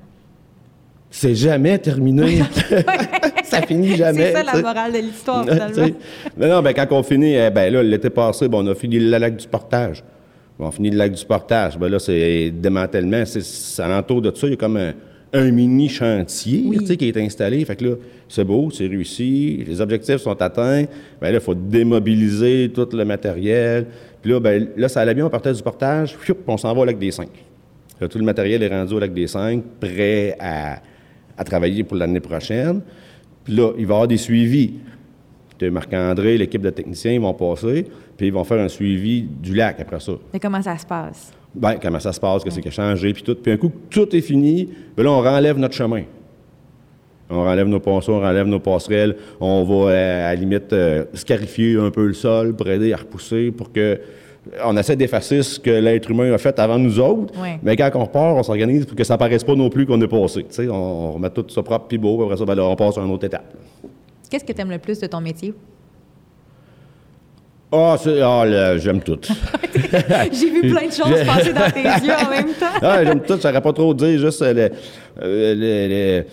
C'est 1.10 1.36
jamais 1.36 1.78
terminé. 1.80 2.42
ça 3.44 3.62
finit 3.62 3.96
jamais. 3.96 4.28
c'est 4.28 4.34
ça 4.34 4.44
la 4.44 4.62
morale 4.62 4.94
de 4.94 5.00
l'histoire, 5.00 5.44
finalement. 5.50 5.96
non, 6.38 6.48
non, 6.48 6.62
ben, 6.62 6.74
quand 6.74 6.88
on 6.92 7.04
finit, 7.04 7.36
eh, 7.36 7.50
ben 7.50 7.72
là, 7.72 7.82
l'été 7.82 8.10
passé, 8.10 8.48
ben, 8.48 8.60
on 8.60 8.68
a 8.68 8.76
fini 8.76 9.00
le 9.00 9.18
lac 9.18 9.36
du 9.36 9.48
portage. 9.48 10.04
On 10.60 10.72
finit 10.72 10.90
le 10.90 10.98
lac 10.98 11.12
du 11.14 11.24
portage. 11.26 11.78
Ben 11.78 11.88
là, 11.88 12.00
c'est 12.00 12.52
démantèlement. 12.52 13.26
C'est, 13.26 13.44
c'est 13.44 13.82
alentour 13.82 14.22
de 14.22 14.36
ça, 14.36 14.48
il 14.48 14.52
y 14.52 14.54
a 14.54 14.58
comme 14.58 14.78
un, 14.78 14.94
un 15.34 15.52
mini 15.52 15.90
chantier 15.90 16.64
Oui. 16.66 16.78
tu 16.80 16.88
sais, 16.88 16.98
qui 16.98 17.08
est 17.08 17.18
installé. 17.18 17.64
Fait 17.66 17.76
que 17.76 17.86
là, 17.86 17.96
c'est 18.28 18.44
beau, 18.44 18.70
c'est 18.72 18.88
réussi, 18.88 19.64
les 19.68 19.80
objectifs 19.82 20.18
sont 20.18 20.42
atteints. 20.42 20.86
Ben 21.22 21.32
là, 21.32 21.34
il 21.34 21.40
faut 21.40 21.56
démobiliser 21.56 22.72
tout 22.74 22.88
le 22.92 23.06
matériel. 23.06 23.86
Puis 24.22 24.32
là, 24.32 24.40
ben, 24.40 24.68
là, 24.76 24.90
ça 24.90 25.02
allait 25.02 25.14
bien, 25.14 25.26
on 25.26 25.30
partait 25.30 25.54
du 25.54 25.62
portage, 25.62 26.16
puis 26.18 26.34
on 26.48 26.58
s'en 26.58 26.74
va 26.74 26.82
au 26.82 26.86
lac 26.86 26.98
des 26.98 27.12
Cinq. 27.12 27.30
Là, 28.00 28.08
tout 28.08 28.18
le 28.18 28.26
matériel 28.26 28.62
est 28.64 28.68
rendu 28.68 28.94
au 28.94 29.00
lac 29.00 29.14
des 29.14 29.28
Cinq, 29.28 29.64
prêt 29.80 30.36
à, 30.40 30.80
à 31.38 31.44
travailler 31.44 31.84
pour 31.84 31.98
l'année 31.98 32.20
prochaine. 32.20 32.82
Puis 33.44 33.56
là, 33.56 33.72
il 33.78 33.86
va 33.86 33.94
y 33.94 33.96
avoir 33.96 34.08
des 34.08 34.18
suivis. 34.18 34.74
De 35.60 35.70
Marc-André, 35.70 36.38
l'équipe 36.38 36.62
de 36.62 36.70
techniciens, 36.70 37.14
ils 37.14 37.20
vont 37.20 37.34
passer, 37.34 37.88
puis 38.16 38.28
ils 38.28 38.34
vont 38.34 38.44
faire 38.44 38.60
un 38.60 38.68
suivi 38.68 39.24
du 39.24 39.56
lac 39.56 39.80
après 39.80 40.00
ça. 40.00 40.12
Mais 40.32 40.40
comment 40.40 40.62
ça 40.62 40.78
se 40.78 40.86
passe? 40.86 41.34
Ben, 41.56 41.78
comment 41.82 42.00
ça 42.00 42.14
se 42.14 42.20
passe, 42.20 42.44
qu'est-ce 42.44 42.60
qui 42.60 42.68
a 42.68 42.72
changé, 42.72 43.12
puis 43.12 43.24
tout. 43.24 43.34
Puis 43.34 43.54
un 43.54 43.58
coup 43.58 43.72
tout 43.90 44.16
est 44.16 44.22
fini, 44.22 44.70
ben 44.96 45.02
là, 45.02 45.10
on 45.10 45.22
renlève 45.22 45.58
notre 45.58 45.74
chemin. 45.74 46.04
On 47.32 47.44
renlève 47.44 47.68
nos 47.68 47.80
ponceaux, 47.80 48.14
on 48.14 48.20
renlève 48.20 48.46
nos 48.46 48.60
passerelles, 48.60 49.16
on 49.40 49.64
va, 49.64 49.92
euh, 49.92 50.30
à 50.30 50.34
la 50.34 50.36
limite, 50.36 50.72
euh, 50.74 51.06
scarifier 51.16 51.78
un 51.78 51.90
peu 51.90 52.06
le 52.06 52.14
sol 52.14 52.56
pour 52.56 52.70
aider 52.70 52.94
à 52.94 52.98
repousser, 52.98 53.50
pour 53.50 53.72
que... 53.72 54.00
On 54.66 54.76
essaie 54.78 54.96
d'effacer 54.96 55.44
ce 55.44 55.60
que 55.60 55.70
l'être 55.70 56.10
humain 56.12 56.32
a 56.34 56.38
fait 56.38 56.58
avant 56.60 56.78
nous 56.78 57.00
autres, 57.00 57.34
mais 57.64 57.76
quand 57.76 57.90
on 57.96 58.04
repart, 58.06 58.38
on 58.38 58.44
s'organise 58.44 58.86
pour 58.86 58.96
que 58.96 59.04
ça 59.04 59.18
paraisse 59.18 59.44
pas 59.44 59.56
non 59.56 59.70
plus 59.70 59.86
qu'on 59.86 60.00
est 60.02 60.08
passé. 60.08 60.42
Tu 60.44 60.48
sais, 60.56 60.68
on, 60.70 60.76
on 60.76 61.12
remet 61.14 61.30
tout 61.30 61.46
ça 61.50 61.62
propre 61.64 61.86
puis 61.88 61.98
beau, 61.98 62.24
après 62.24 62.38
ça, 62.38 62.46
ben 62.46 62.56
là, 62.56 62.64
on 62.64 62.76
passe 62.76 62.98
à 62.98 63.02
une 63.02 63.12
autre 63.12 63.26
étape. 63.26 63.54
Qu'est-ce 64.30 64.44
que 64.44 64.52
tu 64.54 64.62
aimes 64.62 64.72
le 64.72 64.78
plus 64.80 65.00
de 65.00 65.08
ton 65.08 65.22
métier? 65.22 65.54
Ah, 67.72 67.98
là, 68.46 68.78
j'aime 68.78 69.02
tout. 69.02 69.20
J'ai 70.32 70.50
vu 70.50 70.62
plein 70.62 70.88
de 70.88 70.94
choses 70.94 71.26
passer 71.26 71.52
dans 71.52 71.70
tes 71.70 71.82
yeux 71.84 72.14
en 72.26 72.30
même 72.30 72.54
temps. 72.54 72.66
Ah, 72.82 73.04
j'aime 73.04 73.20
tout, 73.20 73.38
ça 73.38 73.50
n'aurait 73.50 73.62
pas 73.62 73.74
trop 73.74 73.94
dire, 73.94 74.18
juste 74.20 74.42
le, 74.42 74.54
le- 75.22 75.54
le- 75.54 76.26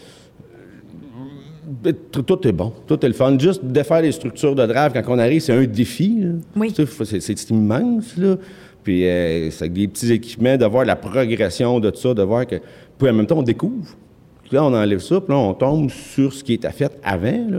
tout- 2.13 2.23
tout 2.23 2.47
est 2.49 2.53
bon, 2.53 2.73
tout 2.87 3.05
est 3.05 3.09
le 3.09 3.15
fun. 3.15 3.39
Juste 3.39 3.65
de 3.65 3.83
faire 3.83 4.03
les 4.03 4.13
structures 4.13 4.55
de 4.55 4.67
drive 4.67 4.93
quand 4.93 5.03
on 5.09 5.19
arrive, 5.19 5.41
c'est 5.41 5.53
un 5.53 5.65
défi. 5.65 6.19
là. 6.21 6.31
Oui. 6.57 6.73
C'est 6.75 7.51
immense, 7.51 8.17
là. 8.17 8.37
Puis 8.83 9.07
euh, 9.07 9.51
c'est 9.51 9.65
avec 9.65 9.73
des 9.73 9.89
petits 9.89 10.13
équipements, 10.13 10.57
de 10.57 10.67
voir 10.67 10.85
la 10.85 10.97
progression 10.97 11.81
de 11.81 11.91
tout 11.91 12.01
ça, 12.01 12.15
de 12.15 12.23
voir 12.23 12.47
que. 12.47 12.57
Puis 12.99 13.09
en 13.09 13.13
même 13.15 13.27
temps, 13.27 13.39
on 13.39 13.43
découvre. 13.43 13.97
Puis 14.43 14.55
là, 14.57 14.65
on 14.65 14.75
enlève 14.75 14.99
ça, 15.01 15.21
puis 15.23 15.33
là, 15.33 15.39
on 15.39 15.55
tombe 15.55 15.89
sur 15.91 16.33
ce 16.33 16.45
qui 16.45 16.53
était 16.53 16.71
fait 16.71 16.93
avant. 17.03 17.31
là. 17.51 17.59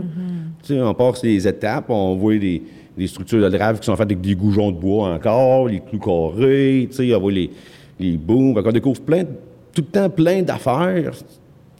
Sais, 0.62 0.80
on 0.80 0.94
passe 0.94 1.22
les 1.24 1.46
étapes, 1.48 1.86
on 1.90 2.14
voit 2.14 2.36
des, 2.38 2.62
des 2.96 3.06
structures 3.08 3.42
de 3.42 3.48
drive 3.56 3.80
qui 3.80 3.86
sont 3.86 3.96
faites 3.96 4.06
avec 4.06 4.20
des 4.20 4.34
goujons 4.36 4.70
de 4.70 4.76
bois 4.78 5.08
encore, 5.14 5.66
les 5.68 5.80
clous 5.80 5.98
carrés, 5.98 6.86
tu 6.90 6.96
sais, 7.08 7.14
on 7.14 7.20
voit 7.20 7.32
les, 7.32 7.50
les 7.98 8.16
booms. 8.16 8.54
Fait 8.54 8.62
qu'on 8.62 8.72
découvre 8.72 9.00
plein, 9.00 9.24
tout 9.24 9.82
le 9.82 9.82
temps 9.84 10.08
plein 10.08 10.42
d'affaires, 10.42 11.10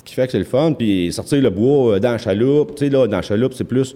qui 0.07 0.15
fait 0.15 0.25
que 0.25 0.33
c'est 0.33 0.39
le 0.39 0.45
fun. 0.45 0.73
Puis 0.73 1.13
sortir 1.13 1.43
le 1.43 1.51
bois 1.51 1.97
euh, 1.97 1.99
dans 1.99 2.13
la 2.13 2.19
chaloupe, 2.19 2.75
tu 2.77 2.87
sais, 2.87 2.91
là, 2.91 3.07
dans 3.07 3.17
la 3.17 3.23
chaloupe, 3.23 3.53
c'est 3.53 3.65
plus 3.65 3.95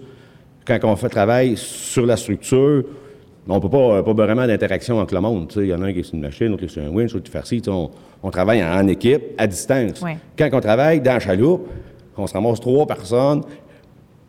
quand 0.67 0.77
on 0.83 0.95
fait 0.95 1.09
travail 1.09 1.53
sur 1.57 2.05
la 2.05 2.17
structure, 2.17 2.83
on 3.47 3.59
peut 3.59 3.69
pas, 3.69 4.03
pas 4.03 4.13
vraiment 4.13 4.45
d'interaction 4.45 4.99
entre 4.99 5.15
le 5.15 5.21
monde. 5.21 5.47
tu 5.47 5.55
sais. 5.55 5.61
Il 5.61 5.69
y 5.69 5.73
en 5.73 5.81
a 5.81 5.87
un 5.87 5.93
qui 5.93 5.99
est 5.99 6.03
sur 6.03 6.15
une 6.15 6.21
machine, 6.21 6.47
l'autre 6.47 6.59
qui 6.59 6.65
est 6.65 6.67
sur 6.67 6.83
un 6.83 6.89
winch, 6.89 7.13
l'autre 7.13 7.25
qui 7.25 7.31
fait 7.31 7.45
ci. 7.45 7.61
On, 7.67 7.89
on 8.21 8.29
travaille 8.29 8.63
en, 8.63 8.71
en 8.71 8.87
équipe, 8.87 9.21
à 9.37 9.47
distance. 9.47 9.99
Ouais. 10.01 10.17
Quand 10.37 10.49
on 10.53 10.59
travaille 10.59 11.01
dans 11.01 11.13
la 11.13 11.19
chaloupe, 11.19 11.67
on 12.15 12.27
se 12.27 12.33
ramasse 12.33 12.59
trois 12.59 12.85
personnes, 12.85 13.41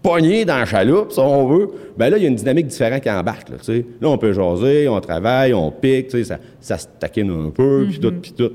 pognées 0.03 0.45
dans 0.45 0.59
la 0.59 0.65
chaloupe, 0.65 1.13
si 1.13 1.21
on 1.21 1.47
veut, 1.47 1.69
ben 1.97 2.11
là, 2.11 2.17
il 2.17 2.23
y 2.23 2.27
a 2.27 2.29
une 2.29 2.37
dynamique 2.37 2.67
différente 2.69 3.03
qui 3.03 3.11
embarque. 3.11 3.51
Là, 3.51 3.57
là 4.01 4.09
on 4.09 4.19
peut 4.19 4.33
jaser, 4.33 4.89
on 4.89 5.01
travaille, 5.01 5.53
on 5.53 5.71
pique, 5.71 6.11
ça, 6.25 6.39
ça 6.61 6.79
se 6.79 6.87
taquine 6.99 7.31
un 7.31 7.51
peu, 7.51 7.87
puis 7.89 8.01
tout, 8.01 8.13
puis 8.21 8.33
tout. 8.33 8.51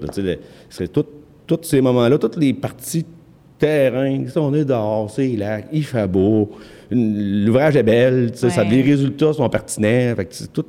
c'est 0.69 0.91
tous 0.91 1.59
ces 1.61 1.81
moments-là, 1.81 2.17
toutes 2.17 2.35
les 2.37 2.53
parties 2.53 3.05
terrain, 3.59 4.23
on 4.35 4.53
est 4.53 4.65
dehors, 4.65 5.09
c'est 5.09 5.27
là, 5.35 5.59
il 5.71 5.83
fait 5.83 6.07
beau, 6.07 6.51
l'ouvrage 6.91 7.75
est 7.75 7.83
belle, 7.83 8.31
ça- 8.35 8.63
les 8.63 8.81
résultats 8.81 9.33
sont 9.33 9.49
pertinents, 9.49 10.15
fait 10.15 10.25
que 10.25 10.33
c'est 10.35 10.51
tout, 10.53 10.65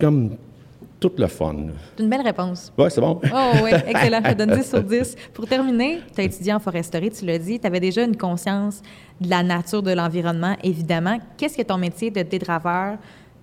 comme 0.00 0.30
tout 0.98 1.12
le 1.18 1.26
fun. 1.26 1.56
C'est 1.96 2.02
une 2.04 2.08
belle 2.10 2.20
réponse. 2.22 2.72
Ouais, 2.78 2.88
c'est 2.88 3.00
bon. 3.00 3.20
Oh 3.24 3.50
oui, 3.64 3.70
excellent. 3.88 4.20
Je 4.24 4.30
te 4.32 4.38
donne 4.38 4.56
10 4.56 4.68
sur 4.68 4.82
10. 4.84 5.16
Pour 5.34 5.46
terminer, 5.48 5.98
tu 6.14 6.20
as 6.20 6.24
étudié 6.24 6.52
en 6.54 6.60
foresterie, 6.60 7.10
tu 7.10 7.24
l'as 7.26 7.38
dit. 7.38 7.58
Tu 7.58 7.66
avais 7.66 7.80
déjà 7.80 8.04
une 8.04 8.16
conscience 8.16 8.80
de 9.20 9.28
la 9.28 9.42
nature 9.42 9.82
de 9.82 9.90
l'environnement, 9.90 10.56
évidemment. 10.62 11.18
Qu'est-ce 11.36 11.56
que 11.56 11.62
ton 11.62 11.76
métier 11.76 12.12
de 12.12 12.22
dédraveur 12.22 12.98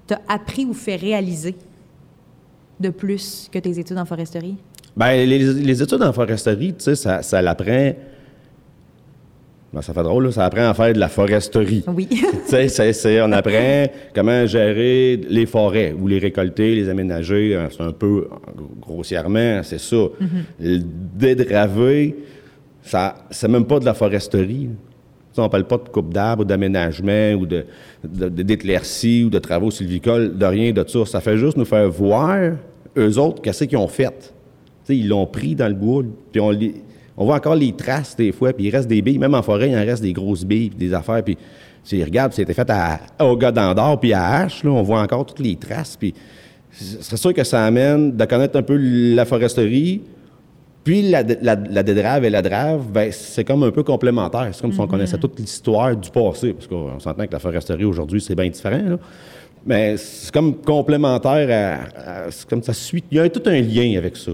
t'a 0.08 0.22
appris 0.30 0.64
ou 0.64 0.74
fait 0.74 0.96
réaliser 0.96 1.54
de 2.80 2.90
plus 2.90 3.50
que 3.52 3.60
tes 3.60 3.78
études 3.78 3.98
en 3.98 4.06
foresterie? 4.06 4.56
Ben, 4.96 5.28
les, 5.28 5.40
les 5.54 5.84
études 5.84 6.02
en 6.02 6.14
foresterie, 6.14 6.74
tu 6.76 6.84
sais, 6.86 6.96
ça, 6.96 7.22
ça 7.22 7.42
l'apprend. 7.42 7.92
Ben, 9.72 9.84
ça 9.84 9.94
fait 9.94 10.02
drôle, 10.02 10.26
là, 10.26 10.32
ça 10.32 10.46
apprend 10.46 10.68
à 10.68 10.74
faire 10.74 10.94
de 10.94 11.00
la 11.00 11.10
foresterie. 11.10 11.84
Oui. 11.88 12.08
tu 12.50 12.70
sais, 12.70 13.22
on 13.22 13.32
apprend 13.32 13.86
comment 14.16 14.46
gérer 14.48 15.18
les 15.30 15.46
forêts 15.46 15.94
ou 16.00 16.08
les 16.08 16.18
récolter, 16.18 16.74
les 16.76 16.90
aménager. 16.90 17.56
hein, 17.56 17.68
C'est 17.72 17.84
un 17.84 17.92
peu, 17.92 18.28
grossièrement, 18.82 19.62
c'est 19.64 19.80
ça. 19.80 20.06
Le 20.60 20.80
dédraver, 21.16 22.16
ça, 22.82 23.16
c'est 23.30 23.48
même 23.48 23.66
pas 23.66 23.80
de 23.80 23.86
la 23.86 23.94
foresterie. 23.94 24.70
On 25.38 25.44
ne 25.44 25.48
parle 25.48 25.68
pas 25.68 25.78
de 25.78 25.88
coupe 25.88 26.14
d'arbres 26.14 26.42
ou 26.42 26.46
d'aménagement 26.46 27.32
ou 27.34 27.46
de, 27.46 27.64
d'éclaircie 28.04 29.24
ou 29.24 29.30
de 29.30 29.40
travaux 29.40 29.72
sylvicoles, 29.72 30.38
de 30.38 30.46
rien 30.46 30.74
de 30.74 30.84
ça. 30.86 31.06
Ça 31.06 31.22
fait 31.22 31.38
juste 31.38 31.56
nous 31.56 31.64
faire 31.66 31.90
voir, 31.90 32.38
eux 32.98 33.18
autres, 33.20 33.42
qu'est-ce 33.42 33.64
qu'ils 33.64 33.78
ont 33.78 33.88
fait. 33.88 34.34
ils 34.90 35.08
l'ont 35.08 35.28
pris 35.28 35.56
dans 35.56 35.68
le 35.70 35.76
bois, 35.76 36.04
puis 36.32 36.42
on, 36.42 36.52
on 37.20 37.26
voit 37.26 37.36
encore 37.36 37.56
les 37.56 37.74
traces 37.74 38.16
des 38.16 38.32
fois, 38.32 38.54
puis 38.54 38.68
il 38.68 38.72
reste 38.72 38.88
des 38.88 39.02
billes. 39.02 39.20
Même 39.20 39.36
en 39.36 39.44
forêt, 39.44 39.70
il 39.70 39.76
en 39.76 39.86
reste 39.86 40.02
des 40.02 40.14
grosses 40.14 40.46
billes, 40.46 40.70
des 40.70 40.94
affaires. 40.94 41.22
Puis, 41.22 41.38
tu 41.84 42.02
regardes, 42.02 42.32
c'était 42.32 42.54
fait 42.54 42.70
à, 42.70 43.00
au 43.20 43.36
gars 43.36 43.52
d'Andorre, 43.52 44.00
puis 44.00 44.14
à 44.14 44.46
H, 44.46 44.66
là, 44.66 44.72
on 44.72 44.82
voit 44.84 45.02
encore 45.02 45.26
toutes 45.26 45.40
les 45.40 45.58
traces. 45.58 45.98
Puis, 45.98 46.14
c'est 46.72 47.18
sûr 47.18 47.34
que 47.34 47.44
ça 47.44 47.66
amène 47.66 48.16
de 48.16 48.26
connaître 48.26 48.58
un 48.58 48.64
peu 48.64 48.78
la 48.78 49.26
foresterie, 49.26 50.02
puis 50.86 51.10
la, 51.10 51.24
la, 51.42 51.56
la 51.56 51.84
dédrave 51.84 52.24
et 52.24 52.30
la 52.30 52.42
drave, 52.42 52.86
ben, 52.90 53.12
c'est 53.12 53.44
comme 53.44 53.64
un 53.64 53.72
peu 53.72 53.84
complémentaire. 53.84 54.48
C'est 54.54 54.62
comme 54.62 54.72
si 54.72 54.80
on 54.80 54.86
mm-hmm. 54.86 54.90
connaissait 54.90 55.18
toute 55.18 55.38
l'histoire 55.38 55.96
du 55.98 56.10
passé, 56.10 56.54
parce 56.54 56.68
qu'on 56.68 57.00
s'entend 57.00 57.28
que 57.28 57.34
la 57.34 57.40
foresterie 57.40 57.84
aujourd'hui, 57.84 58.22
c'est 58.22 58.36
bien 58.36 58.48
différent. 58.48 58.98
Mais 59.66 59.98
c'est 59.98 60.32
comme 60.32 60.56
complémentaire 60.56 61.84
à, 61.98 62.32
c'est 62.32 62.48
comme 62.48 62.64
ça 62.64 62.72
suit. 62.72 63.04
Il 63.12 63.18
y 63.18 63.20
a 63.20 63.28
tout 63.28 63.44
un 63.46 63.60
lien 63.60 63.98
avec 63.98 64.16
ça. 64.16 64.32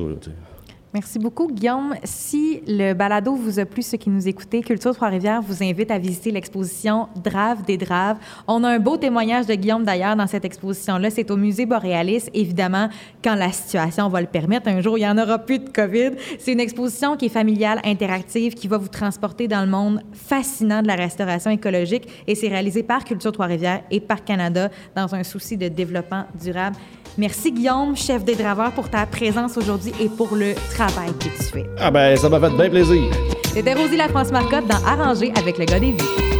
Merci 0.95 1.19
beaucoup, 1.19 1.47
Guillaume. 1.47 1.93
Si 2.05 2.61
le 2.67 2.93
balado 2.93 3.35
vous 3.35 3.59
a 3.59 3.65
plu, 3.65 3.81
ceux 3.81 3.97
qui 3.97 4.09
nous 4.09 4.29
écoutez, 4.29 4.61
Culture 4.61 4.95
Trois-Rivières 4.95 5.41
vous 5.41 5.61
invite 5.61 5.91
à 5.91 5.97
visiter 5.97 6.31
l'exposition 6.31 7.09
Drave 7.21 7.65
des 7.65 7.75
Draves. 7.75 8.15
On 8.47 8.63
a 8.63 8.69
un 8.69 8.79
beau 8.79 8.95
témoignage 8.95 9.45
de 9.45 9.55
Guillaume 9.55 9.83
d'ailleurs 9.83 10.15
dans 10.15 10.25
cette 10.25 10.45
exposition-là. 10.45 11.09
C'est 11.09 11.29
au 11.31 11.35
Musée 11.35 11.65
Boréalis, 11.65 12.29
évidemment, 12.33 12.87
quand 13.21 13.35
la 13.35 13.51
situation 13.51 14.07
va 14.07 14.21
le 14.21 14.27
permettre. 14.27 14.69
Un 14.69 14.79
jour, 14.79 14.97
il 14.97 15.01
n'y 15.01 15.07
en 15.09 15.17
aura 15.17 15.37
plus 15.37 15.59
de 15.59 15.67
COVID. 15.67 16.11
C'est 16.39 16.53
une 16.53 16.61
exposition 16.61 17.17
qui 17.17 17.25
est 17.25 17.29
familiale, 17.29 17.81
interactive, 17.83 18.53
qui 18.53 18.69
va 18.69 18.77
vous 18.77 18.87
transporter 18.87 19.49
dans 19.49 19.65
le 19.65 19.69
monde 19.69 20.01
fascinant 20.13 20.81
de 20.81 20.87
la 20.87 20.95
restauration 20.95 21.51
écologique 21.51 22.07
et 22.25 22.35
c'est 22.35 22.47
réalisé 22.47 22.83
par 22.83 23.03
Culture 23.03 23.33
Trois-Rivières 23.33 23.83
et 23.91 23.99
par 23.99 24.23
Canada 24.23 24.69
dans 24.95 25.13
un 25.13 25.23
souci 25.23 25.57
de 25.57 25.67
développement 25.67 26.23
durable. 26.41 26.77
Merci 27.17 27.51
Guillaume, 27.53 27.95
chef 27.95 28.25
des 28.25 28.35
draveurs, 28.35 28.71
pour 28.73 28.89
ta 28.89 29.05
présence 29.05 29.57
aujourd'hui 29.57 29.93
et 30.01 30.09
pour 30.09 30.35
le 30.35 30.53
travail 30.73 31.13
que 31.17 31.25
tu 31.25 31.43
fais. 31.43 31.69
Ah 31.79 31.89
ben, 31.89 32.17
ça 32.17 32.27
m'a 32.27 32.39
fait 32.41 32.55
bien 32.55 32.69
plaisir. 32.69 33.03
C'était 33.53 33.73
Rosie 33.73 33.95
Lafrance-Marcotte 33.95 34.67
dans 34.67 34.83
Arranger 34.85 35.31
avec 35.37 35.57
le 35.57 35.65
gars 35.65 35.79
des 35.79 35.91
vues. 35.91 36.34